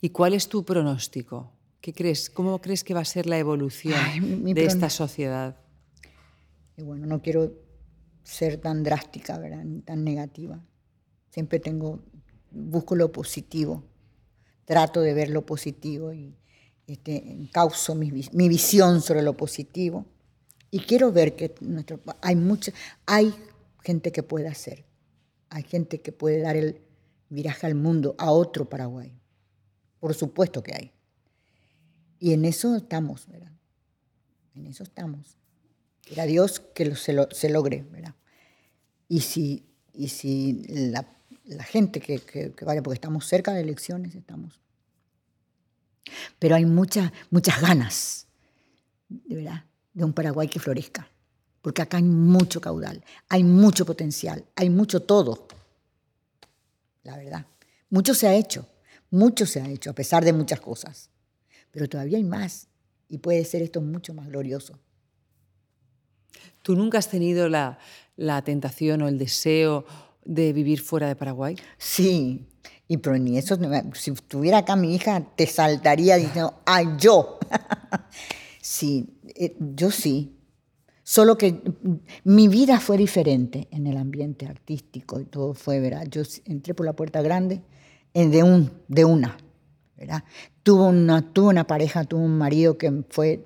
¿Y 0.00 0.10
cuál 0.10 0.34
es 0.34 0.48
tu 0.48 0.64
pronóstico? 0.64 1.52
¿Qué 1.80 1.92
crees? 1.92 2.30
¿Cómo 2.30 2.60
crees 2.60 2.84
que 2.84 2.94
va 2.94 3.00
a 3.00 3.04
ser 3.04 3.26
la 3.26 3.38
evolución 3.38 4.44
de 4.44 4.64
esta 4.64 4.90
sociedad? 4.90 5.56
Y 6.76 6.82
bueno, 6.82 7.06
no 7.06 7.20
quiero 7.20 7.52
ser 8.22 8.58
tan 8.58 8.82
drástica, 8.82 9.38
¿verdad? 9.38 9.64
tan 9.84 10.04
negativa. 10.04 10.62
Siempre 11.30 11.58
tengo, 11.58 12.00
busco 12.50 12.94
lo 12.94 13.10
positivo, 13.12 13.82
trato 14.64 15.00
de 15.00 15.14
ver 15.14 15.30
lo 15.30 15.44
positivo 15.44 16.12
y 16.12 16.36
este, 16.86 17.48
causo 17.52 17.94
mi, 17.94 18.10
mi 18.10 18.48
visión 18.48 19.00
sobre 19.00 19.22
lo 19.22 19.36
positivo. 19.36 20.06
Y 20.70 20.80
quiero 20.80 21.10
ver 21.12 21.34
que 21.34 21.54
nuestro, 21.60 22.00
hay, 22.20 22.36
mucha, 22.36 22.72
hay 23.06 23.34
gente 23.82 24.12
que 24.12 24.22
puede 24.22 24.48
hacer, 24.48 24.84
hay 25.48 25.64
gente 25.64 26.00
que 26.00 26.12
puede 26.12 26.40
dar 26.40 26.56
el 26.56 26.80
viraje 27.28 27.66
al 27.66 27.74
mundo, 27.74 28.14
a 28.18 28.30
otro 28.30 28.68
Paraguay. 28.68 29.18
Por 29.98 30.14
supuesto 30.14 30.62
que 30.62 30.74
hay. 30.74 30.92
Y 32.18 32.32
en 32.32 32.44
eso 32.44 32.76
estamos, 32.76 33.26
¿verdad? 33.26 33.52
En 34.54 34.66
eso 34.66 34.84
estamos. 34.84 35.36
Era 36.10 36.24
Dios 36.24 36.60
que 36.60 36.94
se, 36.96 37.12
lo, 37.12 37.28
se, 37.30 37.48
logre, 37.48 37.84
¿verdad? 37.90 38.14
Y 39.08 39.20
si, 39.20 39.66
y 39.92 40.08
si 40.08 40.64
la, 40.68 41.04
gente 41.64 42.00
que, 42.00 42.18
que, 42.18 42.52
que, 42.52 42.64
vaya, 42.64 42.82
porque 42.82 42.94
estamos 42.94 43.26
cerca 43.26 43.52
de 43.52 43.60
elecciones, 43.60 44.14
estamos. 44.14 44.60
Pero 46.38 46.56
hay 46.56 46.66
muchas 46.66 47.12
muchas 47.30 47.60
ganas, 47.60 48.26
verdad, 49.08 49.64
de 49.92 50.04
un 50.04 50.12
Paraguay 50.12 50.48
que 50.48 50.60
florezca, 50.60 51.08
porque 51.62 51.82
acá 51.82 51.96
hay 51.98 52.02
mucho 52.02 52.60
caudal, 52.60 53.02
hay 53.28 53.44
mucho 53.44 53.84
potencial, 53.84 54.44
hay 54.56 54.70
mucho 54.70 55.00
todo, 55.02 55.48
la 57.02 57.16
verdad. 57.16 57.46
Mucho 57.88 58.14
se 58.14 58.28
ha 58.28 58.34
hecho, 58.34 58.66
mucho 59.10 59.46
se 59.46 59.60
ha 59.60 59.68
hecho, 59.68 59.90
a 59.90 59.94
pesar 59.94 60.24
de 60.24 60.32
muchas 60.32 60.60
cosas, 60.60 61.10
pero 61.70 61.88
todavía 61.88 62.18
hay 62.18 62.24
más 62.24 62.68
y 63.08 63.18
puede 63.18 63.44
ser 63.44 63.62
esto 63.62 63.80
mucho 63.80 64.14
más 64.14 64.28
glorioso. 64.28 64.78
¿Tú 66.62 66.76
nunca 66.76 66.98
has 66.98 67.08
tenido 67.08 67.48
la, 67.48 67.78
la 68.16 68.42
tentación 68.42 69.02
o 69.02 69.08
el 69.08 69.18
deseo 69.18 69.84
de 70.24 70.52
vivir 70.52 70.80
fuera 70.80 71.08
de 71.08 71.16
Paraguay? 71.16 71.56
Sí, 71.78 72.46
y 72.86 72.98
pero 72.98 73.18
ni 73.18 73.38
eso, 73.38 73.58
si 73.94 74.10
estuviera 74.10 74.58
acá 74.58 74.76
mi 74.76 74.94
hija, 74.94 75.24
te 75.36 75.46
saltaría 75.46 76.16
diciendo, 76.16 76.60
¡ay, 76.66 76.86
yo! 76.98 77.38
sí, 78.60 79.08
eh, 79.34 79.56
yo 79.58 79.90
sí. 79.90 80.36
Solo 81.02 81.36
que 81.36 81.60
mi 82.24 82.46
vida 82.46 82.78
fue 82.78 82.96
diferente 82.96 83.66
en 83.72 83.86
el 83.86 83.96
ambiente 83.96 84.46
artístico 84.46 85.18
y 85.18 85.24
todo 85.24 85.54
fue, 85.54 85.80
¿verdad? 85.80 86.06
Yo 86.08 86.22
entré 86.44 86.72
por 86.72 86.86
la 86.86 86.92
puerta 86.92 87.20
grande 87.20 87.62
de, 88.14 88.42
un, 88.42 88.70
de 88.86 89.04
una, 89.04 89.36
¿verdad? 89.96 90.22
Tuve 90.62 90.84
una, 90.84 91.32
tuve 91.32 91.48
una 91.48 91.66
pareja, 91.66 92.04
tuve 92.04 92.20
un 92.20 92.38
marido 92.38 92.78
que 92.78 93.02
fue 93.08 93.44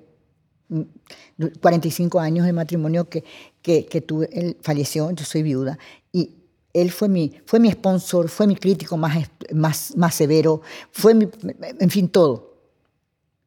45 1.59 2.17
mm, 2.17 2.21
años 2.21 2.45
de 2.45 2.53
matrimonio 2.53 3.09
que, 3.09 3.23
que, 3.61 4.01
tuve, 4.01 4.29
él 4.31 4.57
falleció, 4.61 5.09
yo 5.11 5.25
soy 5.25 5.41
viuda, 5.41 5.79
y 6.11 6.35
él 6.73 6.91
fue 6.91 7.07
mi, 7.07 7.31
fue 7.45 7.59
mi 7.59 7.71
sponsor, 7.71 8.29
fue 8.29 8.47
mi 8.47 8.55
crítico 8.55 8.97
más, 8.97 9.17
más, 9.53 9.95
más 9.95 10.13
severo, 10.13 10.61
fue 10.91 11.13
en 11.13 11.89
fin, 11.89 12.09
todo. 12.09 12.54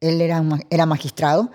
Él 0.01 0.21
era, 0.21 0.43
era 0.69 0.85
magistrado, 0.85 1.51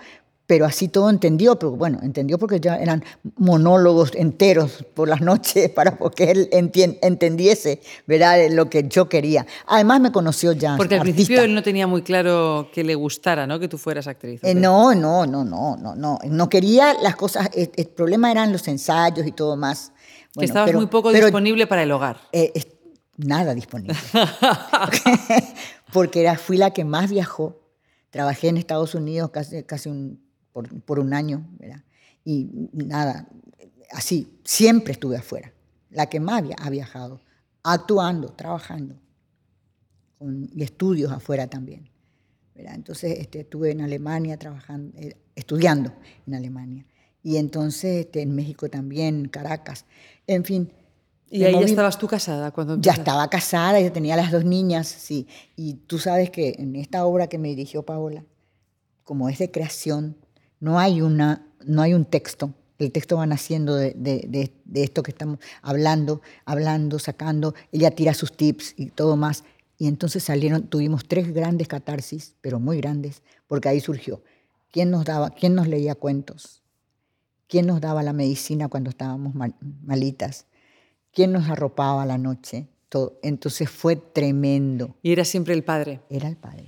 pero 0.47 0.65
así 0.65 0.89
todo 0.89 1.09
entendió, 1.09 1.57
pero 1.57 1.71
bueno, 1.71 1.99
entendió 2.03 2.37
porque 2.37 2.59
ya 2.59 2.77
eran 2.77 3.03
monólogos 3.37 4.11
enteros 4.13 4.85
por 4.93 5.07
las 5.07 5.21
noches 5.21 5.69
para 5.75 5.97
que 6.15 6.31
él 6.31 6.49
entendiese, 6.51 7.81
¿verdad?, 8.05 8.49
lo 8.51 8.69
que 8.69 8.87
yo 8.87 9.09
quería. 9.09 9.45
Además 9.67 10.01
me 10.01 10.11
conoció 10.11 10.51
ya. 10.51 10.77
Porque 10.77 10.95
al 10.95 11.01
principio 11.01 11.41
él 11.41 11.53
no 11.53 11.63
tenía 11.63 11.87
muy 11.87 12.03
claro 12.03 12.69
que 12.71 12.83
le 12.83 12.95
gustara, 12.95 13.47
¿no?, 13.47 13.59
que 13.59 13.67
tú 13.67 13.77
fueras 13.77 14.07
actriz. 14.07 14.41
Eh, 14.43 14.53
no, 14.53 14.93
no, 14.93 15.25
no, 15.25 15.43
no, 15.43 15.77
no, 15.77 15.95
no. 15.95 16.19
No 16.23 16.49
quería 16.49 16.93
las 17.01 17.15
cosas, 17.15 17.49
el, 17.53 17.87
problema 17.87 18.31
eran 18.31 18.51
los 18.51 18.67
ensayos 18.67 19.25
y 19.25 19.31
todo 19.31 19.55
más. 19.55 19.91
que 20.37 20.45
estabas 20.45 20.73
muy 20.73 20.87
poco 20.87 21.11
disponible 21.11 21.65
para 21.65 21.83
el 21.83 21.91
hogar. 21.91 22.17
Eh, 22.31 22.51
nada 23.17 23.55
disponible. 23.55 23.95
porque 25.93 26.21
era, 26.21 26.37
fui 26.37 26.57
la 26.57 26.71
que 26.71 26.83
más 26.83 27.09
viajó. 27.09 27.64
Trabajé 28.15 28.47
en 28.47 28.55
Estados 28.55 28.95
Unidos 28.95 29.29
casi, 29.29 29.63
casi 29.63 29.89
un 29.89 30.25
por, 30.85 30.99
un 30.99 31.13
año. 31.13 31.45
Y 32.23 32.47
nada, 32.71 33.27
así, 33.91 34.39
siempre 34.45 34.93
estuve 34.93 35.17
afuera, 35.17 35.51
la 35.89 36.07
que 36.07 36.21
más 36.21 36.41
ha 36.57 36.69
viajado, 36.69 37.19
actuando, 37.61 38.29
trabajando, 38.29 38.95
con, 40.17 40.49
estudios 40.57 41.11
afuera 41.11 41.47
también. 41.47 41.89
¿verdad? 42.55 42.75
Entonces 42.75 43.19
este, 43.19 43.41
estuve 43.41 43.71
en 43.71 43.81
Alemania 43.81 44.37
trabajando, 44.37 44.97
eh, 44.97 45.17
estudiando 45.35 45.91
en 46.25 46.35
Alemania. 46.35 46.85
Y 47.21 47.35
entonces 47.35 48.05
este, 48.05 48.21
en 48.21 48.33
México 48.33 48.69
también, 48.69 49.27
Caracas. 49.27 49.83
En 50.25 50.45
fin. 50.45 50.71
¿Y 51.29 51.43
ahí 51.43 51.53
ya 51.53 51.65
estabas 51.65 51.97
tú 51.97 52.07
casada 52.07 52.51
cuando 52.51 52.79
Ya 52.79 52.93
estaba 52.93 53.27
casada, 53.29 53.79
ya 53.79 53.91
tenía 53.91 54.15
las 54.15 54.31
dos 54.31 54.45
niñas, 54.45 54.87
sí. 54.87 55.27
Y 55.55 55.73
tú 55.73 55.97
sabes 55.97 56.29
que 56.29 56.55
en 56.59 56.75
esta 56.75 57.05
obra 57.05 57.27
que 57.27 57.37
me 57.37 57.49
dirigió 57.49 57.83
Paola, 57.83 58.23
como 59.03 59.29
es 59.29 59.39
de 59.39 59.51
creación, 59.51 60.17
no 60.59 60.79
hay, 60.79 61.01
una, 61.01 61.47
no 61.65 61.81
hay 61.81 61.93
un 61.93 62.05
texto. 62.05 62.53
El 62.77 62.91
texto 62.91 63.17
va 63.17 63.25
naciendo 63.25 63.75
de, 63.75 63.93
de, 63.95 64.51
de, 64.65 64.83
esto 64.83 65.01
que 65.01 65.11
estamos 65.11 65.39
hablando, 65.61 66.21
hablando, 66.45 66.99
sacando. 66.99 67.55
Ella 67.71 67.91
tira 67.91 68.13
sus 68.13 68.35
tips 68.35 68.73
y 68.77 68.87
todo 68.87 69.15
más. 69.15 69.43
Y 69.77 69.87
entonces 69.87 70.23
salieron, 70.23 70.67
tuvimos 70.67 71.07
tres 71.07 71.33
grandes 71.33 71.67
catarsis, 71.67 72.35
pero 72.41 72.59
muy 72.59 72.77
grandes, 72.77 73.23
porque 73.47 73.69
ahí 73.69 73.79
surgió. 73.79 74.23
¿Quién 74.71 74.91
nos 74.91 75.05
daba, 75.05 75.29
quién 75.29 75.55
nos 75.55 75.67
leía 75.67 75.95
cuentos? 75.95 76.63
¿Quién 77.47 77.67
nos 77.67 77.79
daba 77.79 78.03
la 78.03 78.13
medicina 78.13 78.67
cuando 78.67 78.89
estábamos 78.89 79.33
malitas? 79.83 80.47
¿Quién 81.15 81.31
nos 81.31 81.49
arropaba 81.49 82.05
la 82.05 82.17
noche? 82.17 82.67
Todo. 82.89 83.17
Entonces 83.23 83.69
fue 83.69 83.95
tremendo. 83.95 84.95
¿Y 85.01 85.13
era 85.13 85.23
siempre 85.23 85.53
el 85.53 85.63
padre? 85.63 86.01
Era 86.09 86.27
el 86.27 86.35
padre. 86.35 86.67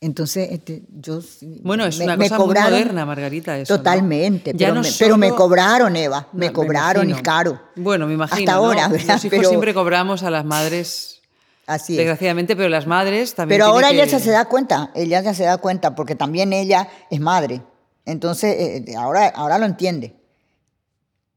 Entonces, 0.00 0.50
este, 0.52 0.82
yo... 0.90 1.20
Bueno, 1.62 1.86
es 1.86 1.98
una 1.98 2.16
cosa 2.18 2.38
muy 2.38 2.54
moderna, 2.54 3.06
Margarita, 3.06 3.58
eso, 3.58 3.78
Totalmente, 3.78 4.54
pero, 4.54 5.16
me, 5.16 5.30
cobraron, 5.30 5.96
Eva, 5.96 6.28
me 6.34 6.52
cobraron 6.52 7.10
y 7.10 7.14
caro. 7.14 7.60
Bueno, 7.74 8.06
me 8.06 8.14
imagino. 8.14 8.38
Hasta 8.38 8.52
ahora, 8.52 8.88
Los 8.88 9.24
hijos 9.24 9.48
siempre 9.48 9.74
cobramos 9.74 10.22
a 10.22 10.30
las 10.30 10.44
madres... 10.44 11.22
Así 11.66 11.94
es. 11.94 11.98
Desgraciadamente, 11.98 12.56
pero 12.56 12.68
las 12.68 12.86
madres 12.86 13.34
también... 13.34 13.58
Pero 13.58 13.70
ahora 13.70 13.90
ella 13.90 14.04
ya 14.04 14.18
se 14.18 14.30
da 14.30 14.44
cuenta, 14.44 14.90
ella 14.94 15.20
ya 15.20 15.34
se 15.34 15.44
da 15.44 15.58
cuenta, 15.58 15.94
porque 15.94 16.14
también 16.14 16.52
ella 16.52 16.88
es 17.10 17.20
madre. 17.20 17.62
Entonces, 18.06 18.86
eh, 18.88 18.94
ahora, 18.96 19.28
ahora 19.28 19.58
lo 19.58 19.66
entiende, 19.66 20.14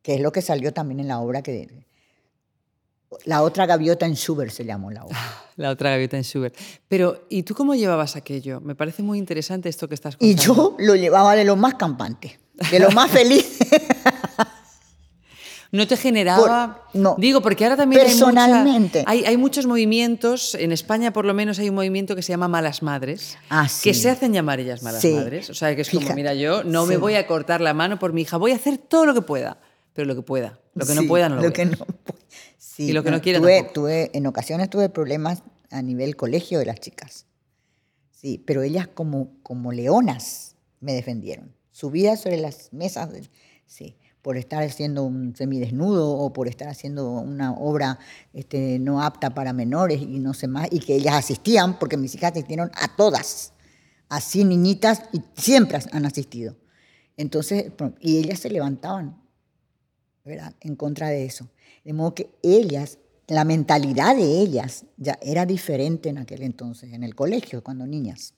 que 0.03 0.15
es 0.15 0.21
lo 0.21 0.31
que 0.31 0.41
salió 0.41 0.71
también 0.71 0.99
en 0.99 1.07
la 1.07 1.19
obra 1.19 1.41
que 1.41 1.83
la 3.25 3.43
otra 3.43 3.65
gaviota 3.65 4.05
en 4.05 4.15
Schubert 4.15 4.51
se 4.51 4.65
llamó 4.65 4.91
la 4.91 5.03
obra. 5.05 5.17
La 5.57 5.69
otra 5.69 5.91
gaviota 5.91 6.17
en 6.17 6.23
Schubert. 6.23 6.55
Pero, 6.87 7.25
¿y 7.29 7.43
tú 7.43 7.53
cómo 7.53 7.75
llevabas 7.75 8.15
aquello? 8.15 8.61
Me 8.61 8.73
parece 8.73 9.03
muy 9.03 9.19
interesante 9.19 9.69
esto 9.69 9.87
que 9.87 9.95
estás 9.95 10.15
contando. 10.15 10.41
Y 10.41 10.45
yo 10.45 10.75
lo 10.79 10.95
llevaba 10.95 11.35
de 11.35 11.43
lo 11.43 11.55
más 11.55 11.75
campante, 11.75 12.39
de 12.71 12.79
lo 12.79 12.89
más 12.91 13.11
feliz. 13.11 13.59
¿No 15.73 15.87
te 15.87 15.95
generaba...? 15.95 16.85
no. 16.93 17.15
Digo, 17.17 17.41
porque 17.41 17.63
ahora 17.63 17.77
también 17.77 18.01
Personalmente. 18.01 19.05
Hay, 19.07 19.23
hay, 19.23 19.37
muchos 19.37 19.65
movimientos, 19.65 20.55
en 20.55 20.73
España 20.73 21.13
por 21.13 21.23
lo 21.23 21.33
menos 21.33 21.59
hay 21.59 21.69
un 21.69 21.75
movimiento 21.75 22.13
que 22.13 22.21
se 22.21 22.33
llama 22.33 22.49
Malas 22.49 22.81
Madres, 22.81 23.37
ah, 23.49 23.67
que 23.81 23.93
se 23.93 24.09
hacen 24.09 24.33
llamar 24.33 24.59
ellas 24.59 24.83
Malas 24.83 25.05
Madres. 25.05 25.49
O 25.49 25.53
sea, 25.53 25.73
que 25.73 25.83
es 25.83 25.89
como, 25.89 26.13
mira, 26.13 26.33
yo 26.33 26.65
no 26.65 26.85
me 26.85 26.97
voy 26.97 27.15
a 27.15 27.25
cortar 27.25 27.61
la 27.61 27.73
mano 27.73 27.99
por 27.99 28.11
mi 28.11 28.23
hija, 28.23 28.35
voy 28.35 28.51
a 28.51 28.55
hacer 28.55 28.79
todo 28.79 29.05
lo 29.05 29.13
que 29.13 29.21
pueda, 29.21 29.59
pero 29.93 30.07
lo 30.07 30.15
que 30.15 30.23
pueda. 30.23 30.59
Lo 30.73 30.85
que 30.85 30.95
no 30.95 31.03
pueda 31.03 31.29
no 31.29 31.35
lo, 31.35 31.41
lo 31.43 31.53
que 31.53 31.65
no 31.65 31.77
Sí, 32.81 32.89
y 32.89 32.93
lo 32.93 33.03
que 33.03 33.11
no, 33.11 33.21
tuve, 33.21 34.09
en 34.13 34.25
ocasiones 34.25 34.69
tuve 34.69 34.89
problemas 34.89 35.43
a 35.69 35.81
nivel 35.81 36.15
colegio 36.15 36.59
de 36.59 36.65
las 36.65 36.79
chicas. 36.79 37.27
Sí, 38.11 38.43
pero 38.45 38.63
ellas 38.63 38.87
como, 38.87 39.33
como 39.43 39.71
leonas 39.71 40.55
me 40.79 40.93
defendieron. 40.93 41.55
Subidas 41.71 42.21
sobre 42.21 42.37
las 42.37 42.73
mesas, 42.73 43.09
sí, 43.65 43.97
por 44.21 44.37
estar 44.37 44.63
haciendo 44.63 45.03
un 45.03 45.35
semidesnudo 45.35 46.11
o 46.11 46.33
por 46.33 46.47
estar 46.47 46.67
haciendo 46.67 47.09
una 47.11 47.53
obra 47.53 47.99
este, 48.33 48.79
no 48.79 49.01
apta 49.01 49.33
para 49.33 49.53
menores 49.53 50.01
y 50.01 50.19
no 50.19 50.33
sé 50.33 50.47
más, 50.47 50.67
y 50.71 50.79
que 50.79 50.95
ellas 50.95 51.15
asistían, 51.15 51.79
porque 51.79 51.97
mis 51.97 52.13
hijas 52.15 52.31
asistieron 52.31 52.71
a 52.75 52.95
todas, 52.95 53.53
así 54.09 54.43
niñitas, 54.43 55.03
y 55.13 55.21
siempre 55.39 55.79
han 55.91 56.05
asistido. 56.05 56.55
Entonces, 57.17 57.71
y 57.99 58.17
ellas 58.17 58.39
se 58.39 58.49
levantaban, 58.49 59.21
¿verdad?, 60.25 60.53
en 60.61 60.75
contra 60.75 61.09
de 61.09 61.25
eso. 61.25 61.49
De 61.83 61.93
modo 61.93 62.15
que 62.15 62.29
ellas, 62.43 62.99
la 63.27 63.43
mentalidad 63.43 64.15
de 64.15 64.41
ellas 64.41 64.85
ya 64.97 65.17
era 65.21 65.45
diferente 65.45 66.09
en 66.09 66.17
aquel 66.17 66.43
entonces, 66.43 66.93
en 66.93 67.03
el 67.03 67.15
colegio, 67.15 67.63
cuando 67.63 67.87
niñas. 67.87 68.33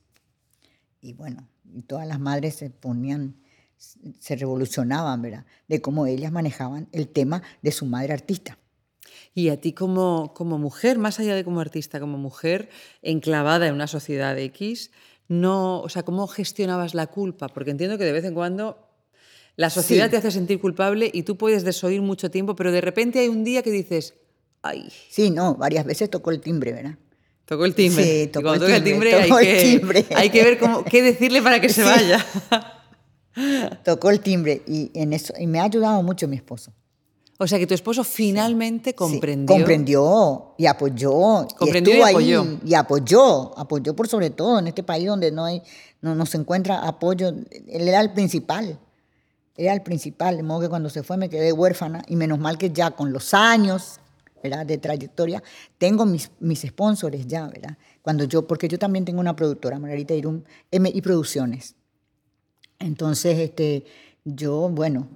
Y 1.02 1.14
bueno, 1.14 1.48
todas 1.88 2.08
las 2.08 2.20
madres 2.20 2.56
se 2.56 2.70
ponían, 2.70 3.36
se 3.78 4.36
revolucionaban, 4.36 5.22
¿verdad? 5.22 5.46
De 5.68 5.82
cómo 5.82 6.06
ellas 6.06 6.32
manejaban 6.32 6.88
el 6.92 7.10
tema 7.10 7.44
de 7.62 7.72
su 7.72 7.86
madre 7.86 8.14
artista. 8.14 8.58
Y 9.36 9.50
a 9.50 9.60
ti 9.60 9.74
como, 9.74 10.34
como 10.34 10.58
mujer, 10.58 11.00
más 11.00 11.20
allá 11.20 11.36
de 11.36 11.44
como 11.44 11.60
artista, 11.60 12.00
como 12.00 12.18
mujer 12.18 12.70
enclavada 13.02 13.68
en 13.68 13.74
una 13.74 13.88
sociedad 13.88 14.38
X, 14.38 14.92
no, 15.28 15.80
o 15.80 15.90
sea, 15.90 16.04
¿cómo 16.04 16.28
gestionabas 16.28 16.94
la 16.94 17.08
culpa? 17.08 17.48
Porque 17.48 17.72
entiendo 17.72 17.98
que 17.98 18.04
de 18.04 18.12
vez 18.12 18.26
en 18.26 18.34
cuando 18.34 18.83
la 19.56 19.70
sociedad 19.70 20.10
te 20.10 20.18
hace 20.18 20.32
sentir 20.32 20.60
culpable 20.60 21.10
y 21.14 21.24
tú 21.24 21.38
puedes 21.38 21.64
desoír 21.64 22.02
mucho 22.02 22.32
tiempo, 22.32 22.56
pero 22.56 22.72
de 22.72 22.82
repente 22.82 23.20
hay 23.20 23.28
un 23.28 23.44
día 23.44 23.62
que 23.62 23.72
dices, 23.72 24.16
ay. 24.62 24.90
Sí, 25.10 25.30
no, 25.30 25.56
varias 25.56 25.86
veces 25.86 26.10
tocó 26.10 26.32
el 26.32 26.42
timbre, 26.42 26.74
¿verdad? 26.74 26.98
Tocó 27.46 27.66
el 27.66 27.76
timbre. 27.76 28.04
Sí, 28.04 28.28
tocó, 28.28 28.54
el, 28.54 28.84
timbre, 28.84 29.14
hay, 29.14 29.30
que, 29.30 30.16
hay 30.16 30.30
que 30.30 30.44
ver 30.44 30.58
cómo, 30.58 30.84
qué 30.84 31.04
decirle 31.04 31.42
para 31.42 31.62
que 31.62 31.70
se 31.70 31.84
vaya. 31.84 32.26
tocó 33.84 34.10
el 34.10 34.22
timbre 34.22 34.64
y, 34.66 34.90
en 34.94 35.14
eso, 35.14 35.34
y 35.38 35.46
me 35.46 35.60
ha 35.60 35.66
ayudado 35.66 36.02
mucho 36.02 36.28
mi 36.28 36.38
esposo. 36.38 36.74
O 37.38 37.48
sea 37.48 37.60
que 37.60 37.68
tu 37.68 37.74
esposo 37.74 38.04
finalmente 38.04 38.96
comprendió. 38.96 39.56
comprendió 39.56 40.56
y 40.58 40.66
apoyó. 40.66 41.48
Comprendió 41.58 41.98
y, 41.98 42.02
apoyó. 42.02 42.42
Ahí, 42.42 42.60
y 42.66 42.74
apoyó. 42.74 43.60
Apoyó 43.60 43.96
por 43.96 44.08
sobre 44.08 44.30
todo 44.30 44.60
en 44.60 44.68
este 44.68 44.82
país 44.82 45.08
donde 45.08 45.32
no, 45.32 45.46
hay, 45.46 45.62
no, 46.02 46.16
no 46.16 46.26
se 46.26 46.38
encuentra 46.38 46.88
apoyo. 46.88 47.30
Él 47.68 47.88
era 47.88 48.00
el 48.00 48.14
principal 48.14 48.80
era 49.56 49.74
el 49.74 49.82
principal, 49.82 50.38
de 50.38 50.44
modo 50.44 50.62
que 50.62 50.70
cuando 50.70 50.90
se 50.90 51.04
fue 51.04 51.18
me 51.18 51.30
quedé 51.30 51.54
huérfana 51.54 52.04
y 52.08 52.16
menos 52.16 52.40
mal 52.40 52.58
que 52.58 52.72
ya 52.72 52.92
con 52.92 53.14
los 53.14 53.34
años 53.34 54.00
¿verdad? 54.42 54.66
de 54.66 54.78
trayectoria 54.78 55.44
tengo 55.78 56.06
mis, 56.06 56.32
mis 56.40 56.62
sponsors 56.62 57.26
ya, 57.28 57.48
¿verdad? 57.48 57.78
Cuando 58.02 58.26
yo, 58.26 58.46
porque 58.48 58.68
yo 58.68 58.78
también 58.78 59.06
tengo 59.06 59.20
una 59.20 59.36
productora, 59.36 59.80
Margarita 59.80 60.14
Irum, 60.14 60.44
MI 60.72 61.02
Producciones. 61.02 61.76
Entonces, 62.80 63.40
este, 63.40 63.86
yo, 64.26 64.70
bueno, 64.70 65.08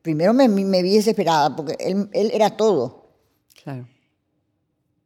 primero 0.00 0.32
me, 0.32 0.48
me 0.48 0.82
vi 0.82 0.94
desesperada 0.94 1.54
porque 1.54 1.76
él, 1.78 2.08
él 2.12 2.30
era 2.32 2.56
todo. 2.56 3.10
Claro. 3.62 3.86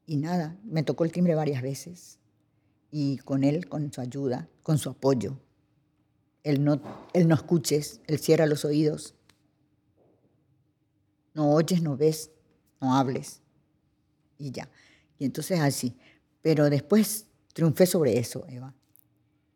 Y 0.06 0.16
nada, 0.16 0.56
me 0.64 0.84
tocó 0.84 1.04
el 1.04 1.10
timbre 1.10 1.34
varias 1.34 1.60
veces. 1.60 2.20
Y 2.92 3.16
con 3.18 3.42
él, 3.42 3.68
con 3.68 3.92
su 3.92 4.00
ayuda, 4.00 4.48
con 4.62 4.78
su 4.78 4.90
apoyo, 4.90 5.36
el 6.46 6.62
no, 6.62 6.80
el 7.12 7.26
no 7.26 7.34
escuches, 7.34 8.00
el 8.06 8.20
cierra 8.20 8.46
los 8.46 8.64
oídos. 8.64 9.14
No 11.34 11.50
oyes, 11.50 11.82
no 11.82 11.96
ves, 11.96 12.30
no 12.80 12.94
hables. 12.94 13.40
Y 14.38 14.52
ya. 14.52 14.68
Y 15.18 15.24
entonces 15.24 15.58
así. 15.58 15.96
Pero 16.42 16.70
después 16.70 17.26
triunfé 17.52 17.86
sobre 17.86 18.18
eso, 18.18 18.46
Eva. 18.48 18.72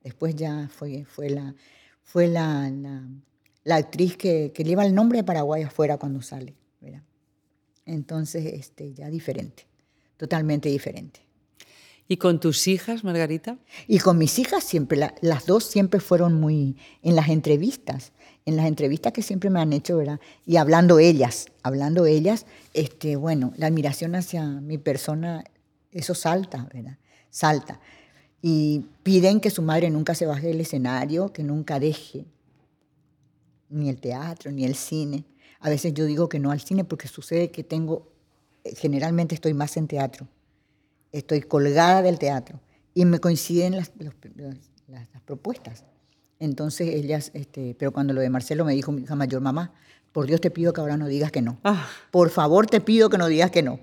Después 0.03 0.35
ya 0.35 0.69
fue, 0.69 1.05
fue, 1.05 1.31
la, 1.31 1.55
fue 2.03 2.27
la, 2.27 2.69
la, 3.63 3.77
actriz 3.77 4.17
que, 4.17 4.51
que, 4.53 4.65
lleva 4.65 4.85
el 4.85 4.95
nombre 4.95 5.19
de 5.19 5.25
Paraguay 5.25 5.63
afuera 5.63 5.97
cuando 5.97 6.23
sale. 6.23 6.57
Entonces, 7.87 8.45
este, 8.47 8.95
ya 8.95 9.11
diferente, 9.11 9.67
totalmente 10.17 10.69
diferente. 10.69 11.21
¿Y 12.13 12.17
con 12.17 12.41
tus 12.41 12.67
hijas, 12.67 13.05
Margarita? 13.05 13.57
Y 13.87 14.01
con 14.01 14.19
mis 14.19 14.41
hijas 14.41 14.65
siempre, 14.65 14.99
las 15.21 15.47
dos 15.47 15.63
siempre 15.63 16.01
fueron 16.01 16.41
muy, 16.41 16.77
en 17.05 17.15
las 17.15 17.29
entrevistas, 17.29 18.11
en 18.45 18.57
las 18.57 18.67
entrevistas 18.67 19.13
que 19.13 19.23
siempre 19.23 19.49
me 19.49 19.61
han 19.61 19.73
hecho, 19.73 19.97
¿verdad? 19.97 20.19
Y 20.45 20.57
hablando 20.57 20.99
ellas, 20.99 21.47
hablando 21.63 22.07
ellas, 22.07 22.47
este, 22.75 23.15
bueno, 23.15 23.53
la 23.57 23.69
admiración 23.69 24.17
hacia 24.17 24.45
mi 24.45 24.77
persona, 24.77 25.45
eso 25.93 26.17
salta, 26.17 26.69
¿verdad? 26.75 26.99
Salta. 27.31 27.79
Y 28.43 28.87
piden 29.05 29.39
que 29.39 29.51
su 29.51 29.63
madre 29.63 29.89
nunca 29.89 30.17
se 30.17 30.27
baje 30.27 30.49
del 30.49 30.61
escenario, 30.63 31.33
que 31.33 31.45
nunca 31.45 31.79
deje 31.79 32.25
ni 33.69 33.89
el 33.89 34.01
teatro, 34.01 34.51
ni 34.51 34.65
el 34.65 34.75
cine. 34.75 35.27
A 35.61 35.71
veces 35.71 35.95
yo 35.95 36.07
digo 36.07 36.29
que 36.29 36.41
no 36.41 36.51
al 36.51 36.61
cine 36.61 36.83
porque 36.83 37.07
sucede 37.07 37.53
que 37.53 37.63
tengo, 37.63 38.09
eh, 38.65 38.75
generalmente 38.75 39.37
estoy 39.37 39.55
más 39.55 39.77
en 39.77 39.87
teatro. 39.87 40.27
Estoy 41.13 41.43
colgada 41.43 42.03
del 42.03 42.19
teatro 42.19 42.61
y 42.95 43.05
me 43.05 43.19
coinciden 43.19 43.77
las, 43.77 43.93
las, 43.99 45.09
propuestas. 45.25 45.85
Entonces 46.39 46.89
ellas, 46.89 47.31
este, 47.35 47.77
pero 47.79 47.93
cuando 47.93 48.13
lo 48.13 48.21
de 48.21 48.31
Marcelo 48.31 48.65
me 48.65 48.75
dijo 48.75 48.91
mi 48.91 49.03
hija 49.03 49.15
mayor, 49.15 49.41
mamá, 49.41 49.73
por 50.13 50.27
Dios 50.27 50.41
te 50.41 50.51
pido 50.51 50.73
que 50.73 50.81
ahora 50.81 50.97
no 50.97 51.07
digas 51.07 51.31
que 51.31 51.43
no. 51.43 51.59
Ah. 51.63 51.89
Por 52.11 52.31
favor 52.31 52.67
te 52.67 52.81
pido 52.81 53.11
que 53.11 53.19
no 53.19 53.29
digas 53.29 53.51
que 53.51 53.63
no. 53.63 53.79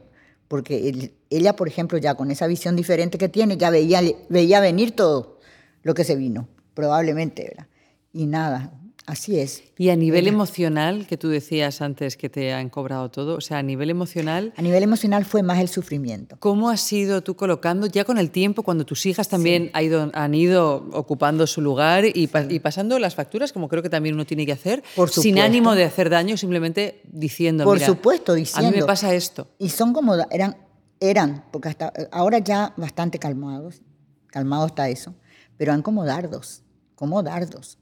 Porque 0.48 1.12
ella, 1.30 1.56
por 1.56 1.68
ejemplo, 1.68 1.98
ya 1.98 2.16
con 2.16 2.32
esa 2.32 2.48
visión 2.48 2.76
diferente 2.76 3.18
que 3.18 3.30
tiene, 3.30 3.58
ya 3.58 3.70
veía, 3.70 4.02
veía 4.30 4.60
venir 4.60 4.96
todo 4.96 5.40
lo 5.84 5.94
que 5.94 6.04
se 6.04 6.16
vino, 6.16 6.48
probablemente, 6.74 7.44
¿verdad? 7.44 7.68
Y 8.14 8.28
nada, 8.28 8.72
Así 9.08 9.40
es. 9.40 9.64
Y 9.78 9.88
a 9.90 9.96
nivel 9.96 10.28
emocional, 10.28 11.08
que 11.08 11.16
tú 11.16 11.30
decías 11.30 11.82
antes 11.82 12.18
que 12.18 12.28
te 12.28 12.52
han 12.52 12.68
cobrado 12.68 13.10
todo, 13.10 13.38
o 13.38 13.42
sea, 13.42 13.60
a 13.60 13.64
nivel 13.64 13.90
emocional... 13.90 14.52
A 14.58 14.62
nivel 14.62 14.84
emocional 14.84 15.24
fue 15.24 15.44
más 15.44 15.60
el 15.60 15.70
sufrimiento. 15.70 16.36
¿Cómo 16.42 16.70
has 16.70 16.82
sido 16.82 17.24
tú 17.24 17.38
colocando, 17.38 17.88
ya 17.88 18.04
con 18.04 18.18
el 18.18 18.32
tiempo, 18.32 18.64
cuando 18.64 18.86
tus 18.86 19.06
hijas 19.06 19.30
también 19.30 19.72
han 19.74 20.36
ido 20.36 20.90
ocupando 20.92 21.48
su 21.48 21.62
lugar 21.62 22.04
y, 22.06 22.28
pasando 22.60 23.00
las 23.00 23.16
facturas, 23.16 23.54
como 23.54 23.70
creo 23.70 23.82
que 23.82 23.90
también 23.90 24.14
uno 24.14 24.26
tiene 24.26 24.46
que 24.46 24.52
hacer, 24.52 24.84
sin 25.10 25.40
ánimo 25.40 25.74
de 25.74 25.86
hacer 25.86 26.10
daño, 26.10 26.36
simplemente 26.36 27.00
diciendo, 27.06 27.64
Por 27.64 27.80
supuesto, 27.80 28.34
diciendo. 28.34 28.68
A 28.68 28.72
mí 28.72 28.78
me 28.78 28.86
pasa 28.86 29.14
esto. 29.14 29.48
Y 29.58 29.70
son 29.70 29.94
como, 29.94 30.16
eran, 30.32 30.58
eran, 31.00 31.46
porque 31.54 31.70
hasta 31.70 31.94
ahora 32.12 32.40
ya 32.40 32.74
bastante 32.76 33.20
calmados, 33.20 33.82
calmado 34.28 34.66
está 34.66 34.90
eso, 34.90 35.16
pero 35.56 35.72
eran 35.72 35.82
como 35.82 36.04
dardos, 36.04 36.64
como 36.96 37.24
dardos 37.24 37.78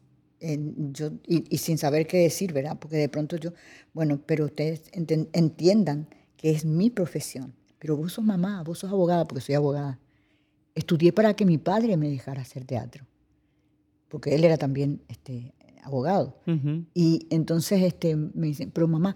yo, 0.92 1.12
y, 1.26 1.58
sin 1.58 1.78
saber 1.78 2.08
qué 2.08 2.18
decir, 2.18 2.54
¿verdad? 2.54 2.78
Porque 2.80 2.98
de 2.98 3.10
pronto 3.10 3.38
yo, 3.38 3.52
bueno, 3.94 4.20
pero 4.26 4.46
ustedes 4.46 4.84
entiendan 4.94 6.08
que 6.38 6.52
es 6.52 6.66
mi 6.66 6.90
profesión. 6.90 7.54
Pero 7.80 7.98
vos 7.98 8.14
sos 8.14 8.26
mamá, 8.26 8.64
vos 8.64 8.80
sos 8.80 8.92
abogada, 8.92 9.26
porque 9.26 9.42
soy 9.42 9.56
abogada. 9.56 10.00
Estudié 10.74 11.14
para 11.14 11.34
que 11.36 11.46
mi 11.46 11.58
padre 11.58 11.98
me 11.98 12.10
dejara 12.10 12.42
hacer 12.42 12.66
teatro, 12.66 13.06
porque 14.10 14.36
él 14.36 14.44
era 14.44 14.58
también 14.58 15.02
este, 15.08 15.54
abogado. 15.84 16.38
Y 16.94 17.28
entonces 17.30 17.84
este, 17.84 18.16
me 18.16 18.48
dicen, 18.48 18.72
pero 18.72 18.88
mamá, 18.88 19.16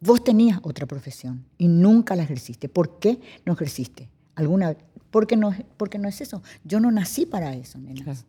vos 0.00 0.22
tenías 0.22 0.60
otra 0.62 0.86
profesión 0.86 1.44
y 1.58 1.68
nunca 1.68 2.16
la 2.16 2.22
ejerciste. 2.22 2.68
¿Por 2.68 2.98
qué 2.98 3.20
no 3.44 3.52
ejerciste? 3.54 4.08
¿Alguna? 4.34 4.76
Porque 5.10 5.36
no, 5.36 5.52
porque 5.76 5.98
no 5.98 6.08
es 6.08 6.20
eso. 6.20 6.42
Yo 6.64 6.80
no 6.80 6.90
nací 6.90 7.26
para 7.26 7.54
eso, 7.54 7.78
nenas. 7.78 8.24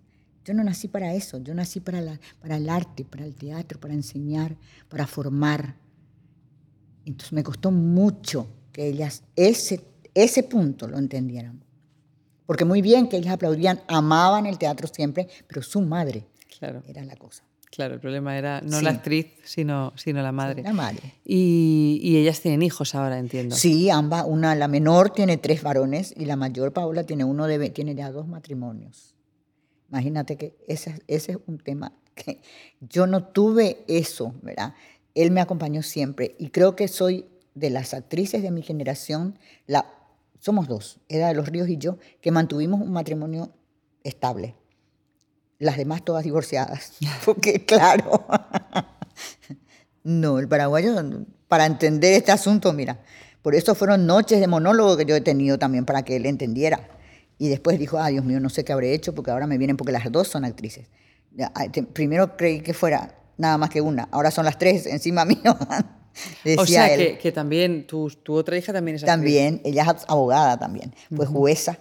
Yo 0.47 0.53
no 0.53 0.63
nací 0.63 0.87
para 0.87 1.13
eso, 1.13 1.39
yo 1.39 1.53
nací 1.53 1.81
para, 1.81 1.99
la, 1.99 2.17
para 2.39 2.55
el 2.55 2.69
arte, 2.69 3.03
para 3.03 3.25
el 3.25 3.35
teatro, 3.35 3.81
para 3.81 3.93
enseñar, 3.93 4.55
para 4.87 5.05
formar. 5.05 5.75
Entonces 7.03 7.33
me 7.33 7.43
costó 7.43 7.69
mucho 7.69 8.47
que 8.71 8.87
ellas 8.87 9.23
ese, 9.35 9.81
ese 10.13 10.43
punto 10.43 10.87
lo 10.87 10.99
entendieran. 10.99 11.61
Porque 12.45 12.63
muy 12.63 12.81
bien 12.81 13.09
que 13.09 13.17
ellas 13.17 13.33
aplaudían, 13.33 13.81
amaban 13.89 14.45
el 14.45 14.57
teatro 14.57 14.87
siempre, 14.87 15.27
pero 15.47 15.61
su 15.61 15.81
madre 15.81 16.25
era 16.87 17.03
la 17.03 17.17
cosa. 17.17 17.43
Claro, 17.69 17.95
el 17.95 17.99
problema 17.99 18.37
era 18.37 18.61
no 18.61 18.79
la 18.79 18.91
actriz, 18.91 19.27
sino, 19.43 19.91
sino 19.97 20.21
la 20.21 20.31
madre. 20.31 20.63
la 20.63 20.71
madre. 20.71 21.15
Y, 21.25 21.99
y, 22.01 22.15
ellas 22.15 22.39
tienen 22.39 22.63
hijos 22.63 22.95
ahora, 22.95 23.19
entiendo. 23.19 23.53
Sí, 23.53 23.89
ambas. 23.89 24.23
Una, 24.25 24.55
la 24.55 24.69
menor 24.69 25.09
tiene 25.09 25.35
tres 25.35 25.61
varones 25.61 26.13
y 26.15 26.23
la 26.23 26.37
mayor, 26.37 26.71
Paula, 26.71 27.03
tiene, 27.03 27.25
uno 27.25 27.47
de, 27.47 27.69
tiene 27.69 27.95
ya 27.95 28.09
dos 28.13 28.29
matrimonios. 28.29 29.16
Imagínate 29.89 30.35
que 30.35 30.55
ese, 30.67 31.01
ese 31.07 31.33
es 31.33 31.37
un 31.47 31.59
tema 31.59 31.93
que 32.15 32.41
yo 32.81 33.07
no 33.07 33.23
tuve 33.23 33.83
eso, 33.87 34.33
¿verdad? 34.41 34.73
Él 35.15 35.31
me 35.31 35.41
acompañó 35.41 35.81
siempre 35.81 36.35
y 36.37 36.49
creo 36.49 36.75
que 36.75 36.87
soy 36.87 37.25
de 37.55 37.69
las 37.69 37.93
actrices 37.93 38.43
de 38.43 38.51
mi 38.51 38.61
generación, 38.61 39.39
la, 39.65 39.85
somos 40.39 40.67
dos, 40.67 40.99
Eda 41.09 41.29
de 41.29 41.33
los 41.33 41.47
Ríos 41.47 41.69
y 41.69 41.77
yo, 41.77 41.97
que 42.21 42.31
mantuvimos 42.31 42.81
un 42.81 42.91
matrimonio 42.91 43.51
estable. 44.03 44.55
Las 45.59 45.77
demás 45.77 46.03
todas 46.03 46.23
divorciadas, 46.23 46.93
porque 47.25 47.65
claro, 47.65 48.25
no, 50.03 50.39
el 50.39 50.47
paraguayo, 50.47 50.95
para 51.47 51.65
entender 51.65 52.13
este 52.13 52.31
asunto, 52.31 52.73
mira, 52.73 52.99
por 53.41 53.55
eso 53.55 53.73
fueron 53.75 54.05
noches 54.05 54.39
de 54.39 54.47
monólogo 54.47 54.97
que 54.97 55.05
yo 55.05 55.15
he 55.15 55.21
tenido 55.21 55.57
también 55.57 55.85
para 55.85 56.03
que 56.03 56.17
él 56.17 56.25
entendiera. 56.25 56.96
Y 57.37 57.49
después 57.49 57.77
dijo, 57.77 57.97
ah, 57.97 58.07
Dios 58.07 58.25
mío, 58.25 58.39
no 58.39 58.49
sé 58.49 58.65
qué 58.65 58.73
habré 58.73 58.93
hecho 58.93 59.13
porque 59.13 59.31
ahora 59.31 59.47
me 59.47 59.57
vienen 59.57 59.77
porque 59.77 59.91
las 59.91 60.11
dos 60.11 60.27
son 60.27 60.45
actrices. 60.45 60.87
Primero 61.93 62.35
creí 62.35 62.61
que 62.61 62.73
fuera 62.73 63.15
nada 63.37 63.57
más 63.57 63.69
que 63.69 63.81
una, 63.81 64.09
ahora 64.11 64.31
son 64.31 64.45
las 64.45 64.57
tres 64.57 64.85
encima 64.87 65.25
mío. 65.25 65.57
o 66.57 66.65
sea, 66.65 66.87
Que, 66.95 67.31
también 67.31 67.85
tu, 67.85 68.09
tu, 68.09 68.33
otra 68.33 68.57
hija 68.57 68.73
también 68.73 68.95
es 68.95 69.03
actriz. 69.03 69.13
También, 69.13 69.61
ella 69.63 69.83
es 69.83 70.05
abogada 70.07 70.57
también, 70.57 70.93
fue 71.15 71.25
jueza, 71.25 71.77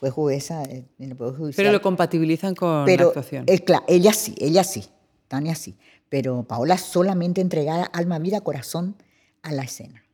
fue 0.00 0.10
jueza 0.10 0.64
en 0.64 0.88
el 0.98 1.16
Poder 1.16 1.54
Pero 1.54 1.72
lo 1.72 1.80
compatibilizan 1.80 2.54
con 2.54 2.86
la 2.86 2.92
actuación. 2.92 3.44
Eh, 3.46 3.60
claro, 3.60 3.84
ella 3.86 4.12
sí, 4.12 4.34
ella 4.38 4.64
sí, 4.64 4.84
Tania 5.28 5.54
sí, 5.54 5.76
pero 6.08 6.42
Paola 6.42 6.76
solamente 6.76 7.40
entregada 7.40 7.84
alma, 7.84 8.18
vida, 8.18 8.40
corazón 8.40 8.96
a 9.42 9.52
la 9.52 9.62
escena. 9.62 10.04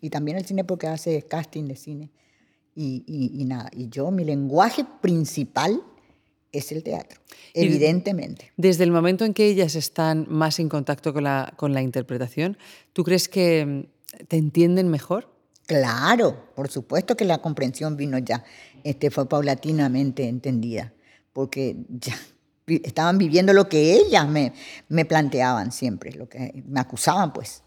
Y 0.00 0.10
también 0.10 0.36
el 0.36 0.44
cine 0.44 0.64
porque 0.64 0.88
hace 0.88 1.22
casting 1.22 1.64
de 1.68 1.76
cine. 1.76 2.10
Y, 2.74 3.44
nada, 3.46 3.70
y 3.72 3.88
yo, 3.88 4.10
mi 4.10 4.24
lenguaje 4.24 4.86
principal 5.00 5.82
es 6.52 6.72
el 6.72 6.82
teatro, 6.82 7.20
evidentemente. 7.54 8.52
desde 8.56 8.84
el 8.84 8.90
momento 8.90 9.24
en 9.24 9.34
que 9.34 9.46
ellas 9.46 9.74
están 9.74 10.26
más 10.28 10.58
en 10.58 10.68
contacto 10.68 11.12
con 11.12 11.24
la, 11.24 11.52
con 11.56 11.74
la 11.74 11.82
interpretación, 11.82 12.56
¿tú 12.92 13.04
crees 13.04 13.28
que 13.28 13.64
mm, 13.66 14.26
te 14.26 14.36
entienden 14.36 14.88
mejor? 14.88 15.30
Claro, 15.66 16.52
por 16.54 16.70
supuesto 16.70 17.16
que 17.16 17.24
la 17.24 17.38
comprensión 17.38 17.96
vino 17.96 18.18
ya, 18.18 18.44
este, 18.84 19.10
fue 19.10 19.28
paulatinamente 19.28 20.28
entendida, 20.28 20.92
porque 21.32 21.76
ya 21.88 22.14
estaban 22.66 23.18
viviendo 23.18 23.52
lo 23.52 23.68
que 23.68 23.94
ellas 23.94 24.28
me, 24.28 24.52
me 24.88 25.04
planteaban 25.04 25.72
siempre, 25.72 26.12
lo 26.12 26.28
que 26.28 26.62
me 26.66 26.80
acusaban, 26.80 27.32
pues. 27.32 27.62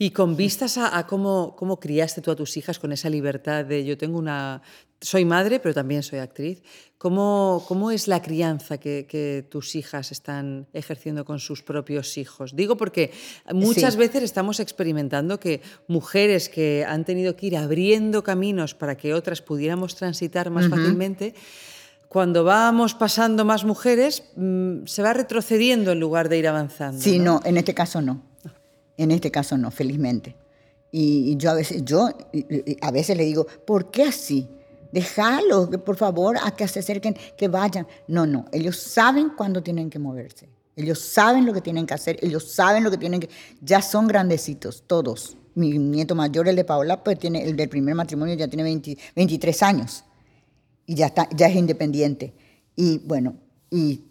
Y 0.00 0.10
con 0.12 0.36
vistas 0.36 0.78
a, 0.78 1.04
cómo, 1.08 1.56
cómo, 1.56 1.80
criaste 1.80 2.20
tú 2.20 2.30
a 2.30 2.36
tus 2.36 2.56
hijas 2.56 2.78
con 2.78 2.92
esa 2.92 3.10
libertad 3.10 3.64
de 3.64 3.84
yo 3.84 3.98
tengo 3.98 4.18
una... 4.18 4.62
Soy 5.00 5.24
madre, 5.24 5.60
pero 5.60 5.74
también 5.74 6.02
soy 6.02 6.18
actriz. 6.20 6.62
¿Cómo, 6.98 7.64
cómo 7.66 7.90
es 7.92 8.08
la 8.08 8.22
crianza 8.22 8.78
que, 8.78 9.46
tus 9.48 9.76
hijas 9.76 10.10
están 10.10 10.66
ejerciendo 10.72 11.24
con 11.24 11.38
sus 11.40 11.62
propios 11.62 12.16
hijos? 12.16 12.54
Digo 12.54 12.76
porque 12.76 13.12
muchas 13.52 13.96
veces 13.96 14.22
estamos 14.22 14.58
experimentando 14.58 15.38
que 15.38 15.62
mujeres 15.86 16.48
que 16.48 16.84
han 16.86 17.04
tenido 17.04 17.36
que 17.36 17.46
ir 17.46 17.56
abriendo 17.56 18.24
caminos 18.24 18.74
para 18.74 18.96
que 18.96 19.14
otras 19.14 19.42
pudiéramos 19.42 19.94
transitar 19.94 20.50
más 20.50 20.68
fácilmente, 20.68 21.34
cuando 22.08 22.42
vamos 22.42 22.94
pasando 22.94 23.44
más 23.44 23.64
mujeres, 23.64 24.24
mm, 24.34 24.86
se 24.86 25.02
va 25.02 25.12
retrocediendo 25.12 25.92
en 25.92 26.00
lugar 26.00 26.28
de 26.28 26.38
ir 26.38 26.48
avanzando. 26.48 27.00
Sí, 27.00 27.18
no 27.18 27.40
en 27.44 27.58
este 27.58 27.74
caso 27.74 28.00
no. 28.00 28.22
En 28.98 29.12
este 29.12 29.30
caso 29.30 29.56
no, 29.56 29.70
felizmente. 29.70 30.36
Y, 30.90 31.36
yo 31.36 31.50
a 31.50 31.54
veces, 31.54 31.84
yo 31.84 32.08
a 32.80 32.90
veces 32.90 33.16
le 33.16 33.24
digo, 33.24 33.46
¿por 33.66 33.90
qué 33.90 34.02
así? 34.02 34.48
Déjalo, 34.92 35.70
por 35.70 35.96
favor, 35.96 36.36
a 36.42 36.50
que 36.50 36.66
se 36.66 36.80
acerquen, 36.80 37.16
que 37.36 37.48
vayan. 37.48 37.86
No, 38.08 38.26
no, 38.26 38.46
ellos 38.52 38.76
saben 38.76 39.30
cuándo 39.30 39.62
tienen 39.62 39.88
que 39.88 39.98
moverse. 39.98 40.48
Ellos 40.74 40.98
saben 40.98 41.46
lo 41.46 41.52
que 41.52 41.60
tienen 41.60 41.86
que 41.86 41.94
hacer, 41.94 42.18
ellos 42.22 42.52
saben 42.52 42.84
lo 42.84 42.90
que 42.90 42.98
tienen 42.98 43.20
que... 43.20 43.28
Ya 43.60 43.82
son 43.82 44.06
grandecitos, 44.06 44.84
todos. 44.86 45.36
Mi 45.54 45.76
nieto 45.76 46.14
mayor, 46.14 46.48
el 46.48 46.56
de 46.56 46.64
Paola, 46.64 47.02
pues 47.02 47.18
tiene, 47.18 47.44
el 47.44 47.56
del 47.56 47.68
primer 47.68 47.94
matrimonio 47.94 48.34
ya 48.34 48.48
tiene 48.48 48.62
23 48.62 49.62
años. 49.62 50.04
Y 50.86 50.94
ya, 50.94 51.06
está, 51.06 51.28
ya 51.36 51.48
es 51.48 51.56
independiente. 51.56 52.32
Y 52.74 52.98
bueno, 52.98 53.36
y 53.70 54.04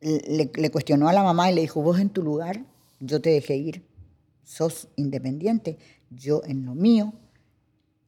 le, 0.00 0.50
le 0.52 0.70
cuestionó 0.70 1.08
a 1.08 1.12
la 1.12 1.22
mamá 1.22 1.50
y 1.50 1.54
le 1.54 1.60
dijo, 1.60 1.80
vos 1.80 1.98
en 2.00 2.10
tu 2.10 2.22
lugar 2.22 2.64
yo 3.00 3.20
te 3.20 3.30
dejé 3.30 3.56
ir, 3.56 3.86
sos 4.42 4.88
independiente, 4.96 5.78
yo 6.10 6.42
en 6.44 6.64
lo 6.64 6.74
mío, 6.74 7.14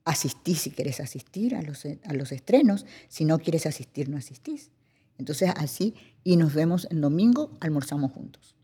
asistí 0.05 0.55
si 0.55 0.70
quieres 0.70 1.01
asistir 1.01 1.55
a 1.55 1.62
los, 1.62 1.84
a 1.84 2.14
los 2.14 2.32
estrenos, 2.32 2.87
si 3.09 3.24
no 3.24 3.39
quieres 3.39 3.66
asistir, 3.66 4.09
no 4.09 4.16
asistís. 4.16 4.70
Entonces 5.18 5.51
así, 5.57 5.95
y 6.24 6.37
nos 6.37 6.55
vemos 6.55 6.87
el 6.91 7.01
domingo, 7.01 7.57
almorzamos 7.61 8.12
juntos. 8.12 8.56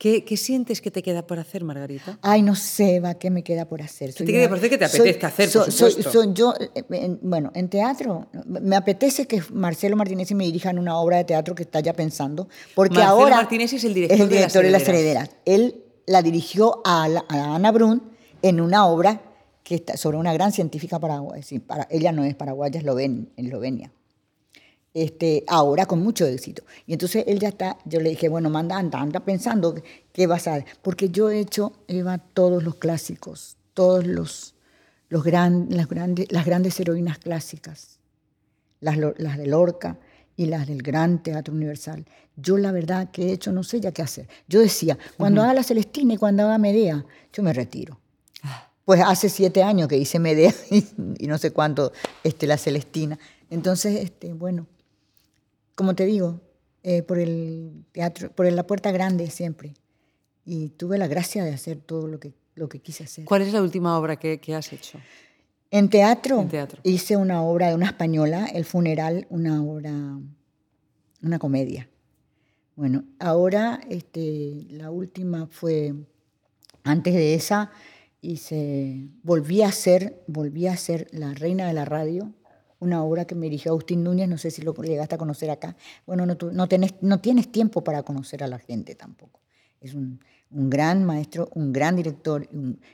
¿Qué, 0.00 0.24
sientes 0.38 0.80
que 0.80 0.90
te 0.90 1.02
queda 1.02 1.26
por 1.26 1.38
hacer, 1.38 1.62
Margarita? 1.62 2.18
Ay, 2.22 2.40
no 2.40 2.56
sé, 2.56 3.00
va, 3.00 3.16
¿qué 3.16 3.28
me 3.28 3.44
queda 3.44 3.66
por 3.66 3.82
hacer? 3.82 4.14
¿Qué 4.14 4.24
te 4.24 4.32
queda 4.32 4.48
por 4.48 4.56
hacer 4.56 4.70
que 4.70 4.78
te 4.78 4.86
apetezca 4.86 5.26
hacer, 5.26 5.52
por 5.52 5.70
supuesto? 5.70 6.32
yo, 6.32 6.54
eh, 6.74 7.18
bueno, 7.20 7.52
en 7.54 7.68
teatro, 7.68 8.26
me 8.46 8.76
apetece 8.76 9.26
que 9.26 9.42
Marcelo 9.52 9.96
Martínez 9.96 10.32
me 10.32 10.44
dirija 10.44 10.70
en 10.70 10.78
una 10.78 10.96
obra 10.96 11.18
de 11.18 11.24
teatro 11.24 11.54
que 11.54 11.64
está 11.64 11.80
ya 11.80 11.92
pensando, 11.92 12.48
porque 12.74 12.94
Marcelo 12.94 13.12
ahora... 13.12 13.36
Martínez 13.36 13.74
es 13.74 13.84
el 13.84 13.92
director, 13.92 14.26
de, 14.26 14.40
las 14.40 14.52
de, 14.54 14.70
las 14.70 14.88
herederas. 14.88 15.30
Él 15.44 15.84
la 16.06 16.22
dirigió 16.22 16.80
a, 16.82 17.06
Ana 17.28 17.70
Brun 17.70 18.02
en 18.40 18.62
una 18.62 18.86
obra 18.86 19.20
que 19.62 19.74
está 19.74 19.98
sobre 19.98 20.16
una 20.16 20.32
gran 20.32 20.50
científica 20.50 20.98
paraguaya. 20.98 21.44
para, 21.66 21.86
ella 21.90 22.10
no 22.12 22.24
es 22.24 22.34
paraguaya, 22.34 22.80
es 22.80 22.86
en 22.86 23.30
Eslovenia 23.36 23.92
este, 24.94 25.44
ahora 25.46 25.86
con 25.86 26.02
mucho 26.02 26.26
éxito. 26.26 26.64
Y 26.86 26.92
entonces 26.92 27.24
él 27.26 27.38
ya 27.38 27.48
está, 27.48 27.78
yo 27.84 28.00
le 28.00 28.10
dije, 28.10 28.28
bueno, 28.28 28.50
manda, 28.50 28.76
anda, 28.76 29.00
anda 29.00 29.20
pensando 29.20 29.74
qué 30.12 30.26
vas 30.26 30.48
a... 30.48 30.64
Porque 30.82 31.10
yo 31.10 31.30
he 31.30 31.40
hecho, 31.40 31.72
Eva, 31.88 32.18
todos 32.18 32.62
los 32.62 32.76
clásicos, 32.76 33.56
todos 33.74 34.06
los, 34.06 34.54
los 35.08 35.24
las, 35.24 35.88
grandes, 35.88 36.32
las 36.32 36.44
grandes 36.44 36.78
heroínas 36.80 37.18
clásicas, 37.18 37.98
las, 38.80 38.96
las 38.96 39.38
de 39.38 39.46
Lorca 39.46 39.98
y 40.36 40.46
las 40.46 40.66
del 40.66 40.82
Gran 40.82 41.22
Teatro 41.22 41.54
Universal. 41.54 42.04
Yo 42.36 42.56
la 42.56 42.72
verdad 42.72 43.10
que 43.10 43.28
he 43.28 43.32
hecho, 43.32 43.52
no 43.52 43.62
sé 43.62 43.80
ya 43.80 43.92
qué 43.92 44.02
hacer. 44.02 44.28
Yo 44.48 44.60
decía, 44.60 44.98
cuando 45.16 45.42
haga 45.42 45.54
la 45.54 45.62
Celestina 45.62 46.14
y 46.14 46.16
cuando 46.16 46.44
haga 46.44 46.58
Medea, 46.58 47.04
yo 47.32 47.42
me 47.42 47.52
retiro. 47.52 48.00
Ah. 48.42 48.66
Pues 48.84 49.02
hace 49.02 49.28
siete 49.28 49.62
años 49.62 49.86
que 49.86 49.96
hice 49.96 50.18
Medea 50.18 50.52
y, 50.70 51.26
no 51.26 51.38
sé 51.38 51.52
cuánto 51.52 51.92
este, 52.24 52.46
la 52.46 52.56
Celestina. 52.56 53.18
Entonces, 53.50 54.00
este, 54.00 54.32
bueno, 54.32 54.66
como 55.80 55.94
te 55.94 56.04
digo, 56.04 56.42
eh, 56.82 57.02
por 57.02 57.18
el 57.18 57.86
teatro, 57.92 58.30
por 58.32 58.52
la 58.52 58.66
puerta 58.66 58.92
grande 58.92 59.30
siempre. 59.30 59.72
Y 60.44 60.68
tuve 60.68 60.98
la 60.98 61.06
gracia 61.06 61.42
de 61.42 61.54
hacer 61.54 61.78
todo 61.78 62.06
lo 62.06 62.20
que, 62.20 62.34
lo 62.54 62.68
que 62.68 62.80
quise 62.80 63.04
hacer. 63.04 63.24
¿Cuál 63.24 63.40
es 63.40 63.54
la 63.54 63.62
última 63.62 63.98
obra 63.98 64.16
que, 64.16 64.54
has 64.54 64.74
hecho? 64.74 64.98
En 65.70 65.88
teatro, 65.88 66.46
hice 66.82 67.16
una 67.16 67.40
obra 67.40 67.70
de 67.70 67.76
una 67.76 67.86
española, 67.86 68.44
El 68.52 68.66
funeral, 68.66 69.26
una 69.30 69.62
obra, 69.64 70.18
una 71.22 71.38
comedia. 71.38 71.88
Bueno, 72.76 73.04
ahora 73.18 73.80
este, 73.88 74.66
la 74.68 74.90
última 74.90 75.46
fue, 75.46 75.94
antes 76.84 77.14
de 77.14 77.32
esa, 77.32 77.70
hice, 78.20 79.08
volví 79.22 79.62
a 79.62 79.68
hacer, 79.68 80.22
volví 80.26 80.66
a 80.66 80.76
ser 80.76 81.08
La 81.10 81.32
Reina 81.32 81.68
de 81.68 81.72
la 81.72 81.86
Radio, 81.86 82.34
una 82.80 83.04
obra 83.04 83.26
que 83.26 83.34
me 83.34 83.46
dirigió 83.46 83.72
Agustín 83.72 84.02
Núñez, 84.02 84.28
no 84.28 84.38
sé 84.38 84.50
si 84.50 84.62
lo 84.62 84.74
llegaste 84.74 85.14
a 85.14 85.18
conocer 85.18 85.50
acá. 85.50 85.76
Bueno, 86.06 86.26
no, 86.26 86.36
no, 86.52 86.68
tenés, 86.68 86.94
no 87.02 87.20
tienes 87.20 87.52
tiempo 87.52 87.84
para 87.84 88.02
conocer 88.02 88.42
a 88.42 88.48
la 88.48 88.58
gente 88.58 88.94
tampoco. 88.94 89.40
Es 89.80 89.94
un, 89.94 90.20
gran 90.50 91.04
maestro, 91.04 91.48
un 91.54 91.72
gran 91.72 91.94
director 91.94 92.48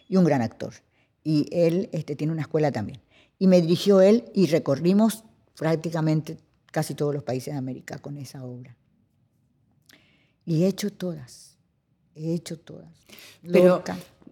y 0.09 0.17
un, 0.17 0.25
gran 0.25 0.43
actor. 0.43 0.75
Y 1.25 1.49
él 1.51 1.89
este, 1.93 2.15
tiene 2.15 2.33
una 2.33 2.43
escuela 2.43 2.71
también. 2.71 3.01
Y 3.39 3.47
me 3.47 3.61
dirigió 3.61 4.01
él 4.01 4.25
y 4.35 4.47
recorrimos 4.47 5.25
prácticamente 5.57 6.39
casi 6.71 6.95
todos 6.95 7.15
los 7.15 7.23
países 7.23 7.55
de 7.55 7.59
América 7.59 7.99
con 7.99 8.17
esa 8.19 8.45
obra. 8.45 8.77
Y 10.45 10.65
he 10.65 10.67
hecho 10.69 10.93
todas, 10.93 11.57
he 12.15 12.35
hecho 12.35 12.59
todas. 12.59 12.89
Pero, 13.43 13.83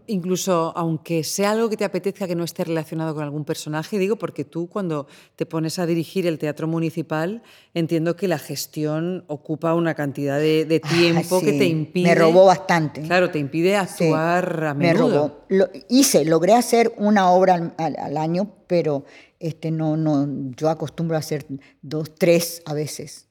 incluso 0.07 0.73
aunque 0.77 1.25
sea 1.25 1.53
algo 1.53 1.69
que 1.69 1.77
te 1.77 1.85
apetezca 1.85 2.27
que 2.27 2.35
no 2.35 2.45
esté 2.45 2.65
relacionado 2.65 3.15
con 3.15 3.25
algún 3.25 3.45
personaje, 3.45 3.99
digo, 3.99 4.17
porque 4.17 4.45
tú 4.45 4.69
cuando 4.69 5.07
te 5.37 5.47
pones 5.47 5.79
a 5.79 5.87
dirigir 5.87 6.27
el 6.27 6.39
teatro 6.39 6.67
municipal, 6.67 7.43
entiendo 7.75 8.17
que 8.17 8.29
la 8.29 8.39
gestión 8.39 9.25
ocupa 9.27 9.75
una 9.75 9.95
cantidad 9.95 10.39
de, 10.39 10.81
ah, 10.83 10.89
tiempo 10.89 11.41
que 11.41 11.53
te 11.53 11.67
impide... 11.67 12.09
Me 12.09 12.15
robó 12.15 12.47
bastante. 12.47 13.03
Claro, 13.03 13.31
te 13.31 13.39
impide 13.39 13.77
actuar 13.77 14.65
a 14.65 14.75
menudo. 14.75 15.09
Me 15.09 15.19
robó. 15.19 15.45
Lo, 15.49 15.69
hice, 15.89 16.25
logré 16.25 16.55
hacer 16.55 16.93
una 16.97 17.31
obra 17.31 17.75
al, 17.77 18.17
año, 18.17 18.53
pero 18.67 19.05
este, 19.39 19.71
no, 19.71 19.97
no, 19.97 20.53
yo 20.57 20.69
acostumbro 20.69 21.17
a 21.17 21.21
hacer 21.21 21.47
dos, 21.83 22.15
tres 22.15 22.63
a 22.67 22.75
veces. 22.75 23.29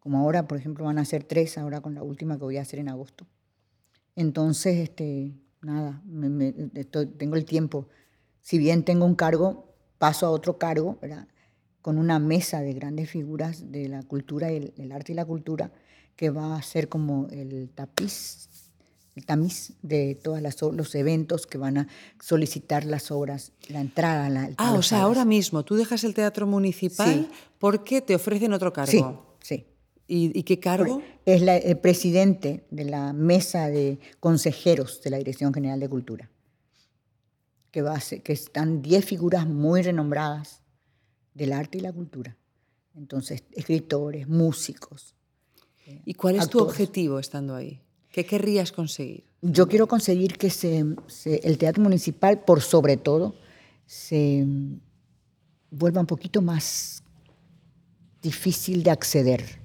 Como 0.00 0.18
ahora, 0.18 0.46
por 0.46 0.58
ejemplo, 0.58 0.84
van 0.84 0.98
a 0.98 1.04
ser 1.04 1.24
tres, 1.24 1.56
ahora 1.56 1.80
con 1.80 1.94
la 1.94 2.02
última 2.02 2.36
que 2.36 2.44
voy 2.44 2.58
a 2.58 2.62
hacer 2.62 2.78
en 2.78 2.88
agosto. 2.88 3.26
Entonces, 4.16 4.76
este, 4.76 5.32
nada, 5.64 6.02
tengo 7.18 7.36
el 7.36 7.44
tiempo. 7.44 7.88
Si 8.42 8.58
bien 8.58 8.84
tengo 8.84 9.04
un 9.04 9.14
cargo, 9.14 9.74
paso 9.98 10.26
a 10.26 10.30
otro 10.30 10.58
cargo, 10.58 10.98
con 11.82 11.98
una 11.98 12.18
mesa 12.18 12.60
de 12.60 12.72
grandes 12.72 13.10
figuras 13.10 13.70
de 13.72 13.88
la 13.88 14.02
cultura, 14.02 14.50
el, 14.50 14.74
el 14.76 14.92
arte 14.92 15.12
y 15.12 15.14
la 15.14 15.24
cultura, 15.24 15.72
que 16.16 16.30
va 16.30 16.56
a 16.56 16.62
ser 16.62 16.88
como 16.88 17.26
el 17.30 17.70
tapiz, 17.74 18.48
el 19.16 19.26
tamiz 19.26 19.72
de 19.82 20.14
todos 20.16 20.40
los 20.72 20.94
eventos 20.94 21.46
que 21.46 21.58
van 21.58 21.78
a 21.78 21.88
solicitar 22.20 22.84
las 22.84 23.10
obras, 23.10 23.52
la 23.68 23.80
entrada. 23.80 24.28
La, 24.28 24.50
ah, 24.56 24.74
o 24.74 24.82
sea, 24.82 25.02
ahora 25.02 25.24
mismo 25.24 25.64
tú 25.64 25.76
dejas 25.76 26.04
el 26.04 26.14
teatro 26.14 26.46
municipal 26.46 27.28
porque 27.58 28.00
te 28.00 28.14
ofrecen 28.14 28.52
otro 28.52 28.72
cargo. 28.72 28.90
Sí, 29.40 29.56
sí. 29.56 29.66
¿Y, 30.06 30.42
qué 30.42 30.60
cargo? 30.60 31.02
Es 31.24 31.42
el 31.42 31.78
presidente 31.78 32.66
de 32.70 32.84
la 32.84 33.12
mesa 33.14 33.68
de 33.68 33.98
consejeros 34.20 35.00
de 35.02 35.10
la 35.10 35.16
Dirección 35.16 35.54
General 35.54 35.80
de 35.80 35.88
Cultura, 35.88 36.30
que, 37.70 37.80
va 37.80 37.98
que 37.98 38.32
están 38.32 38.82
10 38.82 39.04
figuras 39.04 39.46
muy 39.46 39.80
renombradas 39.80 40.60
del 41.32 41.54
arte 41.54 41.78
y 41.78 41.80
la 41.80 41.92
cultura. 41.92 42.36
Entonces, 42.94 43.44
escritores, 43.52 44.28
músicos. 44.28 45.14
¿Y 46.04 46.14
cuál 46.14 46.36
es 46.36 46.48
tu 46.48 46.60
objetivo 46.60 47.18
estando 47.18 47.54
ahí? 47.54 47.80
¿Qué 48.12 48.26
querrías 48.26 48.72
conseguir? 48.72 49.24
Yo 49.40 49.66
quiero 49.68 49.88
conseguir 49.88 50.36
que 50.36 50.52
el 51.42 51.58
teatro 51.58 51.82
municipal, 51.82 52.44
por 52.44 52.60
sobre 52.60 52.98
todo, 52.98 53.34
se 53.86 54.46
vuelva 55.70 56.00
un 56.00 56.06
poquito 56.06 56.42
más 56.42 57.02
difícil 58.22 58.82
de 58.82 58.90
acceder 58.90 59.63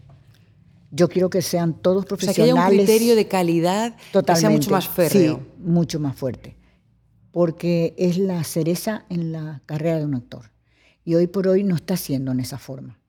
yo 0.92 1.10
quiero 1.10 1.30
que 1.30 1.42
sean 1.42 1.74
todos 1.74 2.06
profesionales. 2.06 2.54
O 2.54 2.56
sea, 2.56 2.56
que 2.56 2.72
haya 2.72 2.72
un 2.72 2.86
criterio 2.86 3.16
de 3.16 3.28
calidad 3.28 3.96
que 4.12 4.36
sea 4.36 4.50
mucho 4.50 4.72
más 4.72 4.88
férreo. 4.88 5.38
Sí, 5.38 5.52
mucho 5.60 6.00
más 6.00 6.16
fuerte. 6.16 6.58
Porque 7.32 7.94
es 7.98 8.18
la 8.18 8.44
cereza 8.44 9.06
en 9.10 9.32
la 9.32 9.62
carrera 9.66 10.00
de 10.00 10.06
un 10.06 10.16
actor. 10.16 10.52
Y 11.06 11.16
hoy 11.16 11.28
por 11.28 11.48
hoy 11.48 11.64
no 11.64 11.76
está 11.76 11.96
siendo 11.98 12.32
en 12.32 12.40
esa 12.40 12.58
forma. 12.58 13.00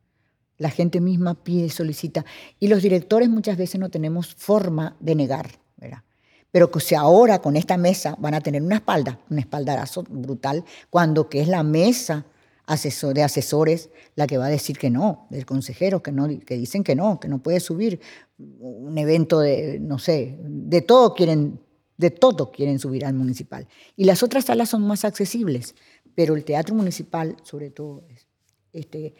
La 0.59 0.70
gente 0.70 1.01
misma 1.01 1.43
pide, 1.43 1.70
solicita. 1.70 2.24
Y 2.59 2.68
los 2.68 2.83
directores 2.83 3.31
muchas 3.31 3.57
veces 3.57 3.81
no 3.81 3.89
tenemos 3.89 4.35
forma 4.35 4.97
de 5.01 5.14
negar. 5.14 5.51
¿verdad? 5.76 6.03
Pero 6.51 6.70
que 6.70 6.81
si 6.81 6.95
ahora 6.95 7.41
con 7.41 7.57
esta 7.57 7.76
mesa 7.76 8.16
van 8.18 8.35
a 8.35 8.41
tener 8.41 8.62
una 8.62 8.76
espalda, 8.76 9.18
un 9.31 9.39
espaldarazo 9.39 10.03
brutal, 10.03 10.64
cuando 10.91 11.28
que 11.28 11.41
es 11.41 11.49
la 11.49 11.62
mesa 11.62 12.26
de 12.70 13.22
asesores 13.22 13.90
la 14.14 14.26
que 14.26 14.38
va 14.38 14.46
a 14.46 14.50
decir 14.50 14.78
que 14.78 14.90
no, 14.90 15.26
del 15.30 15.44
consejero 15.44 16.02
que 16.02 16.12
no, 16.12 16.28
que 16.28 16.56
dicen 16.56 16.84
que 16.84 16.94
no, 16.94 17.18
que 17.18 17.28
no 17.28 17.42
puede 17.42 17.58
subir 17.58 18.00
un 18.38 18.96
evento 18.96 19.40
de, 19.40 19.78
no 19.80 19.98
sé, 19.98 20.38
de 20.42 20.80
todo 20.80 21.14
quieren, 21.14 21.60
de 21.96 22.10
todo 22.10 22.52
quieren 22.52 22.78
subir 22.78 23.04
al 23.04 23.14
municipal. 23.14 23.66
Y 23.96 24.04
las 24.04 24.22
otras 24.22 24.44
salas 24.44 24.68
son 24.68 24.82
más 24.86 25.04
accesibles, 25.04 25.74
pero 26.14 26.36
el 26.36 26.44
teatro 26.44 26.74
municipal, 26.74 27.36
sobre 27.42 27.70
todo, 27.70 28.04
es, 28.08 28.26
este, 28.72 29.14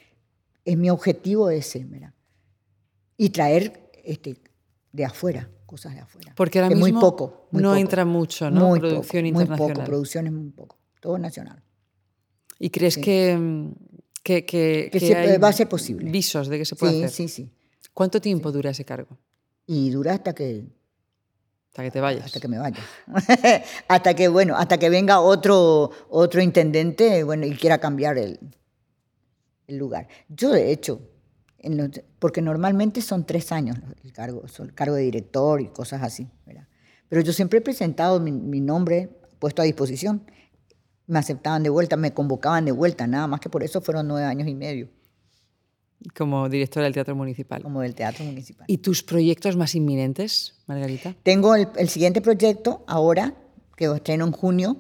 es 0.65 0.77
mi 0.77 0.89
objetivo 0.91 1.51
ese, 1.51 1.85
¿verdad? 1.85 2.15
Y 3.17 3.31
traer 3.31 3.91
este, 4.05 4.37
de 4.93 5.05
afuera, 5.05 5.51
cosas 5.67 5.95
de 5.95 6.01
afuera. 6.01 6.33
Porque 6.37 6.61
ahora 6.61 6.71
mismo 6.71 6.87
muy 6.87 6.93
poco, 6.93 7.49
no 7.51 7.77
entra 7.77 8.05
mucho, 8.05 8.49
¿no? 8.51 8.69
Muy 8.69 8.81
producción 8.81 9.27
internacional. 9.27 9.59
Muy 9.59 9.75
poco, 9.75 9.85
producciones 9.85 10.33
muy 10.33 10.51
poco, 10.51 10.79
todo 11.01 11.19
nacional. 11.19 11.63
¿Y 12.63 12.69
crees 12.69 12.99
que, 12.99 13.73
que, 14.23 14.45
que, 14.45 15.39
va 15.43 15.49
a 15.49 15.53
ser 15.53 15.67
posible? 15.67 16.11
Visos 16.11 16.47
de 16.49 16.59
que 16.59 16.65
se 16.67 16.77
puede 16.77 17.05
hacer. 17.05 17.11
Sí, 17.11 17.29
sí. 17.29 17.51
¿Cuánto 17.95 18.21
tiempo 18.21 18.53
dura 18.53 18.71
ese 18.71 18.85
cargo? 18.85 19.19
Y 19.67 19.89
dura 19.89 20.13
hasta 20.13 20.35
que 20.35 20.67
hasta 21.71 21.85
que 21.85 21.91
te 21.91 22.01
vayas. 22.01 22.27
Hasta 22.27 22.39
que 22.41 22.49
me 22.49 22.59
vaya. 22.59 22.79
hasta 23.89 24.15
que, 24.15 24.29
bueno, 24.29 24.57
hasta 24.57 24.77
que 24.79 24.91
venga 24.91 25.21
otro, 25.21 25.91
otro 26.11 26.43
intendente 26.43 27.25
bueno, 27.25 27.47
y 27.47 27.55
quiera 27.55 27.79
cambiar 27.79 28.19
el, 28.19 28.39
el 29.67 29.79
lugar. 29.79 30.09
Yo, 30.29 30.51
de 30.51 30.71
hecho, 30.71 31.01
porque 32.19 32.43
normalmente 32.43 33.01
son 33.01 33.25
tres 33.25 33.53
años 33.53 33.79
el 34.05 34.13
cargo, 34.13 34.43
el 34.59 34.75
cargo 34.75 34.97
de 34.97 35.03
director 35.03 35.63
y 35.63 35.69
cosas 35.69 36.03
así. 36.03 36.29
Pero 37.09 37.23
yo 37.23 37.33
siempre 37.33 37.61
he 37.61 37.63
presentado 37.63 38.21
mi, 38.21 38.33
mi 38.33 38.61
nombre 38.61 39.09
puesto 39.39 39.63
a 39.63 39.65
disposición 39.65 40.27
me 41.11 41.19
aceptaban 41.19 41.63
de 41.63 41.71
vuelta, 41.71 41.97
me 41.97 42.15
convocaban 42.15 42.65
de 42.65 42.73
vuelta, 42.73 43.07
nada 43.07 43.27
más 43.27 43.41
que 43.41 43.51
por 43.51 43.65
eso 43.65 43.81
fueron 43.81 44.07
nueve 44.07 44.27
años 44.27 44.49
y 44.49 44.55
medio. 44.55 44.89
Como 46.17 46.49
directora 46.49 46.85
del 46.85 46.95
Teatro 46.95 47.15
Municipal. 47.15 47.63
Como 47.63 47.81
del 47.81 47.95
Teatro 47.95 48.25
Municipal. 48.25 48.65
¿Y 48.69 48.79
tus 48.79 49.03
proyectos 49.03 49.57
más 49.57 49.75
inminentes, 49.75 50.55
Margarita? 50.67 51.15
Tengo 51.23 51.55
el, 51.57 51.89
siguiente 51.89 52.23
proyecto 52.23 52.85
ahora, 52.87 53.35
que 53.77 53.87
estreno 53.87 54.25
en 54.25 54.33
junio, 54.33 54.77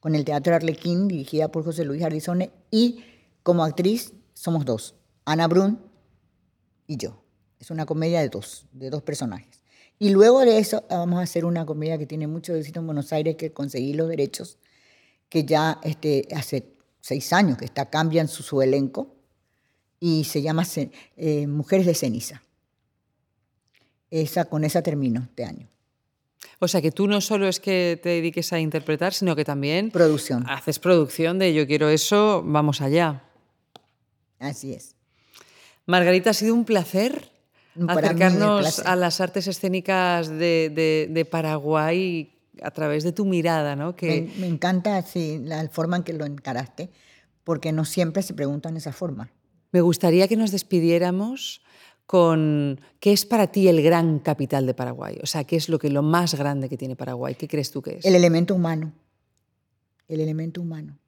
con 0.00 0.14
el 0.14 0.24
Teatro 0.24 0.54
Arlequín, 0.54 1.08
dirigida 1.08 1.48
por 1.48 1.64
José 1.64 1.84
Luis 1.84 2.02
Ardizone, 2.02 2.50
y 2.70 3.04
como 3.42 3.64
actriz 3.64 4.14
somos 4.32 4.64
dos, 4.64 4.94
Ana 5.24 5.48
Brun 5.48 5.80
y 6.86 6.96
yo. 6.96 7.24
Es 7.58 7.70
una 7.70 7.84
comedia 7.84 8.20
de 8.20 8.28
dos, 8.28 8.66
de 8.72 8.90
dos 8.90 9.02
personajes. 9.02 9.60
Y 9.98 10.10
luego 10.10 10.40
de 10.40 10.58
eso 10.58 10.84
vamos 10.88 11.18
a 11.18 11.22
hacer 11.22 11.44
una 11.44 11.66
comedia 11.66 11.98
que 11.98 12.06
tiene 12.06 12.26
mucho 12.26 12.54
éxito 12.54 12.80
en 12.80 12.86
Buenos 12.86 13.12
Aires, 13.12 13.36
que 13.36 13.52
conseguí 13.52 13.92
los 13.92 14.08
derechos, 14.08 14.58
que 15.28 15.44
ya 15.44 15.80
este, 15.82 16.28
hace 16.34 16.74
seis 17.00 17.32
años 17.32 17.58
que 17.58 17.64
está, 17.64 17.90
cambian 17.90 18.28
su, 18.28 18.42
su 18.42 18.62
elenco, 18.62 19.14
y 20.00 20.24
se 20.24 20.42
llama 20.42 20.64
eh, 21.16 21.46
Mujeres 21.46 21.86
de 21.86 21.94
Ceniza. 21.94 22.42
Esa, 24.10 24.44
con 24.44 24.62
esa 24.64 24.82
termino 24.82 25.22
este 25.22 25.44
año. 25.44 25.68
O 26.58 26.68
sea 26.68 26.82
que 26.82 26.92
tú 26.92 27.06
no 27.08 27.20
solo 27.20 27.48
es 27.48 27.58
que 27.58 27.98
te 28.02 28.10
dediques 28.10 28.52
a 28.52 28.60
interpretar, 28.60 29.14
sino 29.14 29.34
que 29.34 29.44
también 29.44 29.90
producción. 29.90 30.44
haces 30.48 30.78
producción 30.78 31.38
de 31.38 31.54
yo 31.54 31.66
quiero 31.66 31.88
eso, 31.88 32.42
vamos 32.44 32.80
allá. 32.80 33.24
Así 34.38 34.74
es. 34.74 34.94
Margarita, 35.86 36.30
ha 36.30 36.34
sido 36.34 36.54
un 36.54 36.64
placer 36.64 37.30
acercarnos 37.88 38.80
a 38.80 38.96
las 38.96 39.20
artes 39.20 39.48
escénicas 39.48 40.28
de, 40.28 41.28
Paraguay 41.30 42.33
a 42.62 42.70
través 42.70 43.04
de 43.04 43.12
tu 43.12 43.24
mirada, 43.24 43.76
¿no? 43.76 43.96
Que... 43.96 44.32
Me, 44.38 44.46
encanta 44.46 45.00
sí, 45.02 45.40
la 45.42 45.68
forma 45.68 45.96
en 45.96 46.02
que 46.02 46.12
lo 46.12 46.24
encaraste, 46.24 46.90
porque 47.42 47.72
no 47.72 47.84
siempre 47.84 48.22
se 48.22 48.34
preguntan 48.34 48.76
esa 48.76 48.92
forma. 48.92 49.30
Me 49.72 49.80
gustaría 49.80 50.28
que 50.28 50.36
nos 50.36 50.50
despidiéramos 50.50 51.62
con 52.06 52.80
qué 53.00 53.12
es 53.12 53.24
para 53.24 53.48
ti 53.48 53.68
el 53.68 53.82
gran 53.82 54.18
capital 54.18 54.66
de 54.66 54.74
Paraguay, 54.74 55.18
o 55.22 55.26
sea, 55.26 55.44
qué 55.44 55.56
es 55.56 55.68
lo 55.68 55.78
que 55.78 55.90
lo 55.90 56.02
más 56.02 56.34
grande 56.34 56.68
que 56.68 56.76
tiene 56.76 56.96
Paraguay, 56.96 57.34
¿qué 57.34 57.48
crees 57.48 57.70
tú 57.70 57.82
que 57.82 57.96
es? 57.96 58.04
El 58.04 58.14
elemento 58.14 58.54
humano, 58.54 58.92
el 60.08 60.20
elemento 60.20 60.60
humano. 60.60 60.98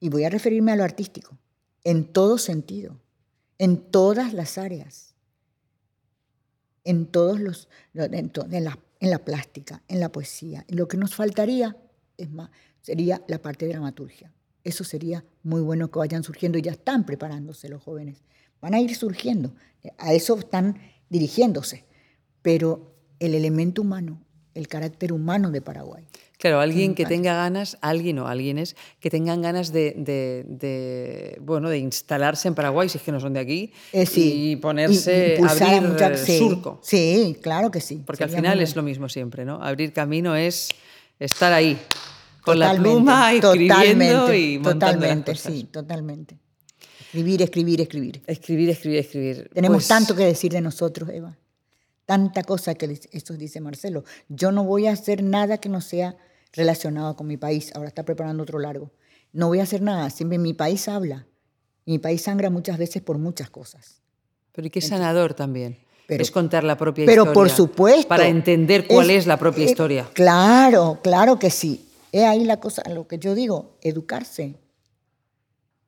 Y 0.00 0.08
voy 0.08 0.24
a 0.24 0.30
referirme 0.30 0.72
a 0.72 0.76
lo 0.76 0.84
artístico, 0.84 1.38
en 1.84 2.04
todo 2.04 2.38
sentido, 2.38 2.98
en 3.58 3.76
todas 3.76 4.32
las 4.32 4.58
áreas, 4.58 5.14
en 6.84 7.06
todos 7.06 7.38
los, 7.38 7.68
en, 7.94 8.30
la, 8.32 8.46
en 8.50 8.64
la 9.08 9.24
plástica, 9.24 9.82
en 9.88 10.00
la 10.00 10.12
poesía. 10.12 10.66
lo 10.68 10.86
que 10.86 10.98
nos 10.98 11.14
faltaría 11.14 11.74
es 12.18 12.30
más, 12.30 12.50
sería 12.82 13.22
la 13.28 13.40
parte 13.40 13.64
de 13.64 13.72
dramaturgia. 13.72 14.30
Eso 14.62 14.84
sería 14.84 15.24
muy 15.42 15.62
bueno 15.62 15.90
que 15.90 15.98
vayan 15.98 16.22
surgiendo 16.22 16.58
y 16.58 16.62
ya 16.62 16.72
están 16.72 17.06
preparándose 17.06 17.70
los 17.70 17.82
jóvenes 17.82 18.22
van 18.60 18.74
a 18.74 18.80
ir 18.80 18.94
surgiendo, 18.94 19.52
a 19.98 20.12
eso 20.12 20.38
están 20.38 20.78
dirigiéndose, 21.08 21.84
pero 22.42 22.94
el 23.18 23.34
elemento 23.34 23.82
humano, 23.82 24.22
el 24.54 24.68
carácter 24.68 25.12
humano 25.12 25.50
de 25.50 25.62
Paraguay. 25.62 26.06
Claro, 26.40 26.60
alguien 26.60 26.94
que 26.94 27.04
tenga 27.04 27.34
ganas, 27.34 27.76
alguien 27.82 28.18
o 28.18 28.26
alguienes 28.26 28.74
que 28.98 29.10
tengan 29.10 29.42
ganas 29.42 29.72
de, 29.74 31.36
bueno, 31.42 31.68
de 31.68 31.76
instalarse 31.76 32.48
en 32.48 32.54
Paraguay, 32.54 32.88
si 32.88 32.96
es 32.96 33.04
que 33.04 33.12
no 33.12 33.20
son 33.20 33.34
de 33.34 33.40
aquí, 33.40 33.74
eh, 33.92 34.06
y 34.16 34.56
ponerse 34.56 35.38
a 35.46 35.50
abrir 35.50 36.16
surco. 36.16 36.80
Sí, 36.82 37.36
claro 37.42 37.70
que 37.70 37.82
sí. 37.82 38.02
Porque 38.06 38.24
al 38.24 38.30
final 38.30 38.58
es 38.62 38.74
lo 38.74 38.82
mismo 38.82 39.10
siempre, 39.10 39.44
¿no? 39.44 39.62
Abrir 39.62 39.92
camino 39.92 40.34
es 40.34 40.70
estar 41.18 41.52
ahí, 41.52 41.78
con 42.40 42.58
la 42.58 42.72
pluma, 42.72 43.32
escribiendo 43.34 44.34
y 44.34 44.58
montando 44.58 44.96
Totalmente, 44.96 45.34
sí, 45.34 45.64
totalmente. 45.64 46.38
Escribir, 47.00 47.42
escribir, 47.42 47.80
escribir. 47.82 48.22
Escribir, 48.26 48.70
escribir, 48.70 48.98
escribir. 49.00 49.50
Tenemos 49.52 49.76
pues 49.76 49.88
tanto 49.88 50.16
que 50.16 50.24
decir 50.24 50.52
de 50.52 50.62
nosotros, 50.62 51.10
Eva. 51.10 51.36
Tanta 52.06 52.44
cosa 52.44 52.74
que 52.76 52.98
eso 53.12 53.34
dice 53.34 53.60
Marcelo. 53.60 54.04
Yo 54.30 54.52
no 54.52 54.64
voy 54.64 54.86
a 54.86 54.92
hacer 54.92 55.22
nada 55.22 55.58
que 55.58 55.68
no 55.68 55.82
sea 55.82 56.16
relacionado 56.52 57.16
con 57.16 57.26
mi 57.26 57.36
país. 57.36 57.72
Ahora 57.74 57.88
está 57.88 58.04
preparando 58.04 58.42
otro 58.42 58.58
largo. 58.58 58.90
No 59.32 59.48
voy 59.48 59.60
a 59.60 59.64
hacer 59.64 59.82
nada. 59.82 60.10
Siempre 60.10 60.38
mi 60.38 60.54
país 60.54 60.88
habla. 60.88 61.26
Mi 61.86 61.98
país 61.98 62.22
sangra 62.22 62.50
muchas 62.50 62.78
veces 62.78 63.02
por 63.02 63.18
muchas 63.18 63.50
cosas. 63.50 64.00
Pero 64.52 64.66
y 64.66 64.70
qué 64.70 64.80
sanador 64.80 65.34
también. 65.34 65.78
es 66.08 66.30
contar 66.30 66.64
la 66.64 66.76
propia 66.76 67.04
historia. 67.04 67.22
Pero 67.22 67.32
por 67.32 67.50
supuesto. 67.50 68.08
Para 68.08 68.28
entender 68.28 68.86
cuál 68.86 69.10
es, 69.10 69.26
la 69.26 69.38
propia 69.38 69.64
eh, 69.64 69.70
historia. 69.70 70.08
Claro, 70.12 70.98
claro 71.02 71.38
que 71.38 71.50
sí. 71.50 71.88
Es 72.12 72.24
ahí 72.24 72.44
la 72.44 72.58
cosa, 72.58 72.82
lo 72.90 73.06
que 73.06 73.18
yo 73.18 73.34
digo, 73.34 73.76
educarse 73.82 74.56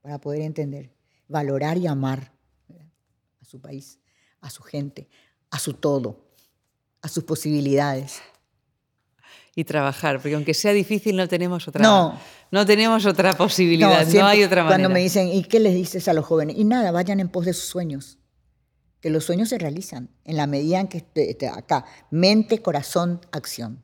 para 0.01 0.19
poder 0.21 0.43
entender 0.43 0.93
valorar 1.33 1.79
y 1.79 1.87
amar 1.87 2.31
a 3.41 3.45
su 3.45 3.61
país, 3.61 3.99
a 4.41 4.51
su 4.51 4.63
gente, 4.63 5.09
a 5.51 5.59
su 5.59 5.73
todo, 5.73 6.21
a 7.01 7.09
sus 7.09 7.25
posibilidades. 7.25 8.21
Y 9.55 9.65
trabajar, 9.65 10.17
porque 10.17 10.35
aunque 10.35 10.55
sea 10.55 10.73
difícil 10.73 11.15
no 11.15 11.29
tenemos 11.29 11.69
otra, 11.69 11.83
no, 11.83 12.19
no 12.51 12.65
tenemos 12.65 13.05
otra 13.05 13.35
posibilidad, 13.35 14.07
no, 14.07 14.27
hay 14.27 14.45
otra 14.45 14.63
manera. 14.63 14.79
Cuando 14.79 14.89
me 14.89 15.01
dicen, 15.01 15.29
¿y 15.29 15.45
qué 15.45 15.61
les 15.61 15.75
dices 15.75 16.09
a 16.09 16.15
los 16.15 16.25
jóvenes? 16.25 16.57
Y 16.57 16.65
nada, 16.65 16.91
vayan 16.91 17.21
en 17.21 17.29
pos 17.29 17.45
de 17.45 17.53
sus 17.53 17.67
sueños, 17.67 18.19
que 19.01 19.11
los 19.11 19.25
sueños 19.25 19.51
se 19.51 19.59
realizan 19.59 20.09
en 20.25 20.39
la 20.39 20.47
medida 20.47 20.81
en 20.81 20.89
que 20.89 20.99
esté 21.15 21.49
acá, 21.49 21.85
mente, 22.11 22.63
corazón, 22.63 23.21
acción. 23.31 23.83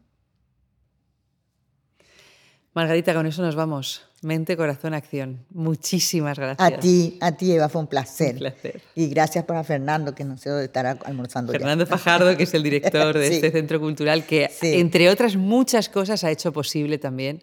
Margarita, 2.73 3.13
con 3.13 3.27
eso 3.27 3.43
nos 3.43 3.55
vamos. 3.55 4.08
Mente, 4.23 4.57
corazón, 4.57 4.95
acción. 4.95 5.45
Muchísimas 5.51 6.39
gracias. 6.39 6.73
A 6.73 6.79
ti, 6.79 7.19
a 7.21 7.33
ti, 7.33 7.53
Eva, 7.53 7.69
fue 7.69 7.83
un 7.83 7.87
placer. 7.87 8.33
Un 8.33 8.39
placer. 8.39 8.81
Y 8.95 9.09
gracias 9.09 9.45
para 9.45 9.63
Fernando, 9.63 10.15
que 10.15 10.25
no 10.25 10.37
sé 10.37 10.51
dónde 10.51 10.65
estará 10.65 10.99
almorzando. 11.05 11.53
Fernando 11.53 11.87
Fajardo, 11.87 12.37
que 12.37 12.43
es 12.43 12.55
el 12.55 12.63
director 12.63 13.17
de 13.17 13.29
este 13.35 13.51
centro 13.53 13.79
cultural, 13.79 14.25
que 14.27 14.51
entre 14.63 15.09
otras 15.09 15.37
muchas 15.37 15.89
cosas 15.89 16.25
ha 16.25 16.31
hecho 16.31 16.53
posible 16.53 16.99
también 16.99 17.43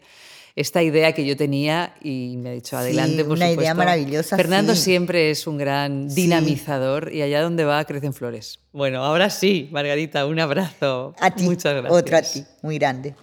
esta 0.56 0.82
idea 0.82 1.12
que 1.12 1.26
yo 1.26 1.36
tenía 1.36 1.94
y 2.02 2.38
me 2.38 2.50
ha 2.50 2.54
dicho 2.54 2.78
adelante, 2.78 3.26
por 3.26 3.34
una 3.34 3.52
idea 3.52 3.74
maravillosa. 3.74 4.38
Fernando 4.38 4.76
siempre 4.76 5.30
es 5.30 5.48
un 5.48 5.58
gran 5.58 6.08
dinamizador 6.08 7.14
y 7.14 7.22
allá 7.22 7.42
donde 7.42 7.66
va 7.66 7.84
crecen 7.84 8.14
flores. 8.14 8.60
Bueno, 8.72 9.04
ahora 9.04 9.30
sí, 9.30 9.68
Margarita, 9.72 10.26
un 10.26 10.40
abrazo. 10.40 11.14
A 11.20 11.32
ti. 11.32 11.44
Muchas 11.44 11.74
gracias. 11.74 11.94
Otro 11.94 12.18
a 12.18 12.22
ti, 12.22 12.46
muy 12.62 12.78
grande. 12.78 13.16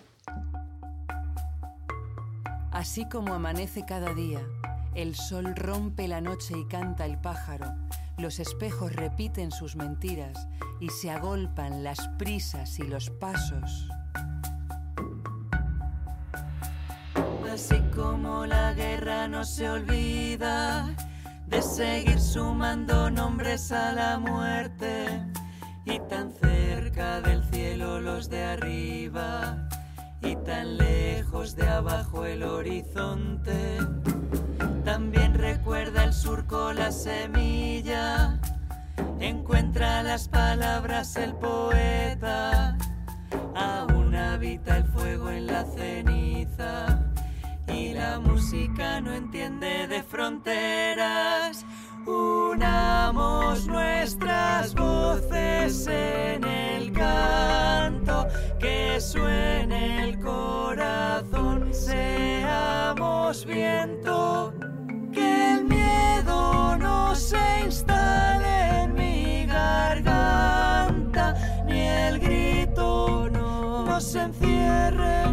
Así 2.82 3.04
como 3.08 3.32
amanece 3.32 3.84
cada 3.86 4.12
día, 4.12 4.40
el 4.96 5.14
sol 5.14 5.54
rompe 5.54 6.08
la 6.08 6.20
noche 6.20 6.58
y 6.58 6.66
canta 6.66 7.06
el 7.06 7.16
pájaro, 7.16 7.76
los 8.18 8.40
espejos 8.40 8.92
repiten 8.96 9.52
sus 9.52 9.76
mentiras 9.76 10.48
y 10.80 10.88
se 10.88 11.12
agolpan 11.12 11.84
las 11.84 12.08
prisas 12.18 12.80
y 12.80 12.82
los 12.82 13.08
pasos. 13.08 13.88
Así 17.52 17.80
como 17.94 18.46
la 18.46 18.74
guerra 18.74 19.28
no 19.28 19.44
se 19.44 19.70
olvida 19.70 20.92
de 21.46 21.62
seguir 21.62 22.20
sumando 22.20 23.12
nombres 23.12 23.70
a 23.70 23.92
la 23.92 24.18
muerte 24.18 25.06
y 25.84 26.00
tan 26.10 26.32
cerca 26.32 27.20
del 27.20 27.44
cielo 27.44 28.00
los 28.00 28.28
de 28.28 28.42
arriba 28.42 29.61
y 30.22 30.36
tan 30.36 30.76
lejos 30.76 31.56
de 31.56 31.68
abajo 31.68 32.24
el 32.24 32.42
horizonte. 32.42 33.78
También 34.84 35.34
recuerda 35.34 36.04
el 36.04 36.12
surco 36.12 36.72
la 36.72 36.90
semilla, 36.92 38.40
encuentra 39.20 40.02
las 40.02 40.28
palabras 40.28 41.16
el 41.16 41.34
poeta, 41.34 42.76
aún 43.54 44.14
habita 44.14 44.78
el 44.78 44.84
fuego 44.84 45.30
en 45.30 45.46
la 45.46 45.64
ceniza 45.64 47.12
y 47.68 47.92
la 47.94 48.18
música 48.18 49.00
no 49.00 49.12
entiende 49.12 49.86
de 49.86 50.02
fronteras. 50.02 51.64
Unamos 52.06 53.66
nuestras 53.68 54.74
voces 54.74 55.86
en 55.86 56.44
el 56.44 56.92
canto, 56.92 58.26
que 58.62 59.00
suene 59.00 60.04
el 60.04 60.18
corazón, 60.20 61.74
seamos 61.74 63.44
viento, 63.44 64.54
que 65.12 65.54
el 65.54 65.64
miedo 65.64 66.78
no 66.78 67.14
se 67.16 67.64
instale 67.64 68.84
en 68.84 68.94
mi 68.94 69.46
garganta, 69.46 71.34
ni 71.66 71.80
el 71.80 72.20
grito 72.20 73.28
no 73.30 73.84
nos 73.84 74.14
encierre 74.14 75.24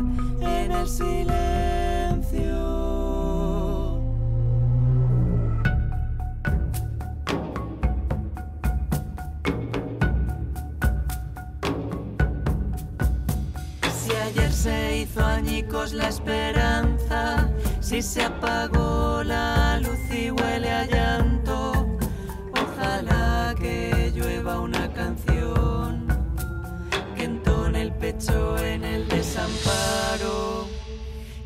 en 0.42 0.72
el 0.72 0.88
silencio. 0.88 1.69
Si 17.90 18.04
se 18.04 18.22
apagó 18.22 19.24
la 19.24 19.80
luz 19.80 20.00
y 20.12 20.30
huele 20.30 20.70
a 20.70 20.86
llanto, 20.86 21.98
ojalá 22.54 23.56
que 23.60 24.12
llueva 24.14 24.60
una 24.60 24.94
canción 24.94 26.06
que 27.16 27.24
entone 27.24 27.82
el 27.82 27.92
pecho 27.94 28.60
en 28.60 28.84
el 28.84 29.08
desamparo, 29.08 30.68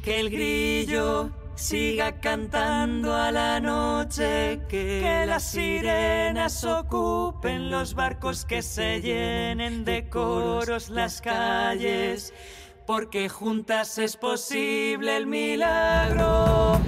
que 0.04 0.20
el 0.20 0.30
grillo 0.30 1.32
siga 1.56 2.20
cantando 2.20 3.16
a 3.16 3.32
la 3.32 3.62
noche, 3.62 4.60
que, 4.68 5.24
las 5.26 5.44
sirenas 5.44 6.66
ocupen 6.66 7.72
los 7.72 7.94
barcos, 7.94 8.44
que 8.44 8.62
se 8.62 9.00
llenen 9.00 9.86
de 9.86 10.10
coros 10.10 10.90
las 10.90 11.22
calles, 11.22 12.34
porque 12.86 13.30
juntas 13.30 13.98
es 13.98 14.18
posible 14.18 15.18
el 15.18 15.28
milagro. 15.28 16.80